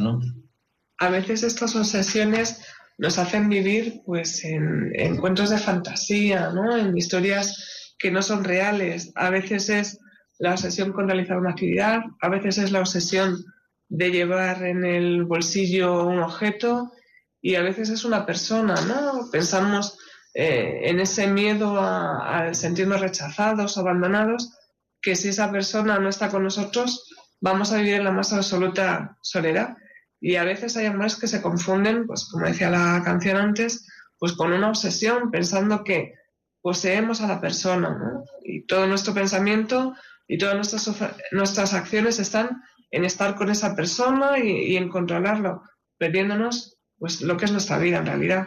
¿no? 0.00 0.20
A 0.98 1.08
veces 1.08 1.42
estas 1.42 1.74
obsesiones 1.76 2.64
nos 2.98 3.18
hacen 3.18 3.48
vivir 3.48 4.02
pues 4.04 4.44
en, 4.44 4.92
encuentros 4.94 5.50
de 5.50 5.58
fantasía, 5.58 6.50
¿no? 6.50 6.76
En 6.76 6.96
historias 6.96 7.94
que 7.98 8.10
no 8.10 8.22
son 8.22 8.44
reales. 8.44 9.12
A 9.14 9.30
veces 9.30 9.68
es 9.68 9.98
la 10.38 10.52
obsesión 10.52 10.92
con 10.92 11.08
realizar 11.08 11.38
una 11.38 11.50
actividad, 11.50 12.00
a 12.20 12.28
veces 12.28 12.58
es 12.58 12.72
la 12.72 12.80
obsesión 12.80 13.44
de 13.88 14.10
llevar 14.10 14.64
en 14.64 14.84
el 14.84 15.24
bolsillo 15.24 16.06
un 16.06 16.20
objeto 16.20 16.92
y 17.40 17.56
a 17.56 17.62
veces 17.62 17.90
es 17.90 18.04
una 18.04 18.24
persona, 18.24 18.74
¿no? 18.86 19.28
Pensamos 19.30 19.98
eh, 20.34 20.80
en 20.84 21.00
ese 21.00 21.26
miedo 21.26 21.78
a, 21.78 22.54
sentirnos 22.54 23.00
rechazados, 23.00 23.76
abandonados, 23.76 24.56
que 25.00 25.14
si 25.14 25.28
esa 25.28 25.50
persona 25.50 25.98
no 25.98 26.08
está 26.08 26.30
con 26.30 26.44
nosotros, 26.44 27.11
vamos 27.42 27.72
a 27.72 27.76
vivir 27.76 27.94
en 27.94 28.04
la 28.04 28.12
más 28.12 28.32
absoluta 28.32 29.18
soledad. 29.20 29.76
Y 30.20 30.36
a 30.36 30.44
veces 30.44 30.76
hay 30.76 30.86
hombres 30.86 31.16
que 31.16 31.26
se 31.26 31.42
confunden, 31.42 32.06
pues 32.06 32.28
como 32.30 32.46
decía 32.46 32.70
la 32.70 33.02
canción 33.04 33.36
antes, 33.36 33.86
pues 34.18 34.32
con 34.32 34.52
una 34.52 34.68
obsesión, 34.68 35.30
pensando 35.30 35.82
que 35.84 36.14
poseemos 36.62 37.20
a 37.20 37.26
la 37.26 37.40
persona, 37.40 38.22
Y 38.44 38.64
todo 38.66 38.86
nuestro 38.86 39.12
pensamiento 39.12 39.94
y 40.28 40.38
todas 40.38 40.54
nuestras, 40.54 40.88
nuestras 41.32 41.74
acciones 41.74 42.20
están 42.20 42.62
en 42.92 43.04
estar 43.04 43.34
con 43.34 43.50
esa 43.50 43.74
persona 43.74 44.38
y, 44.38 44.76
en 44.76 44.88
controlarlo, 44.88 45.62
perdiéndonos 45.98 46.78
pues 46.98 47.20
lo 47.22 47.36
que 47.36 47.46
es 47.46 47.52
nuestra 47.52 47.78
vida 47.78 47.98
en 47.98 48.06
realidad. 48.06 48.46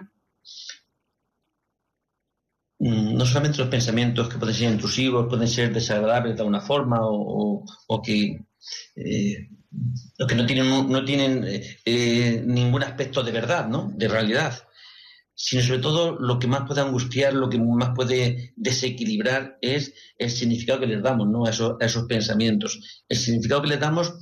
Mm, 2.79 3.17
no 3.17 3.25
solamente 3.25 3.57
los 3.57 3.67
pensamientos 3.67 4.29
que 4.29 4.37
pueden 4.37 4.55
ser 4.55 4.71
intrusivos, 4.71 5.27
pueden 5.27 5.47
ser 5.49 5.73
desagradables 5.73 6.35
de 6.35 6.41
alguna 6.41 6.61
forma 6.61 6.99
o, 7.01 7.65
que 8.03 8.45
eh, 8.95 9.49
los 10.17 10.27
que 10.27 10.35
no 10.35 10.45
tienen, 10.45 10.89
no 10.89 11.05
tienen 11.05 11.43
eh, 11.45 11.77
eh, 11.85 12.43
ningún 12.45 12.83
aspecto 12.83 13.23
de 13.23 13.31
verdad, 13.31 13.67
¿no? 13.67 13.91
de 13.95 14.07
realidad, 14.07 14.67
sino 15.33 15.61
sobre 15.61 15.79
todo 15.79 16.17
lo 16.19 16.39
que 16.39 16.47
más 16.47 16.61
puede 16.65 16.81
angustiar, 16.81 17.33
lo 17.33 17.49
que 17.49 17.59
más 17.59 17.91
puede 17.95 18.53
desequilibrar 18.55 19.57
es 19.61 19.93
el 20.17 20.29
significado 20.29 20.79
que 20.79 20.87
les 20.87 21.03
damos 21.03 21.27
¿no? 21.27 21.45
a, 21.45 21.49
esos, 21.49 22.05
pensamientos. 22.07 23.03
El 23.09 23.17
significado 23.17 23.61
que 23.61 23.69
les 23.69 23.79
damos 23.79 24.13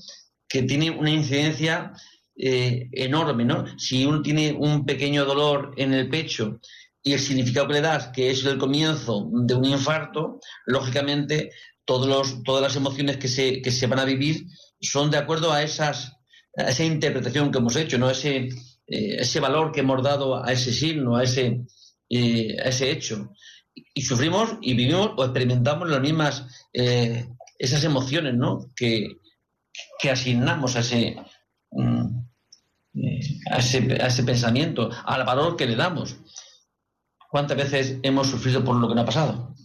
que 0.47 0.63
tiene 0.63 0.89
una 0.89 1.11
incidencia 1.11 1.93
enorme. 2.35 3.45
¿no? 3.45 3.65
Si 3.77 4.05
uno 4.05 4.23
tiene 4.23 4.53
un 4.53 4.85
pequeño 4.85 5.23
dolor 5.23 5.73
en 5.77 5.93
el 5.93 6.09
pecho, 6.09 6.59
y 7.03 7.13
el 7.13 7.19
significado 7.19 7.67
que 7.67 7.73
le 7.73 7.81
das, 7.81 8.07
que 8.07 8.31
es 8.31 8.45
el 8.45 8.57
comienzo 8.57 9.29
de 9.31 9.53
un 9.53 9.65
infarto, 9.65 10.39
lógicamente 10.65 11.51
todos 11.85 12.07
los, 12.07 12.43
todas 12.43 12.61
las 12.61 12.75
emociones 12.75 13.17
que 13.17 13.27
se, 13.27 13.61
que 13.61 13.71
se 13.71 13.87
van 13.87 13.99
a 13.99 14.05
vivir 14.05 14.45
son 14.79 15.11
de 15.11 15.17
acuerdo 15.17 15.51
a, 15.51 15.63
esas, 15.63 16.13
a 16.57 16.69
esa 16.69 16.83
interpretación 16.83 17.51
que 17.51 17.57
hemos 17.57 17.75
hecho, 17.75 17.97
¿no? 17.97 18.09
ese, 18.09 18.49
eh, 18.87 19.17
ese 19.19 19.39
valor 19.39 19.71
que 19.71 19.81
hemos 19.81 20.01
dado 20.03 20.43
a 20.43 20.51
ese 20.51 20.71
signo, 20.71 21.15
a 21.15 21.23
ese, 21.23 21.65
eh, 22.09 22.57
a 22.63 22.69
ese 22.69 22.91
hecho. 22.91 23.31
Y 23.93 24.01
sufrimos 24.01 24.57
y 24.61 24.73
vivimos 24.73 25.11
o 25.17 25.23
experimentamos 25.23 25.89
las 25.89 26.01
mismas, 26.01 26.67
eh, 26.73 27.27
esas 27.57 27.83
emociones 27.83 28.35
¿no? 28.35 28.71
que, 28.75 29.17
que 29.99 30.11
asignamos 30.11 30.75
a 30.75 30.79
ese, 30.79 31.15
mm, 31.71 32.23
a 33.51 33.57
ese, 33.57 34.01
a 34.01 34.07
ese 34.07 34.23
pensamiento, 34.23 34.89
al 35.05 35.25
valor 35.25 35.55
que 35.55 35.65
le 35.65 35.75
damos. 35.75 36.17
¿Cuántas 37.29 37.57
veces 37.57 37.97
hemos 38.03 38.27
sufrido 38.27 38.63
por 38.63 38.75
lo 38.75 38.87
que 38.87 38.95
no 38.95 39.01
ha 39.01 39.05
pasado? 39.05 39.55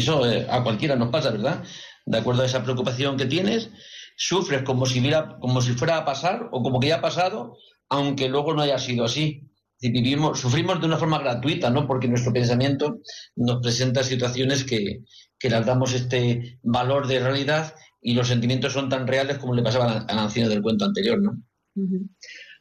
Eso 0.00 0.28
eh, 0.30 0.46
a 0.50 0.62
cualquiera 0.62 0.96
nos 0.96 1.10
pasa, 1.10 1.30
¿verdad? 1.30 1.62
De 2.06 2.18
acuerdo 2.18 2.42
a 2.42 2.46
esa 2.46 2.62
preocupación 2.62 3.16
que 3.16 3.26
tienes, 3.26 3.70
sufres 4.16 4.62
como 4.62 4.86
si, 4.86 5.02
como 5.40 5.62
si 5.62 5.72
fuera 5.72 5.98
a 5.98 6.04
pasar 6.04 6.48
o 6.52 6.62
como 6.62 6.80
que 6.80 6.88
ya 6.88 6.96
ha 6.96 7.00
pasado 7.00 7.56
aunque 7.90 8.28
luego 8.28 8.54
no 8.54 8.62
haya 8.62 8.78
sido 8.78 9.04
así. 9.04 9.50
vivimos, 9.80 10.40
sufrimos 10.40 10.80
de 10.80 10.86
una 10.86 10.96
forma 10.96 11.18
gratuita, 11.18 11.70
¿no? 11.70 11.86
Porque 11.86 12.08
nuestro 12.08 12.32
pensamiento 12.32 13.00
nos 13.36 13.60
presenta 13.60 14.02
situaciones 14.02 14.64
que, 14.64 15.00
que 15.38 15.50
las 15.50 15.66
damos 15.66 15.92
este 15.92 16.58
valor 16.62 17.06
de 17.06 17.18
realidad 17.18 17.74
y 18.00 18.14
los 18.14 18.28
sentimientos 18.28 18.72
son 18.72 18.88
tan 18.88 19.06
reales 19.06 19.38
como 19.38 19.54
le 19.54 19.62
pasaba 19.62 20.04
a 20.08 20.14
la 20.14 20.22
anciana 20.22 20.48
del 20.48 20.62
cuento 20.62 20.84
anterior, 20.84 21.20
¿no? 21.20 21.42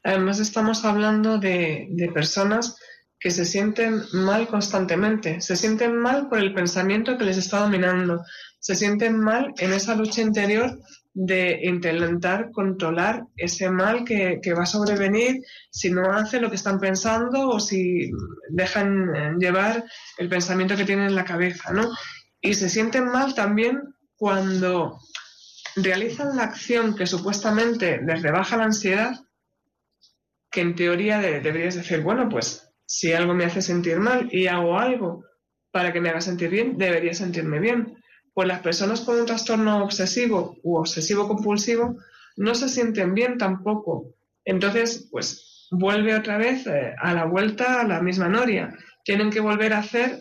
Además 0.03 0.39
estamos 0.39 0.83
hablando 0.83 1.37
de 1.37 2.11
personas 2.13 2.75
que 3.19 3.31
se 3.31 3.45
sienten 3.45 4.03
mal 4.13 4.47
constantemente, 4.47 5.41
se 5.41 5.55
sienten 5.55 5.97
mal 5.97 6.29
por 6.29 6.39
el 6.39 6.53
pensamiento 6.53 7.17
que 7.17 7.25
les 7.25 7.37
está 7.37 7.59
dominando, 7.59 8.23
se 8.59 8.75
sienten 8.75 9.19
mal 9.19 9.53
en 9.57 9.73
esa 9.73 9.95
lucha 9.95 10.21
interior 10.21 10.79
de 11.13 11.59
intentar 11.63 12.51
controlar 12.51 13.25
ese 13.35 13.69
mal 13.69 14.05
que, 14.05 14.39
va 14.57 14.63
a 14.63 14.65
sobrevenir 14.65 15.41
si 15.69 15.89
no 15.91 16.13
hace 16.13 16.39
lo 16.39 16.49
que 16.49 16.55
están 16.55 16.79
pensando 16.79 17.49
o 17.49 17.59
si 17.59 18.09
dejan 18.49 19.15
eh, 19.15 19.33
llevar 19.37 19.83
el 20.17 20.29
pensamiento 20.29 20.77
que 20.77 20.85
tienen 20.85 21.07
en 21.07 21.15
la 21.15 21.25
cabeza, 21.25 21.73
¿no? 21.73 21.89
Y 22.39 22.53
se 22.53 22.69
sienten 22.69 23.05
mal 23.05 23.33
también 23.33 23.81
cuando 24.15 24.97
realizan 25.75 26.37
la 26.37 26.43
acción 26.43 26.95
que 26.95 27.05
supuestamente 27.05 27.99
les 28.01 28.21
rebaja 28.21 28.55
la 28.55 28.65
ansiedad, 28.65 29.11
que 30.49 30.61
en 30.61 30.75
teoría 30.75 31.19
deberías 31.19 31.75
decir, 31.75 32.01
bueno, 32.01 32.29
pues 32.29 32.68
si 32.89 33.13
algo 33.13 33.35
me 33.35 33.45
hace 33.45 33.61
sentir 33.61 33.99
mal 33.99 34.29
y 34.31 34.47
hago 34.47 34.79
algo 34.79 35.23
para 35.71 35.93
que 35.93 36.01
me 36.01 36.09
haga 36.09 36.21
sentir 36.21 36.49
bien, 36.49 36.77
debería 36.77 37.13
sentirme 37.13 37.59
bien 37.59 37.99
pues 38.39 38.47
las 38.47 38.61
personas 38.61 39.01
con 39.01 39.19
un 39.19 39.25
trastorno 39.25 39.83
obsesivo 39.83 40.55
u 40.63 40.77
obsesivo 40.77 41.27
compulsivo 41.27 41.97
no 42.37 42.55
se 42.55 42.69
sienten 42.69 43.13
bien 43.13 43.37
tampoco. 43.37 44.15
Entonces, 44.45 45.09
pues 45.11 45.67
vuelve 45.71 46.15
otra 46.15 46.37
vez 46.37 46.65
eh, 46.65 46.95
a 46.97 47.13
la 47.13 47.25
vuelta 47.25 47.81
a 47.81 47.83
la 47.83 48.01
misma 48.01 48.29
noria. 48.29 48.73
Tienen 49.03 49.29
que 49.29 49.41
volver 49.41 49.73
a 49.73 49.79
hacer 49.79 50.19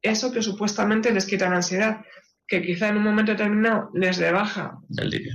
eso 0.00 0.32
que 0.32 0.42
supuestamente 0.42 1.12
les 1.12 1.26
quita 1.26 1.50
la 1.50 1.56
ansiedad, 1.56 2.00
que 2.46 2.62
quizá 2.62 2.88
en 2.88 2.96
un 2.96 3.02
momento 3.02 3.32
determinado 3.32 3.90
les 3.92 4.16
rebaja 4.16 4.78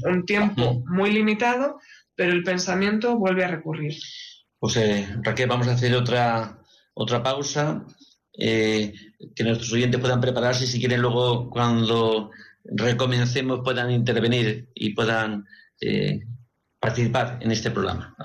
un 0.05 0.25
tiempo 0.25 0.83
muy 0.87 1.11
limitado, 1.11 1.79
pero 2.15 2.31
el 2.31 2.43
pensamiento 2.43 3.17
vuelve 3.17 3.45
a 3.45 3.49
recurrir. 3.49 3.93
Pues 4.57 4.77
eh, 4.77 5.07
Raquel, 5.21 5.47
vamos 5.47 5.67
a 5.67 5.73
hacer 5.73 5.93
otra, 5.93 6.57
otra 6.95 7.21
pausa 7.21 7.85
eh, 8.33 8.93
que 9.35 9.43
nuestros 9.43 9.71
oyentes 9.73 10.01
puedan 10.01 10.19
prepararse 10.19 10.65
y 10.65 10.67
si 10.67 10.79
quieren 10.79 11.01
luego 11.01 11.49
cuando 11.49 12.31
recomencemos 12.63 13.61
puedan 13.63 13.91
intervenir 13.91 14.69
y 14.73 14.93
puedan 14.93 15.45
eh, 15.79 16.21
participar 16.79 17.39
en 17.41 17.51
este 17.51 17.71
programa. 17.71 18.15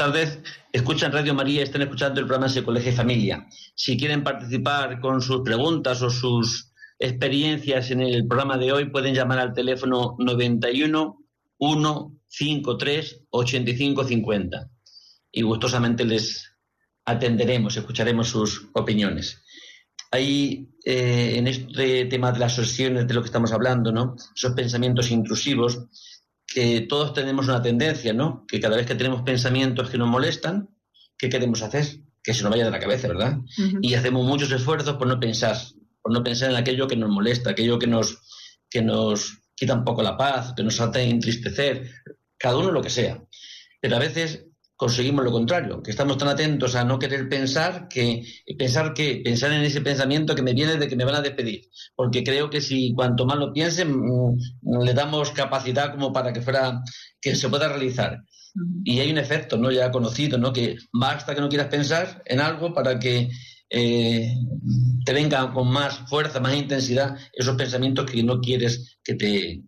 Tardes. 0.00 0.38
Escuchan 0.72 1.12
Radio 1.12 1.34
María, 1.34 1.62
están 1.62 1.82
escuchando 1.82 2.20
el 2.20 2.26
programa 2.26 2.48
Psicología 2.48 2.90
y 2.90 2.96
Familia. 2.96 3.46
Si 3.74 3.98
quieren 3.98 4.24
participar 4.24 4.98
con 4.98 5.20
sus 5.20 5.42
preguntas 5.42 6.00
o 6.00 6.08
sus 6.08 6.72
experiencias 6.98 7.90
en 7.90 8.00
el 8.00 8.26
programa 8.26 8.56
de 8.56 8.72
hoy, 8.72 8.88
pueden 8.88 9.14
llamar 9.14 9.38
al 9.40 9.52
teléfono 9.52 10.16
91 10.18 11.18
153 11.58 13.26
8550 13.28 14.70
y 15.32 15.42
gustosamente 15.42 16.06
les 16.06 16.50
atenderemos, 17.04 17.76
escucharemos 17.76 18.28
sus 18.28 18.70
opiniones. 18.72 19.42
Hay 20.12 20.70
eh, 20.82 21.34
en 21.36 21.46
este 21.46 22.06
tema 22.06 22.32
de 22.32 22.38
las 22.38 22.58
obsesiones 22.58 23.06
de 23.06 23.12
lo 23.12 23.20
que 23.20 23.26
estamos 23.26 23.52
hablando, 23.52 23.92
¿no? 23.92 24.16
Esos 24.34 24.52
pensamientos 24.52 25.10
intrusivos 25.10 25.78
que 26.50 26.80
todos 26.82 27.14
tenemos 27.14 27.46
una 27.46 27.62
tendencia, 27.62 28.12
¿no? 28.12 28.44
Que 28.46 28.60
cada 28.60 28.76
vez 28.76 28.84
que 28.84 28.96
tenemos 28.96 29.22
pensamientos 29.22 29.88
que 29.88 29.96
nos 29.96 30.08
molestan, 30.08 30.68
¿qué 31.16 31.28
queremos 31.28 31.62
hacer? 31.62 31.86
Que 32.24 32.34
se 32.34 32.42
nos 32.42 32.50
vaya 32.50 32.64
de 32.64 32.72
la 32.72 32.80
cabeza, 32.80 33.06
¿verdad? 33.06 33.38
Y 33.80 33.94
hacemos 33.94 34.26
muchos 34.26 34.50
esfuerzos 34.50 34.96
por 34.96 35.06
no 35.06 35.20
pensar, 35.20 35.56
por 36.02 36.12
no 36.12 36.24
pensar 36.24 36.50
en 36.50 36.56
aquello 36.56 36.88
que 36.88 36.96
nos 36.96 37.08
molesta, 37.08 37.50
aquello 37.50 37.78
que 37.78 37.86
nos, 37.86 38.18
que 38.68 38.82
nos 38.82 39.38
quita 39.54 39.74
un 39.74 39.84
poco 39.84 40.02
la 40.02 40.16
paz, 40.16 40.52
que 40.56 40.64
nos 40.64 40.80
hace 40.80 41.08
entristecer, 41.08 41.88
cada 42.36 42.56
uno 42.56 42.72
lo 42.72 42.82
que 42.82 42.90
sea. 42.90 43.22
Pero 43.80 43.94
a 43.94 44.00
veces 44.00 44.46
conseguimos 44.80 45.22
lo 45.22 45.30
contrario, 45.30 45.82
que 45.82 45.90
estamos 45.90 46.16
tan 46.16 46.28
atentos 46.28 46.74
a 46.74 46.84
no 46.84 46.98
querer 46.98 47.28
pensar 47.28 47.86
que 47.86 48.24
pensar 48.58 48.94
que 48.94 49.20
pensar 49.22 49.52
en 49.52 49.60
ese 49.60 49.82
pensamiento 49.82 50.34
que 50.34 50.40
me 50.40 50.54
viene 50.54 50.78
de 50.78 50.88
que 50.88 50.96
me 50.96 51.04
van 51.04 51.16
a 51.16 51.20
despedir, 51.20 51.68
porque 51.94 52.24
creo 52.24 52.48
que 52.48 52.62
si 52.62 52.94
cuanto 52.94 53.26
más 53.26 53.36
lo 53.36 53.52
piensen 53.52 53.94
mm, 53.94 54.82
le 54.82 54.94
damos 54.94 55.32
capacidad 55.32 55.90
como 55.92 56.14
para 56.14 56.32
que 56.32 56.40
fuera 56.40 56.80
que 57.20 57.36
se 57.36 57.50
pueda 57.50 57.68
realizar. 57.68 58.24
Y 58.82 59.00
hay 59.00 59.10
un 59.10 59.18
efecto, 59.18 59.58
¿no? 59.58 59.70
Ya 59.70 59.90
conocido, 59.90 60.38
¿no? 60.38 60.50
Que 60.50 60.78
basta 60.94 61.34
que 61.34 61.42
no 61.42 61.50
quieras 61.50 61.68
pensar 61.68 62.22
en 62.24 62.40
algo 62.40 62.72
para 62.72 62.98
que 62.98 63.28
eh, 63.68 64.34
te 65.04 65.12
vengan 65.12 65.52
con 65.52 65.70
más 65.70 65.98
fuerza, 66.08 66.40
más 66.40 66.54
intensidad 66.54 67.18
esos 67.34 67.54
pensamientos 67.54 68.10
que 68.10 68.22
no 68.22 68.40
quieres 68.40 68.98
que 69.04 69.14
te 69.14 69.62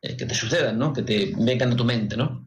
eh, 0.00 0.16
que 0.16 0.24
te 0.24 0.34
sucedan, 0.34 0.78
¿no? 0.78 0.94
Que 0.94 1.02
te 1.02 1.34
vengan 1.36 1.72
a 1.72 1.76
tu 1.76 1.84
mente, 1.84 2.16
¿no? 2.16 2.45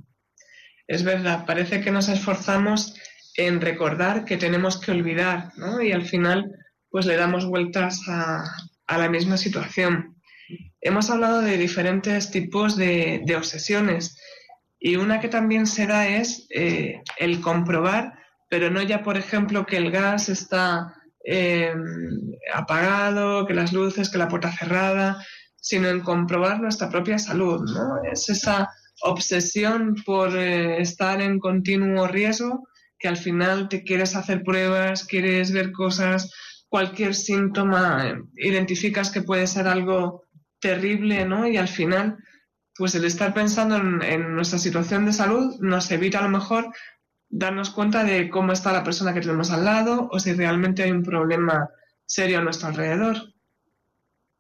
Es 0.90 1.04
verdad, 1.04 1.46
parece 1.46 1.82
que 1.82 1.92
nos 1.92 2.10
esforzamos 2.10 2.96
en 3.38 3.62
recordar 3.62 4.26
que 4.26 4.38
tenemos 4.38 4.82
que 4.82 4.90
olvidar, 4.90 5.52
¿no? 5.56 5.84
Y 5.84 5.92
al 5.92 6.04
final, 6.04 6.52
pues 6.90 7.06
le 7.06 7.16
damos 7.16 7.46
vueltas 7.46 8.02
a, 8.08 8.44
la 8.98 9.08
misma 9.08 9.38
situación. 9.38 10.16
Hemos 10.82 11.12
hablado 11.12 11.42
de 11.42 11.60
diferentes 11.60 12.32
tipos 12.32 12.76
de, 12.76 13.24
obsesiones 13.38 14.18
y 14.80 14.96
una 14.96 15.20
que 15.20 15.28
también 15.28 15.68
se 15.68 15.86
da 15.86 16.08
es 16.08 16.48
eh, 16.50 17.04
el 17.20 17.40
comprobar, 17.40 18.16
pero 18.50 18.72
no 18.72 18.82
ya, 18.82 19.04
por 19.04 19.16
ejemplo, 19.16 19.68
que 19.68 19.78
el 19.78 19.92
gas 19.92 20.28
está 20.28 20.96
eh, 21.24 21.72
apagado, 22.52 23.46
que 23.46 23.54
las 23.54 23.74
luces, 23.74 24.10
que 24.10 24.18
la 24.18 24.28
puerta 24.28 24.52
cerrada, 24.52 25.24
sino 25.56 25.88
en 25.88 26.00
comprobar 26.00 26.60
nuestra 26.60 26.90
propia 26.90 27.20
salud, 27.20 27.62
¿no? 27.72 28.02
Es 28.12 28.28
esa 28.30 28.72
obsesión 29.02 29.96
por 30.06 30.36
eh, 30.38 30.82
estar 30.82 31.22
en 31.22 31.40
continuo 31.40 32.08
riesgo 32.08 32.68
que 32.98 33.08
al 33.08 33.18
final 33.18 33.70
te 33.70 33.84
quieres 33.84 34.16
hacer 34.16 34.44
pruebas, 34.44 35.06
quieres 35.06 35.52
ver 35.52 35.72
cosas, 35.72 36.32
cualquier 36.68 37.16
síntoma, 37.16 38.10
eh, 38.10 38.16
identificas 38.36 39.10
que 39.10 39.22
puede 39.22 39.48
ser 39.48 39.68
algo 39.68 40.26
terrible, 40.60 41.26
¿no? 41.26 41.48
Y 41.48 41.58
al 41.58 41.70
final, 41.70 42.18
pues 42.76 42.94
el 42.96 43.06
estar 43.06 43.34
pensando 43.34 43.78
en, 43.78 44.02
en 44.02 44.36
nuestra 44.36 44.60
situación 44.60 45.06
de 45.06 45.14
salud 45.14 45.56
nos 45.62 45.90
evita 45.92 46.20
a 46.20 46.24
lo 46.24 46.30
mejor 46.30 46.70
darnos 47.30 47.70
cuenta 47.70 48.04
de 48.04 48.30
cómo 48.30 48.52
está 48.52 48.74
la 48.74 48.84
persona 48.84 49.14
que 49.14 49.22
tenemos 49.22 49.52
al 49.52 49.64
lado 49.64 50.10
o 50.12 50.20
si 50.20 50.34
realmente 50.34 50.84
hay 50.84 50.92
un 50.92 51.04
problema 51.04 51.70
serio 52.06 52.40
a 52.40 52.42
nuestro 52.42 52.68
alrededor. 52.68 53.18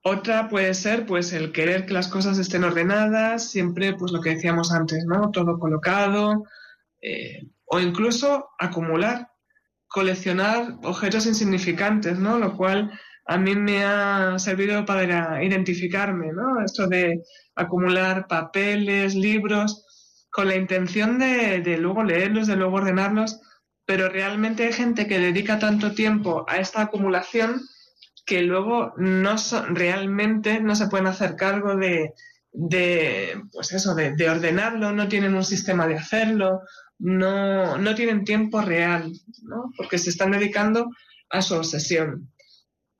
Otra 0.01 0.47
puede 0.47 0.73
ser 0.73 1.05
pues 1.05 1.33
el 1.33 1.51
querer 1.51 1.85
que 1.85 1.93
las 1.93 2.07
cosas 2.07 2.37
estén 2.37 2.63
ordenadas, 2.63 3.49
siempre 3.49 3.93
pues 3.93 4.11
lo 4.11 4.21
que 4.21 4.31
decíamos 4.31 4.71
antes, 4.71 5.05
¿no? 5.05 5.29
Todo 5.31 5.59
colocado, 5.59 6.45
eh, 7.01 7.43
o 7.65 7.79
incluso 7.79 8.49
acumular, 8.57 9.29
coleccionar 9.87 10.77
objetos 10.83 11.25
insignificantes, 11.25 12.17
¿no? 12.17 12.39
Lo 12.39 12.55
cual 12.55 12.91
a 13.25 13.37
mí 13.37 13.55
me 13.55 13.83
ha 13.83 14.39
servido 14.39 14.85
para 14.85 15.43
identificarme, 15.43 16.31
¿no? 16.31 16.63
Esto 16.63 16.87
de 16.87 17.21
acumular 17.55 18.27
papeles, 18.27 19.15
libros, 19.15 19.85
con 20.31 20.47
la 20.47 20.55
intención 20.55 21.19
de, 21.19 21.61
de 21.61 21.77
luego 21.77 22.03
leerlos, 22.03 22.47
de 22.47 22.55
luego 22.55 22.77
ordenarlos, 22.77 23.41
pero 23.85 24.07
realmente 24.07 24.63
hay 24.63 24.73
gente 24.73 25.07
que 25.07 25.19
dedica 25.19 25.59
tanto 25.59 25.93
tiempo 25.93 26.45
a 26.47 26.57
esta 26.57 26.83
acumulación 26.83 27.61
que 28.29 28.43
luego 28.43 28.93
no 28.97 29.35
realmente 29.69 30.61
no 30.61 30.75
se 30.75 30.85
pueden 30.85 31.07
hacer 31.07 31.35
cargo 31.35 31.75
de, 31.75 32.13
de 32.51 33.41
pues 33.51 33.73
eso, 33.73 33.95
de, 33.95 34.15
de, 34.15 34.29
ordenarlo, 34.29 34.91
no 34.91 35.07
tienen 35.07 35.33
un 35.33 35.43
sistema 35.43 35.87
de 35.87 35.95
hacerlo, 35.95 36.61
no, 36.99 37.79
no 37.79 37.95
tienen 37.95 38.25
tiempo 38.25 38.61
real, 38.61 39.11
¿no? 39.41 39.71
Porque 39.75 39.97
se 39.97 40.11
están 40.11 40.29
dedicando 40.29 40.91
a 41.31 41.41
su 41.41 41.55
obsesión. 41.55 42.31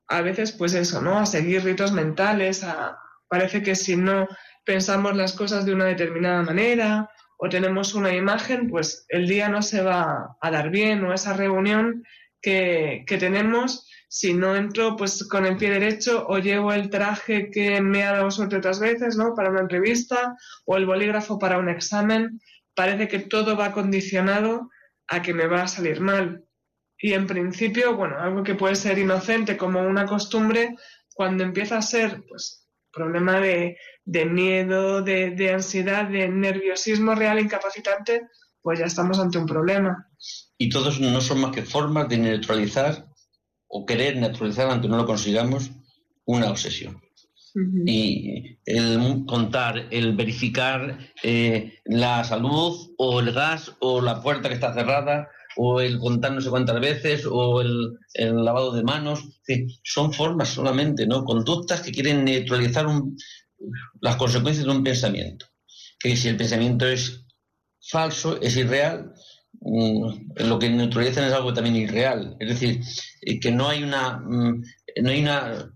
A 0.07 0.21
veces, 0.21 0.51
pues 0.51 0.73
eso, 0.73 0.99
¿no? 0.99 1.19
A 1.19 1.27
seguir 1.27 1.63
ritos 1.63 1.91
mentales, 1.91 2.63
a, 2.63 2.97
parece 3.27 3.61
que 3.61 3.75
si 3.75 3.95
no 3.97 4.27
pensamos 4.65 5.15
las 5.15 5.33
cosas 5.33 5.63
de 5.63 5.75
una 5.75 5.85
determinada 5.85 6.41
manera 6.41 7.11
o 7.37 7.49
tenemos 7.49 7.93
una 7.93 8.15
imagen, 8.15 8.67
pues 8.67 9.05
el 9.09 9.27
día 9.27 9.47
no 9.47 9.61
se 9.61 9.83
va 9.83 10.37
a 10.41 10.49
dar 10.49 10.71
bien 10.71 11.03
o 11.03 11.13
esa 11.13 11.33
reunión 11.33 12.03
que, 12.41 13.03
que 13.05 13.19
tenemos 13.19 13.85
si 14.11 14.33
no 14.33 14.55
entro 14.55 14.95
pues 14.95 15.23
con 15.27 15.45
el 15.45 15.55
pie 15.55 15.69
derecho 15.69 16.25
o 16.27 16.39
llevo 16.39 16.73
el 16.73 16.89
traje 16.89 17.51
que 17.51 17.79
me 17.79 18.03
ha 18.03 18.13
dado 18.13 18.31
suerte 18.31 18.57
otras 18.57 18.79
veces, 18.79 19.15
¿no? 19.15 19.35
Para 19.35 19.51
una 19.51 19.61
entrevista 19.61 20.35
o 20.65 20.77
el 20.77 20.87
bolígrafo 20.87 21.37
para 21.37 21.59
un 21.59 21.69
examen, 21.69 22.41
parece 22.73 23.07
que 23.07 23.19
todo 23.19 23.55
va 23.55 23.71
condicionado 23.71 24.71
a 25.07 25.21
que 25.21 25.33
me 25.33 25.45
va 25.45 25.61
a 25.61 25.67
salir 25.67 26.01
mal. 26.01 26.43
Y 26.97 27.13
en 27.13 27.27
principio, 27.27 27.95
bueno, 27.95 28.19
algo 28.19 28.43
que 28.43 28.55
puede 28.55 28.75
ser 28.75 28.97
inocente 28.97 29.55
como 29.55 29.81
una 29.81 30.07
costumbre, 30.07 30.75
cuando 31.13 31.43
empieza 31.43 31.77
a 31.77 31.83
ser, 31.83 32.23
pues, 32.27 32.67
problema 32.91 33.39
de, 33.39 33.77
miedo, 34.05 35.03
de, 35.03 35.29
de 35.31 35.53
ansiedad, 35.53 36.05
de 36.05 36.27
nerviosismo 36.27 37.13
real 37.13 37.39
incapacitante, 37.39 38.27
pues 38.61 38.79
ya 38.79 38.85
estamos 38.85 39.19
ante 39.19 39.37
un 39.37 39.45
problema. 39.45 40.09
Y 40.57 40.69
todos 40.69 40.99
no 40.99 41.21
son 41.21 41.41
más 41.41 41.51
que 41.51 41.61
formas 41.61 42.09
de 42.09 42.17
neutralizar 42.17 43.08
o 43.69 43.85
querer 43.85 44.17
naturalizar, 44.17 44.69
aunque 44.69 44.89
no 44.89 44.97
lo 44.97 45.05
consigamos, 45.05 45.71
una 46.25 46.49
obsesión. 46.49 46.95
Uh 47.55 47.59
-huh. 47.59 47.83
Y 47.85 48.59
el 48.65 49.25
contar, 49.25 49.87
el 49.91 50.15
verificar 50.15 50.99
eh, 51.23 51.79
la 51.85 52.23
salud 52.23 52.93
o 52.97 53.19
el 53.19 53.31
gas 53.31 53.71
o 53.79 54.01
la 54.01 54.21
puerta 54.21 54.49
que 54.49 54.55
está 54.55 54.73
cerrada 54.73 55.29
o 55.55 55.81
el 55.81 55.97
contar 55.99 56.31
no 56.31 56.41
sé 56.41 56.49
cuántas 56.49 56.79
veces 56.79 57.25
o 57.29 57.61
el, 57.61 57.97
el 58.13 58.43
lavado 58.45 58.71
de 58.73 58.83
manos, 58.83 59.19
sí, 59.43 59.65
son 59.83 60.13
formas 60.13 60.49
solamente, 60.49 61.07
¿no? 61.07 61.23
Conductas 61.23 61.81
que 61.81 61.91
quieren 61.91 62.23
neutralizar 62.23 62.85
un, 62.85 63.17
las 64.01 64.15
consecuencias 64.15 64.65
de 64.65 64.71
un 64.71 64.83
pensamiento. 64.83 65.45
Que 65.99 66.15
si 66.15 66.27
el 66.29 66.37
pensamiento 66.37 66.87
es 66.87 67.25
falso, 67.81 68.39
es 68.41 68.55
irreal, 68.55 69.13
lo 69.61 70.59
que 70.59 70.69
neutralizan 70.69 71.25
es 71.25 71.33
algo 71.33 71.53
también 71.53 71.75
irreal. 71.75 72.35
Es 72.39 72.49
decir, 72.49 72.81
que 73.41 73.51
no 73.51 73.67
hay 73.69 73.83
una, 73.83 74.19
no 74.19 75.09
hay 75.09 75.21
una, 75.21 75.71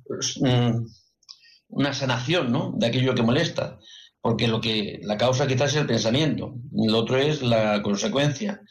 una 1.68 1.94
sanación 1.94 2.52
¿no? 2.52 2.74
de 2.78 2.88
aquello 2.88 3.16
que 3.16 3.24
molesta, 3.24 3.80
porque 4.22 4.48
lo 4.48 4.62
que 4.62 5.00
la 5.04 5.18
causa 5.18 5.48
quizás 5.48 5.72
es 5.72 5.82
el 5.82 5.88
pensamiento, 5.88 6.56
lo 6.72 7.00
otro 7.00 7.18
es 7.18 7.42
la 7.42 7.82
consecuencia. 7.82 8.62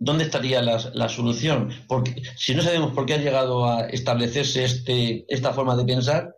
¿Dónde 0.00 0.24
estaría 0.24 0.62
la, 0.62 0.78
la 0.94 1.08
solución? 1.08 1.70
Porque 1.88 2.22
si 2.36 2.54
no 2.54 2.62
sabemos 2.62 2.92
por 2.92 3.04
qué 3.04 3.14
ha 3.14 3.18
llegado 3.18 3.68
a 3.68 3.88
establecerse 3.88 4.64
este, 4.64 5.24
esta 5.28 5.52
forma 5.52 5.74
de 5.76 5.84
pensar, 5.84 6.36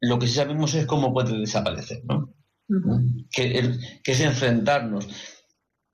lo 0.00 0.18
que 0.18 0.26
sí 0.26 0.34
sabemos 0.34 0.72
es 0.74 0.86
cómo 0.86 1.12
puede 1.12 1.38
desaparecer, 1.38 2.02
¿no? 2.04 2.34
Uh 2.66 2.74
-huh. 2.76 3.26
que, 3.30 3.58
el, 3.58 3.78
que 4.02 4.12
es 4.12 4.20
enfrentarnos 4.20 5.06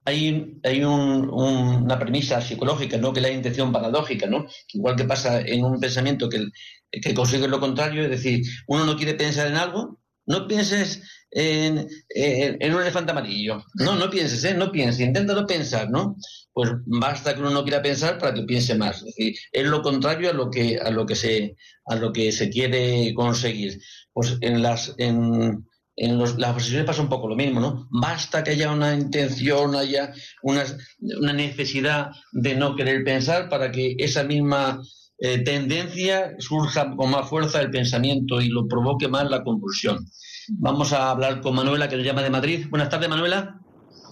hay, 0.05 0.59
hay 0.63 0.85
un, 0.85 1.29
un, 1.31 1.85
una 1.85 1.99
premisa 1.99 2.41
psicológica, 2.41 2.97
¿no? 2.97 3.13
que 3.13 3.21
la 3.21 3.31
intención 3.31 3.73
paradójica, 3.73 4.27
¿no? 4.27 4.47
igual 4.73 4.97
que 4.97 5.05
pasa 5.05 5.41
en 5.41 5.65
un 5.65 5.79
pensamiento 5.79 6.29
que, 6.29 6.47
que 6.91 7.15
consigue 7.15 7.49
lo 7.49 7.61
contrario, 7.61 8.05
es 8.05 8.11
decir, 8.11 8.43
uno 8.67 8.85
no 8.85 8.97
quiere 8.97 9.15
pensar 9.15 9.47
en 9.47 9.57
algo, 9.57 10.01
no 10.27 10.47
pienses 10.47 11.03
en, 11.31 11.89
en, 12.09 12.57
en 12.61 12.75
un 12.75 12.83
elefante 12.83 13.13
amarillo, 13.13 13.65
no, 13.75 13.97
no 13.97 14.11
pienses, 14.11 14.45
¿eh? 14.45 14.55
no 14.55 14.73
pienses, 14.73 15.01
inténtalo 15.01 15.47
pensar, 15.47 15.91
¿no? 15.91 16.17
Pues 16.53 16.71
basta 16.87 17.35
que 17.35 17.41
uno 17.41 17.51
no 17.51 17.63
quiera 17.63 17.83
pensar 17.83 18.19
para 18.19 18.35
que 18.35 18.43
piense 18.43 18.75
más, 18.75 18.99
es 18.99 19.05
decir, 19.05 19.35
es 19.53 19.65
lo 19.67 19.83
contrario 19.83 20.31
a 20.31 20.33
lo 20.33 20.51
que, 20.51 20.79
a 20.79 20.91
lo 20.91 21.07
que, 21.07 21.15
se, 21.15 21.57
a 21.87 21.97
lo 21.97 22.13
que 22.13 22.33
se 22.33 22.49
quiere 22.51 23.13
conseguir. 23.15 23.81
Pues 24.13 24.37
en 24.41 24.63
las... 24.63 24.95
En, 24.99 25.65
en 26.01 26.19
los, 26.19 26.39
las 26.39 26.53
obsesiones 26.53 26.87
pasa 26.87 27.03
un 27.03 27.11
poco 27.11 27.29
lo 27.29 27.37
mismo, 27.37 27.61
¿no? 27.61 27.87
Basta 27.91 28.43
que 28.43 28.53
haya 28.53 28.73
una 28.73 28.95
intención, 28.95 29.75
haya 29.75 30.15
una, 30.43 30.65
una 31.21 31.35
necesidad 31.35 32.11
de 32.33 32.55
no 32.55 32.75
querer 32.75 33.05
pensar 33.05 33.51
para 33.51 33.71
que 33.71 33.97
esa 33.99 34.25
misma 34.25 34.81
eh, 35.19 35.45
tendencia 35.45 36.33
surja 36.39 36.97
con 36.97 37.11
más 37.11 37.29
fuerza 37.29 37.61
el 37.61 37.71
pensamiento 37.71 38.41
y 38.41 38.49
lo 38.49 38.67
provoque 38.67 39.09
más 39.09 39.29
la 39.29 39.45
compulsión. 39.45 40.07
Vamos 40.49 40.95
a 40.95 41.11
hablar 41.11 41.43
con 41.43 41.55
Manuela, 41.55 41.87
que 41.87 41.97
nos 41.97 42.07
llama 42.07 42.23
de 42.23 42.31
Madrid. 42.31 42.67
Buenas 42.71 42.89
tardes, 42.89 43.11
Manuela. 43.11 43.61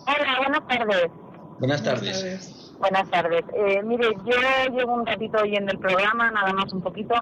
Hola, 0.06 0.36
buenas 0.40 0.68
tardes. 0.68 1.10
Buenas 1.58 1.82
tardes. 1.82 2.74
Buenas 2.78 3.10
tardes. 3.10 3.44
Eh, 3.54 3.82
mire, 3.82 4.08
yo 4.26 4.76
llevo 4.76 4.92
un 4.92 5.06
ratito 5.06 5.38
oyendo 5.42 5.72
el 5.72 5.78
programa, 5.78 6.30
nada 6.30 6.52
más 6.52 6.70
un 6.74 6.82
poquito, 6.82 7.14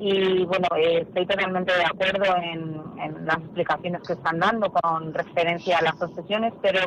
y 0.00 0.44
bueno, 0.46 0.66
eh, 0.78 1.02
estoy 1.06 1.26
totalmente 1.26 1.72
de 1.76 1.84
acuerdo 1.84 2.34
en, 2.36 2.82
en, 3.02 3.26
las 3.26 3.36
explicaciones 3.36 4.00
que 4.06 4.14
están 4.14 4.38
dando 4.38 4.72
con 4.72 5.12
referencia 5.12 5.76
a 5.76 5.82
las 5.82 6.00
obsesiones, 6.00 6.54
pero 6.62 6.80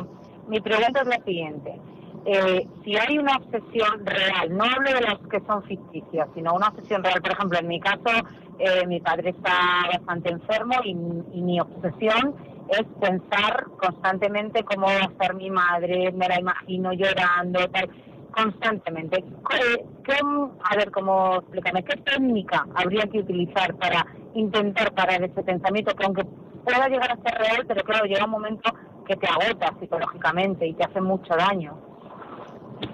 mi 0.48 0.60
pregunta 0.60 1.02
es 1.02 1.06
la 1.06 1.24
siguiente. 1.24 1.80
Eh, 2.26 2.66
si 2.82 2.96
hay 2.96 3.16
una 3.18 3.36
obsesión 3.36 4.04
real, 4.04 4.56
no 4.56 4.64
hablo 4.64 4.90
de 4.90 5.00
las 5.00 5.18
que 5.30 5.40
son 5.46 5.62
ficticias, 5.62 6.28
sino 6.34 6.54
una 6.54 6.68
obsesión 6.68 7.04
real, 7.04 7.22
por 7.22 7.32
ejemplo, 7.32 7.58
en 7.60 7.68
mi 7.68 7.78
caso, 7.78 8.26
eh, 8.58 8.84
mi 8.88 8.98
padre 8.98 9.30
está 9.30 9.86
bastante 9.92 10.30
enfermo 10.30 10.74
y, 10.84 10.90
y, 10.90 11.40
mi 11.40 11.60
obsesión 11.60 12.34
es 12.70 12.84
pensar 13.00 13.66
constantemente 13.80 14.64
cómo 14.64 14.86
va 14.86 15.06
a 15.06 15.24
ser 15.24 15.34
mi 15.34 15.50
madre, 15.50 16.10
me 16.10 16.26
la 16.26 16.40
imagino 16.40 16.92
llorando, 16.92 17.60
tal 17.68 17.90
constantemente. 18.34 19.24
¿Qué, 19.50 19.84
qué, 20.04 20.16
a 20.62 20.76
ver, 20.76 20.90
cómo 20.90 21.36
explícame, 21.36 21.84
¿qué 21.84 21.96
técnica 21.98 22.66
habría 22.74 23.04
que 23.06 23.20
utilizar 23.20 23.74
para 23.76 24.04
intentar 24.34 24.92
parar 24.94 25.22
ese 25.22 25.42
pensamiento 25.42 25.94
que 25.94 26.04
aunque 26.04 26.24
pueda 26.64 26.88
llegar 26.88 27.12
a 27.12 27.16
ser 27.16 27.38
real, 27.38 27.64
pero 27.66 27.84
claro, 27.84 28.06
llega 28.06 28.24
un 28.24 28.30
momento 28.30 28.72
que 29.06 29.16
te 29.16 29.26
agota 29.26 29.74
psicológicamente 29.78 30.66
y 30.66 30.74
te 30.74 30.84
hace 30.84 31.00
mucho 31.00 31.34
daño? 31.36 31.78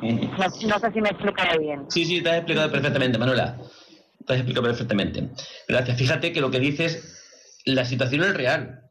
No, 0.03 0.47
no 0.69 0.79
sé 0.79 0.93
si 0.93 1.01
me 1.01 1.09
he 1.09 1.13
explicado 1.13 1.59
bien. 1.59 1.85
Sí, 1.89 2.05
sí, 2.05 2.23
te 2.23 2.31
has 2.31 2.37
explicado 2.39 2.71
perfectamente, 2.71 3.19
Manuela. 3.19 3.57
Te 4.27 4.33
has 4.33 4.39
explicado 4.41 4.67
perfectamente. 4.67 5.31
Gracias. 5.69 5.97
Fíjate 5.99 6.33
que 6.33 6.41
lo 6.41 6.51
que 6.51 6.61
dices, 6.61 7.63
la 7.65 7.85
situación 7.85 8.23
es 8.23 8.35
real. 8.35 8.83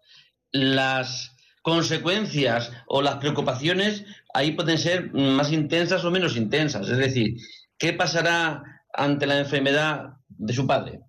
Las 0.52 1.36
consecuencias 1.62 2.72
o 2.88 3.02
las 3.02 3.16
preocupaciones 3.16 4.06
ahí 4.34 4.52
pueden 4.52 4.78
ser 4.78 5.12
más 5.14 5.52
intensas 5.52 6.04
o 6.06 6.12
menos 6.12 6.38
intensas. 6.38 6.88
Es 6.90 6.98
decir, 6.98 7.36
¿qué 7.78 7.94
pasará 7.94 8.64
ante 8.94 9.26
la 9.26 9.40
enfermedad 9.40 10.14
de 10.28 10.54
su 10.54 10.66
padre? 10.68 11.02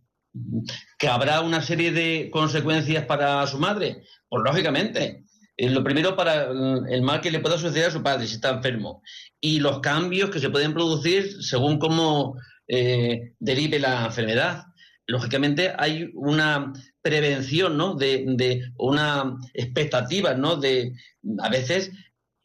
¿Que 0.98 1.08
habrá 1.08 1.40
una 1.40 1.60
serie 1.60 1.92
de 1.92 2.30
consecuencias 2.32 3.04
para 3.06 3.46
su 3.46 3.58
madre? 3.58 4.02
Pues 4.28 4.42
lógicamente. 4.44 5.24
Eh, 5.56 5.68
lo 5.68 5.84
primero 5.84 6.16
para 6.16 6.44
el 6.44 7.02
mal 7.02 7.20
que 7.20 7.30
le 7.30 7.40
pueda 7.40 7.58
suceder 7.58 7.88
a 7.88 7.90
su 7.90 8.02
padre 8.02 8.26
si 8.26 8.36
está 8.36 8.48
enfermo 8.48 9.02
y 9.40 9.60
los 9.60 9.80
cambios 9.80 10.30
que 10.30 10.38
se 10.38 10.48
pueden 10.48 10.72
producir 10.72 11.42
según 11.42 11.78
cómo 11.78 12.34
eh, 12.66 13.34
derive 13.38 13.78
la 13.78 14.06
enfermedad. 14.06 14.64
Lógicamente 15.06 15.74
hay 15.76 16.10
una 16.14 16.72
prevención, 17.02 17.76
¿no? 17.76 17.94
De, 17.94 18.72
una 18.76 19.38
expectativa, 19.54 20.34
¿no? 20.34 20.56
De 20.56 20.94
a 21.38 21.48
veces 21.48 21.92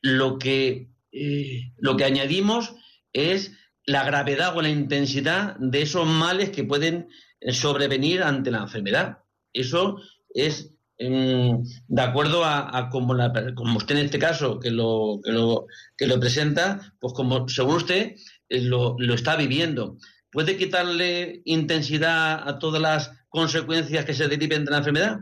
lo 0.01 0.37
que 0.37 0.89
eh, 1.11 1.71
lo 1.77 1.95
que 1.97 2.05
añadimos 2.05 2.75
es 3.13 3.53
la 3.85 4.03
gravedad 4.03 4.55
o 4.55 4.61
la 4.61 4.69
intensidad 4.69 5.55
de 5.57 5.81
esos 5.81 6.07
males 6.07 6.49
que 6.49 6.63
pueden 6.63 7.07
sobrevenir 7.51 8.23
ante 8.23 8.51
la 8.51 8.59
enfermedad. 8.59 9.19
Eso 9.53 9.97
es 10.33 10.75
de 10.97 12.01
acuerdo 12.01 12.45
a, 12.45 12.89
como, 12.89 13.15
como, 13.55 13.77
usted 13.77 13.97
en 13.97 14.05
este 14.05 14.19
caso 14.19 14.59
que 14.59 14.71
lo, 14.71 15.19
que 15.23 15.31
lo, 15.31 15.67
que 15.97 16.07
lo 16.07 16.19
presenta, 16.19 16.93
pues 16.99 17.13
como 17.13 17.47
según 17.49 17.75
usted 17.75 18.15
eh, 18.49 18.61
lo, 18.61 18.95
lo, 18.97 19.13
está 19.13 19.35
viviendo. 19.35 19.97
¿Puede 20.31 20.57
quitarle 20.57 21.41
intensidad 21.45 22.47
a 22.47 22.59
todas 22.59 22.81
las 22.81 23.11
consecuencias 23.35 24.05
que 24.05 24.13
se 24.13 24.27
deriven 24.27 24.65
de 24.65 24.71
la 24.71 24.77
enfermedad? 24.77 25.19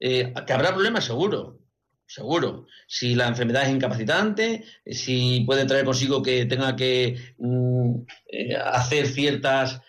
Eh, 0.00 0.34
que 0.46 0.52
habrá 0.52 0.74
problemas, 0.74 1.04
seguro, 1.04 1.60
seguro. 2.06 2.66
Si 2.86 3.14
la 3.14 3.28
enfermedad 3.28 3.62
es 3.62 3.70
incapacitante, 3.70 4.64
si 4.86 5.44
puede 5.46 5.64
traer 5.64 5.84
consigo 5.84 6.22
que 6.22 6.44
tenga 6.44 6.76
que 6.76 7.34
mm, 7.38 7.94
eh, 8.26 8.56
hacer 8.56 9.06
ciertas, 9.06 9.80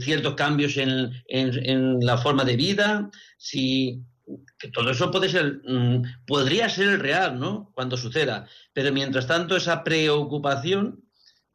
ciertos 0.00 0.34
cambios 0.34 0.76
en, 0.78 1.12
en, 1.28 2.00
la 2.00 2.16
forma 2.16 2.44
de 2.44 2.56
vida, 2.56 3.10
si 3.36 4.02
que 4.58 4.68
todo 4.68 4.90
eso 4.90 5.10
puede 5.10 5.28
ser, 5.28 5.60
mm, 5.66 6.02
podría 6.26 6.68
ser 6.68 6.88
el 6.88 7.00
real, 7.00 7.38
¿no? 7.38 7.70
Cuando 7.74 7.96
suceda. 7.96 8.46
Pero 8.72 8.92
mientras 8.92 9.26
tanto, 9.26 9.56
esa 9.56 9.84
preocupación, 9.84 11.04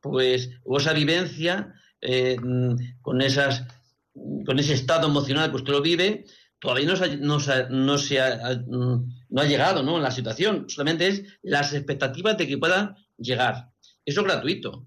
pues, 0.02 0.52
o 0.64 0.78
esa 0.78 0.94
vivencia 0.94 1.74
eh, 2.02 2.38
mm, 2.42 3.02
con 3.02 3.22
esas 3.22 3.66
con 4.46 4.60
ese 4.60 4.74
estado 4.74 5.08
emocional 5.08 5.50
que 5.50 5.58
usted 5.58 5.74
lo 5.74 5.82
vive, 5.82 6.26
todavía 6.60 6.88
no, 6.88 6.96
se 7.40 7.54
ha, 7.54 7.70
no, 7.70 7.98
se 7.98 8.20
ha, 8.20 8.56
mm, 8.56 9.28
no 9.30 9.42
ha 9.42 9.46
llegado 9.46 9.84
¿no? 9.84 10.00
la 10.00 10.12
situación. 10.12 10.70
Solamente 10.70 11.08
es 11.08 11.24
las 11.42 11.74
expectativas 11.74 12.38
de 12.38 12.48
que 12.48 12.58
pueda 12.58 12.96
llegar. 13.18 13.70
Eso 14.06 14.22
es 14.22 14.28
gratuito. 14.28 14.86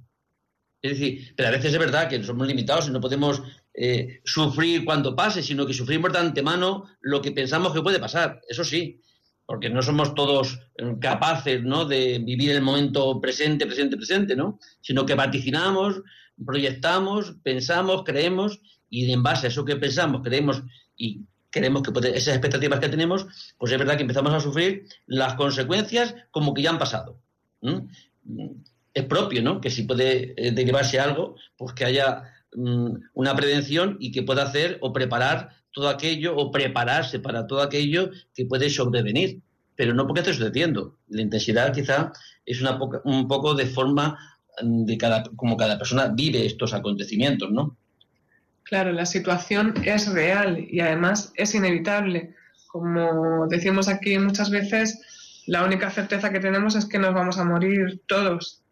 Es 0.82 0.98
decir, 0.98 1.32
pero 1.36 1.48
a 1.48 1.52
veces 1.52 1.72
es 1.72 1.78
verdad 1.78 2.08
que 2.08 2.22
somos 2.24 2.46
limitados 2.46 2.88
y 2.88 2.90
no 2.90 3.00
podemos 3.00 3.40
eh, 3.72 4.20
sufrir 4.24 4.84
cuando 4.84 5.14
pase, 5.14 5.42
sino 5.42 5.64
que 5.64 5.72
sufrimos 5.74 6.12
de 6.12 6.18
antemano 6.18 6.84
lo 7.00 7.22
que 7.22 7.30
pensamos 7.30 7.72
que 7.72 7.82
puede 7.82 8.00
pasar. 8.00 8.40
Eso 8.48 8.64
sí, 8.64 9.00
porque 9.46 9.70
no 9.70 9.80
somos 9.80 10.14
todos 10.14 10.58
eh, 10.76 10.96
capaces 11.00 11.62
¿no? 11.62 11.84
de 11.84 12.18
vivir 12.18 12.50
el 12.50 12.62
momento 12.62 13.20
presente, 13.20 13.66
presente, 13.66 13.96
presente, 13.96 14.34
¿no? 14.34 14.58
sino 14.80 15.06
que 15.06 15.14
vaticinamos, 15.14 16.02
proyectamos, 16.44 17.36
pensamos, 17.44 18.02
creemos 18.04 18.60
y 18.92 19.12
en 19.12 19.22
base 19.22 19.46
a 19.46 19.50
eso 19.50 19.64
que 19.64 19.76
pensamos, 19.76 20.22
creemos 20.22 20.62
y 20.96 21.22
queremos 21.50 21.82
que 21.82 21.90
esas 22.10 22.34
expectativas 22.34 22.78
que 22.78 22.88
tenemos, 22.88 23.26
pues 23.58 23.72
es 23.72 23.78
verdad 23.78 23.96
que 23.96 24.02
empezamos 24.02 24.32
a 24.32 24.40
sufrir 24.40 24.86
las 25.06 25.34
consecuencias 25.34 26.14
como 26.30 26.54
que 26.54 26.62
ya 26.62 26.70
han 26.70 26.78
pasado. 26.78 27.20
Es 28.94 29.04
propio, 29.04 29.42
¿no? 29.42 29.60
Que 29.60 29.70
si 29.70 29.82
puede 29.82 30.34
eh, 30.36 30.52
derivarse 30.52 31.00
algo, 31.00 31.36
pues 31.56 31.72
que 31.74 31.84
haya 31.84 32.32
Mm, 32.54 32.96
una 33.14 33.34
prevención 33.34 33.96
y 33.98 34.12
que 34.12 34.22
pueda 34.22 34.42
hacer 34.42 34.76
o 34.82 34.92
preparar 34.92 35.50
todo 35.72 35.88
aquello 35.88 36.36
o 36.36 36.50
prepararse 36.50 37.18
para 37.18 37.46
todo 37.46 37.62
aquello 37.62 38.10
que 38.34 38.44
puede 38.44 38.68
sobrevenir. 38.68 39.40
Pero 39.74 39.94
no 39.94 40.06
porque 40.06 40.20
esté 40.20 40.34
sucediendo. 40.34 40.98
La 41.08 41.22
intensidad 41.22 41.72
quizá 41.72 42.12
es 42.44 42.60
una 42.60 42.78
un 43.04 43.26
poco 43.26 43.54
de 43.54 43.66
forma 43.66 44.18
mm, 44.62 44.84
de 44.84 44.98
cada, 44.98 45.22
como 45.36 45.56
cada 45.56 45.78
persona 45.78 46.08
vive 46.08 46.44
estos 46.44 46.74
acontecimientos, 46.74 47.50
¿no? 47.50 47.78
Claro, 48.72 48.92
la 48.92 49.04
situación 49.04 49.74
es 49.84 50.10
real 50.10 50.66
y 50.66 50.80
además 50.80 51.30
es 51.36 51.54
inevitable. 51.54 52.34
Como 52.68 53.46
decimos 53.46 53.86
aquí 53.88 54.18
muchas 54.18 54.48
veces, 54.48 55.42
la 55.46 55.62
única 55.62 55.90
certeza 55.90 56.32
que 56.32 56.40
tenemos 56.40 56.74
es 56.74 56.86
que 56.86 56.98
nos 56.98 57.12
vamos 57.12 57.36
a 57.36 57.44
morir 57.44 58.00
todos 58.06 58.62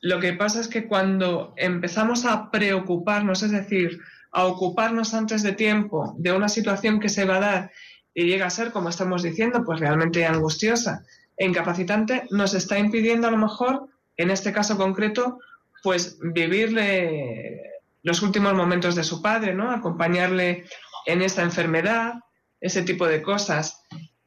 lo 0.00 0.18
que 0.18 0.32
pasa 0.32 0.60
es 0.60 0.68
que 0.68 0.86
cuando 0.86 1.52
empezamos 1.56 2.24
a 2.24 2.50
preocuparnos, 2.50 3.42
es 3.42 3.50
decir, 3.50 4.00
a 4.32 4.46
ocuparnos 4.46 5.12
antes 5.12 5.42
de 5.42 5.52
tiempo 5.52 6.14
de 6.16 6.32
una 6.32 6.48
situación 6.48 7.00
que 7.00 7.10
se 7.10 7.26
va 7.26 7.36
a 7.36 7.40
dar 7.40 7.70
y 8.14 8.24
llega 8.24 8.46
a 8.46 8.50
ser, 8.50 8.72
como 8.72 8.88
estamos 8.88 9.22
diciendo, 9.22 9.62
pues 9.64 9.78
realmente 9.78 10.24
angustiosa 10.24 11.04
e 11.36 11.44
incapacitante, 11.46 12.24
nos 12.30 12.54
está 12.54 12.78
impidiendo 12.78 13.28
a 13.28 13.30
lo 13.30 13.36
mejor, 13.36 13.88
en 14.16 14.30
este 14.30 14.52
caso 14.52 14.78
concreto, 14.78 15.38
pues 15.82 16.18
vivirle 16.22 17.60
los 18.02 18.22
últimos 18.22 18.54
momentos 18.54 18.94
de 18.94 19.04
su 19.04 19.20
padre, 19.20 19.54
¿no? 19.54 19.70
Acompañarle 19.70 20.64
en 21.06 21.22
esta 21.22 21.42
enfermedad, 21.42 22.14
ese 22.60 22.82
tipo 22.82 23.06
de 23.06 23.22
cosas. 23.22 23.82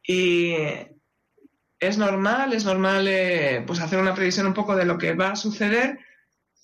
Y 0.06 0.54
es 1.80 1.98
normal, 1.98 2.54
es 2.54 2.66
normal 2.66 3.08
eh, 3.08 3.64
pues 3.66 3.80
hacer 3.80 4.00
una 4.00 4.16
previsión 4.16 4.48
un 4.48 4.54
poco 4.54 4.76
de 4.76 4.86
lo 4.86 4.98
que 4.98 5.14
va 5.14 5.32
a 5.32 5.36
suceder, 5.36 6.00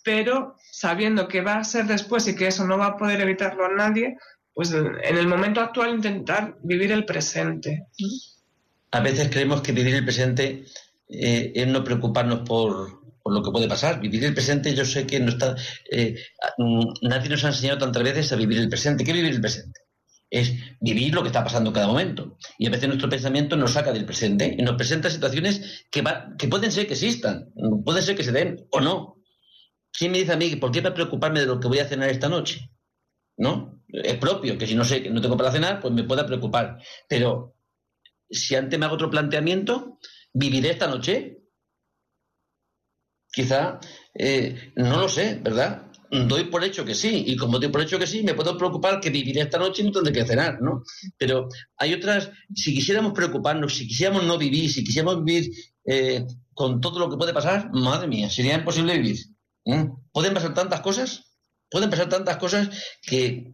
pero 0.03 0.55
sabiendo 0.71 1.27
que 1.27 1.41
va 1.41 1.57
a 1.57 1.63
ser 1.63 1.85
después 1.85 2.27
y 2.27 2.35
que 2.35 2.47
eso 2.47 2.65
no 2.65 2.77
va 2.77 2.87
a 2.87 2.97
poder 2.97 3.21
evitarlo 3.21 3.65
a 3.65 3.73
nadie, 3.73 4.17
pues 4.53 4.71
en 4.71 5.17
el 5.17 5.27
momento 5.27 5.61
actual 5.61 5.95
intentar 5.95 6.57
vivir 6.63 6.91
el 6.91 7.05
presente. 7.05 7.87
A 8.91 8.99
veces 9.01 9.29
creemos 9.29 9.61
que 9.61 9.71
vivir 9.71 9.95
el 9.95 10.03
presente 10.03 10.65
eh, 11.07 11.51
es 11.55 11.67
no 11.67 11.83
preocuparnos 11.83 12.47
por, 12.47 12.98
lo 13.31 13.43
que 13.43 13.51
puede 13.51 13.67
pasar. 13.67 13.99
Vivir 13.99 14.23
el 14.25 14.33
presente, 14.33 14.73
yo 14.73 14.85
sé 14.85 15.05
que 15.05 15.19
no 15.19 15.29
está. 15.29 15.55
Eh, 15.91 16.15
nadie 17.01 17.29
nos 17.29 17.43
ha 17.43 17.47
enseñado 17.47 17.79
tantas 17.79 18.03
veces 18.03 18.31
a 18.31 18.35
vivir 18.35 18.57
el 18.57 18.69
presente. 18.69 19.03
¿Qué 19.03 19.13
vivir 19.13 19.33
el 19.33 19.41
presente? 19.41 19.79
es 20.29 20.53
vivir 20.79 21.13
lo 21.13 21.21
que 21.21 21.29
está 21.29 21.43
pasando 21.43 21.69
en 21.69 21.73
cada 21.73 21.87
momento. 21.87 22.37
Y 22.57 22.67
a 22.67 22.69
veces 22.69 22.87
nuestro 22.87 23.09
pensamiento 23.09 23.55
nos 23.55 23.71
saca 23.71 23.91
del 23.91 24.05
presente 24.05 24.55
y 24.57 24.61
nos 24.61 24.75
presenta 24.75 25.09
situaciones 25.09 25.85
que, 25.89 26.03
que 26.37 26.47
pueden 26.47 26.71
ser 26.71 26.87
que 26.87 26.93
existan, 26.93 27.51
pueden 27.83 28.03
ser 28.03 28.15
que 28.15 28.23
se 28.23 28.31
den 28.31 28.67
o 28.71 28.79
no. 28.79 29.15
¿Quién 29.91 30.11
me 30.11 30.19
dice 30.19 30.33
a 30.33 30.37
mí 30.37 30.55
por 30.55 30.71
qué 30.71 30.79
a 30.79 30.93
preocuparme 30.93 31.39
de 31.39 31.47
lo 31.47 31.59
que 31.59 31.67
voy 31.67 31.79
a 31.79 31.87
cenar 31.87 32.09
esta 32.09 32.29
noche? 32.29 32.71
¿No? 33.37 33.81
Es 33.87 34.17
propio 34.17 34.57
que 34.57 34.67
si 34.67 34.75
no 34.75 34.83
sé 34.83 35.01
que 35.01 35.09
no 35.09 35.21
tengo 35.21 35.35
para 35.35 35.51
cenar, 35.51 35.79
pues 35.79 35.93
me 35.93 36.03
pueda 36.03 36.25
preocupar. 36.25 36.77
Pero 37.07 37.55
si 38.29 38.55
antes 38.55 38.77
me 38.77 38.85
hago 38.85 38.95
otro 38.95 39.09
planteamiento, 39.09 39.97
¿viviré 40.31 40.69
esta 40.69 40.87
noche? 40.87 41.38
Quizá, 43.39 43.79
eh, 44.13 44.73
no 44.75 44.99
lo 44.99 45.07
sé, 45.07 45.39
¿verdad? 45.41 45.83
doy 46.11 46.43
por 46.45 46.61
hecho 46.61 46.83
que 46.83 46.93
sí, 46.93 47.23
y 47.25 47.37
como 47.37 47.57
doy 47.57 47.69
por 47.69 47.81
hecho 47.81 47.97
que 47.97 48.05
sí, 48.05 48.21
me 48.21 48.33
puedo 48.33 48.57
preocupar 48.57 48.99
que 48.99 49.09
viviré 49.09 49.41
esta 49.41 49.57
noche 49.57 49.81
y 49.81 49.85
no 49.85 49.93
tendré 49.93 50.11
que 50.11 50.25
cenar, 50.25 50.61
¿no? 50.61 50.83
Pero 51.17 51.47
hay 51.77 51.93
otras, 51.93 52.31
si 52.53 52.73
quisiéramos 52.73 53.13
preocuparnos, 53.13 53.75
si 53.75 53.87
quisiéramos 53.87 54.25
no 54.25 54.37
vivir, 54.37 54.69
si 54.69 54.83
quisiéramos 54.83 55.23
vivir 55.23 55.51
eh, 55.85 56.25
con 56.53 56.81
todo 56.81 56.99
lo 56.99 57.09
que 57.09 57.15
puede 57.15 57.33
pasar, 57.33 57.69
madre 57.71 58.07
mía, 58.07 58.29
sería 58.29 58.55
imposible 58.55 58.97
vivir. 58.97 59.19
Pueden 60.11 60.33
pasar 60.33 60.53
tantas 60.53 60.81
cosas, 60.81 61.37
pueden 61.69 61.89
pasar 61.89 62.09
tantas 62.09 62.35
cosas 62.35 62.69
que, 63.01 63.53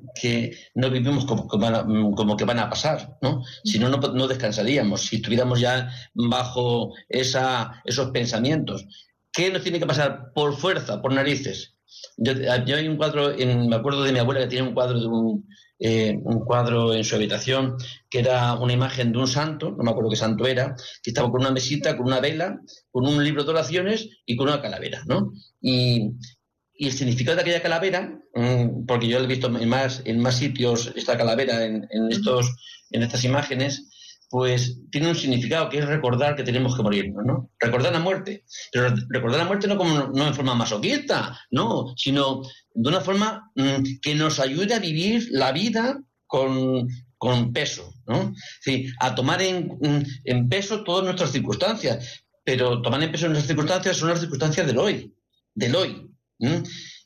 no 0.74 0.90
vivimos 0.90 1.26
como 1.26 1.48
que, 1.48 1.58
van 1.58 1.76
a, 1.76 1.84
como 2.16 2.36
que 2.36 2.46
van 2.46 2.60
a 2.60 2.72
pasar, 2.72 3.20
¿no? 3.22 3.44
Si 3.64 3.78
no, 3.78 3.90
no 3.90 4.28
descansaríamos, 4.28 5.02
si 5.02 5.18
estuviéramos 5.18 5.60
ya 5.60 5.92
bajo 6.16 6.94
esa, 7.08 7.84
esos 7.84 8.10
pensamientos. 8.10 8.88
¿Qué 9.36 9.52
nos 9.52 9.64
tiene 9.64 9.80
que 9.80 9.86
pasar 9.86 10.32
por 10.34 10.56
fuerza, 10.56 11.02
por 11.02 11.14
narices? 11.14 11.76
Yo, 12.16 12.32
hay 12.52 12.88
un 12.88 12.96
cuadro, 12.96 13.36
me 13.36 13.76
acuerdo 13.76 14.04
de 14.04 14.14
mi 14.14 14.20
abuela 14.20 14.40
que 14.42 14.48
tiene 14.48 14.68
un 14.68 14.74
cuadro 14.74 14.98
de 14.98 15.08
un, 15.08 15.46
eh, 15.78 16.18
un 16.24 16.46
cuadro 16.46 16.94
en 16.94 17.04
su 17.04 17.16
habitación 17.16 17.76
que 18.10 18.20
era 18.20 18.54
una 18.54 18.72
imagen 18.72 19.12
de 19.12 19.18
un 19.18 19.28
santo, 19.28 19.72
no 19.72 19.84
me 19.84 19.92
acuerdo 19.92 20.10
qué 20.10 20.16
santo 20.16 20.48
era, 20.48 20.74
que 21.04 21.10
estaba 21.10 21.30
con 21.30 21.42
una 21.42 21.52
mesita, 21.52 21.98
con 21.98 22.06
una 22.08 22.22
vela, 22.22 22.62
con 22.92 23.06
un 23.06 23.22
libro 23.22 23.44
de 23.44 23.52
oraciones 23.52 24.08
y 24.26 24.38
con 24.38 24.48
una 24.48 24.62
calavera, 24.62 25.04
¿no? 25.06 25.34
Y, 25.62 26.14
el 26.78 26.92
significado 26.92 27.38
de 27.38 27.42
aquella 27.42 27.62
calavera, 27.62 28.20
mm, 28.34 28.86
porque 28.86 29.08
yo 29.08 29.20
he 29.20 29.28
visto 29.28 29.48
en 29.48 29.70
más, 29.70 30.02
en 30.04 30.20
más 30.20 30.36
sitios 30.36 30.92
esta 30.94 31.18
calavera 31.18 31.64
en, 31.64 31.88
en, 31.90 32.12
estos, 32.12 32.54
en 32.92 33.02
estas 33.02 33.24
imágenes, 33.24 33.88
pues 34.36 34.82
tiene 34.92 35.08
un 35.08 35.16
significado 35.16 35.70
que 35.70 35.78
es 35.78 35.86
recordar 35.86 36.36
que 36.36 36.44
tenemos 36.44 36.76
que 36.76 36.84
morirnos, 36.84 37.24
¿no? 37.26 37.52
Recordar 37.58 37.94
la 37.94 38.02
muerte. 38.02 38.44
Pero 38.70 38.94
recordar 39.08 39.40
la 39.40 39.46
muerte 39.46 39.66
no 39.66 39.78
como 39.78 40.10
no 40.10 40.28
en 40.28 40.34
forma 40.34 40.54
masoquista, 40.54 41.40
no, 41.52 41.94
sino 41.96 42.42
de 42.74 42.90
una 42.90 43.00
forma 43.00 43.50
mm, 43.56 44.02
que 44.02 44.14
nos 44.14 44.42
ayude 44.42 44.74
a 44.74 44.80
vivir 44.80 45.30
la 45.32 45.54
vida 45.54 46.02
con, 46.28 46.86
con 47.18 47.54
peso, 47.54 47.94
¿no? 48.08 48.34
Sí, 48.60 48.90
a 49.00 49.16
tomar 49.16 49.42
en, 49.42 49.70
en, 50.26 50.50
peso 50.50 50.84
todas 50.84 51.06
nuestras 51.06 51.32
circunstancias, 51.32 52.26
pero 52.44 52.82
tomar 52.82 53.02
en 53.04 53.14
peso 53.14 53.28
nuestras 53.28 53.48
circunstancias 53.48 53.96
son 53.96 54.10
las 54.10 54.20
circunstancias 54.20 54.68
del 54.68 54.78
hoy, 54.78 55.16
del 55.54 55.78
hoy. 55.78 56.12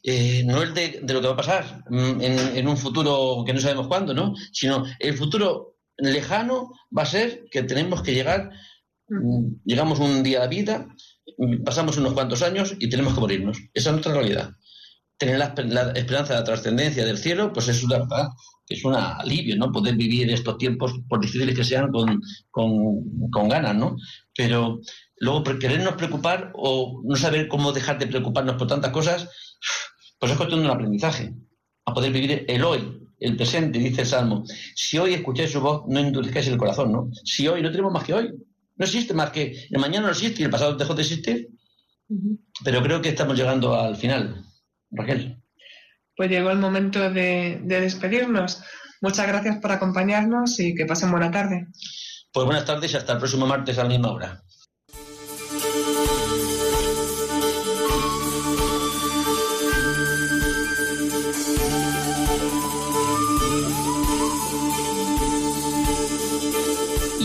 Eh, 0.02 0.42
no 0.48 0.64
el 0.64 0.74
de, 0.74 1.00
lo 1.08 1.22
que 1.22 1.28
va 1.28 1.34
a 1.34 1.38
pasar 1.38 1.84
mm, 1.92 2.22
en, 2.22 2.68
un 2.68 2.76
futuro 2.76 3.44
que 3.46 3.54
no 3.54 3.60
sabemos 3.60 3.88
cuándo, 3.88 4.16
¿no? 4.16 4.34
Sino 4.52 4.84
el 4.98 5.16
futuro 5.16 5.76
lejano 6.00 6.72
va 6.96 7.04
a 7.04 7.08
ser 7.08 7.46
que 7.52 7.64
tenemos 7.64 8.02
que 8.02 8.14
llegar, 8.14 8.52
mm, 9.08 9.62
llegamos 9.66 10.00
un 10.00 10.24
día 10.24 10.44
a 10.44 10.48
vida, 10.48 10.88
mm, 11.38 11.64
pasamos 11.64 11.98
unos 11.98 12.14
cuantos 12.14 12.42
años 12.42 12.76
y 12.80 12.90
tenemos 12.90 13.14
que 13.14 13.20
morirnos. 13.20 13.58
Esa 13.74 13.90
es 13.90 13.94
nuestra 13.94 14.14
realidad. 14.14 14.52
Tener 15.18 15.38
la, 15.38 15.92
esperanza 15.96 16.34
de 16.34 16.40
la 16.40 16.46
trascendencia 16.46 17.06
del 17.06 17.18
cielo, 17.18 17.52
pues 17.52 17.68
es 17.68 17.84
una 17.84 18.08
es 18.70 18.86
un 18.86 18.94
alivio, 18.96 19.58
¿no? 19.58 19.72
Poder 19.72 19.96
vivir 19.96 20.30
estos 20.30 20.58
tiempos, 20.60 20.94
por 21.10 21.20
difíciles 21.20 21.56
que 21.56 21.64
sean, 21.64 21.92
con, 21.92 22.22
con 22.52 23.50
ganas, 23.50 23.76
¿no? 23.76 23.98
Pero 24.36 24.80
luego 25.18 25.44
querernos 25.60 25.96
preocupar 25.96 26.52
o 26.54 27.02
no 27.04 27.16
saber 27.16 27.48
cómo 27.48 27.72
dejar 27.72 27.98
de 27.98 28.06
preocuparnos 28.06 28.58
por 28.58 28.68
tantas 28.68 28.92
cosas, 28.92 29.28
pues 30.20 30.32
es 30.32 30.38
cuestión 30.38 30.62
de 30.62 30.68
un 30.68 30.72
aprendizaje, 30.72 31.34
a 31.86 31.94
poder 31.94 32.12
vivir 32.12 32.46
el 32.48 32.64
hoy, 32.64 33.09
el 33.20 33.36
presente, 33.36 33.80
dice 33.80 34.02
el 34.02 34.08
Salmo. 34.08 34.44
Si 34.76 34.98
hoy 34.98 35.14
escucháis 35.14 35.52
su 35.52 35.62
voz, 35.62 35.84
no 35.88 36.00
endurezcáis 36.00 36.48
el 36.48 36.58
corazón, 36.58 36.92
¿no? 36.92 37.10
Si 37.24 37.48
hoy 37.48 37.62
no 37.62 37.72
tenemos 37.72 37.92
más 37.92 38.04
que 38.04 38.14
hoy, 38.14 38.34
no 38.76 38.86
existe 38.86 39.14
más 39.14 39.32
que 39.32 39.68
el 39.70 39.80
mañana 39.80 40.08
no 40.08 40.12
existe 40.12 40.42
y 40.42 40.46
el 40.46 40.52
pasado 40.52 40.76
dejó 40.76 40.96
de 40.96 41.02
existir. 41.02 41.50
Pero 42.64 42.82
creo 42.82 43.02
que 43.02 43.10
estamos 43.10 43.38
llegando 43.38 43.80
al 43.80 43.96
final, 43.96 44.44
Raquel. 44.92 45.42
Pues 46.16 46.30
llegó 46.30 46.50
el 46.52 46.58
momento 46.60 47.10
de, 47.12 47.62
de 47.64 47.82
despedirnos. 47.82 48.62
Muchas 49.02 49.28
gracias 49.28 49.58
por 49.58 49.72
acompañarnos 49.72 50.60
y 50.60 50.74
que 50.74 50.86
pasen 50.86 51.12
buena 51.12 51.30
tarde. 51.30 51.68
Pues 52.32 52.46
buenas 52.46 52.66
tardes 52.66 52.94
y 52.94 52.98
hasta 52.98 53.14
el 53.14 53.20
próximo 53.20 53.46
martes 53.46 53.78
a 53.78 53.84
la 53.84 53.90
misma 53.90 54.12
hora. 54.12 54.44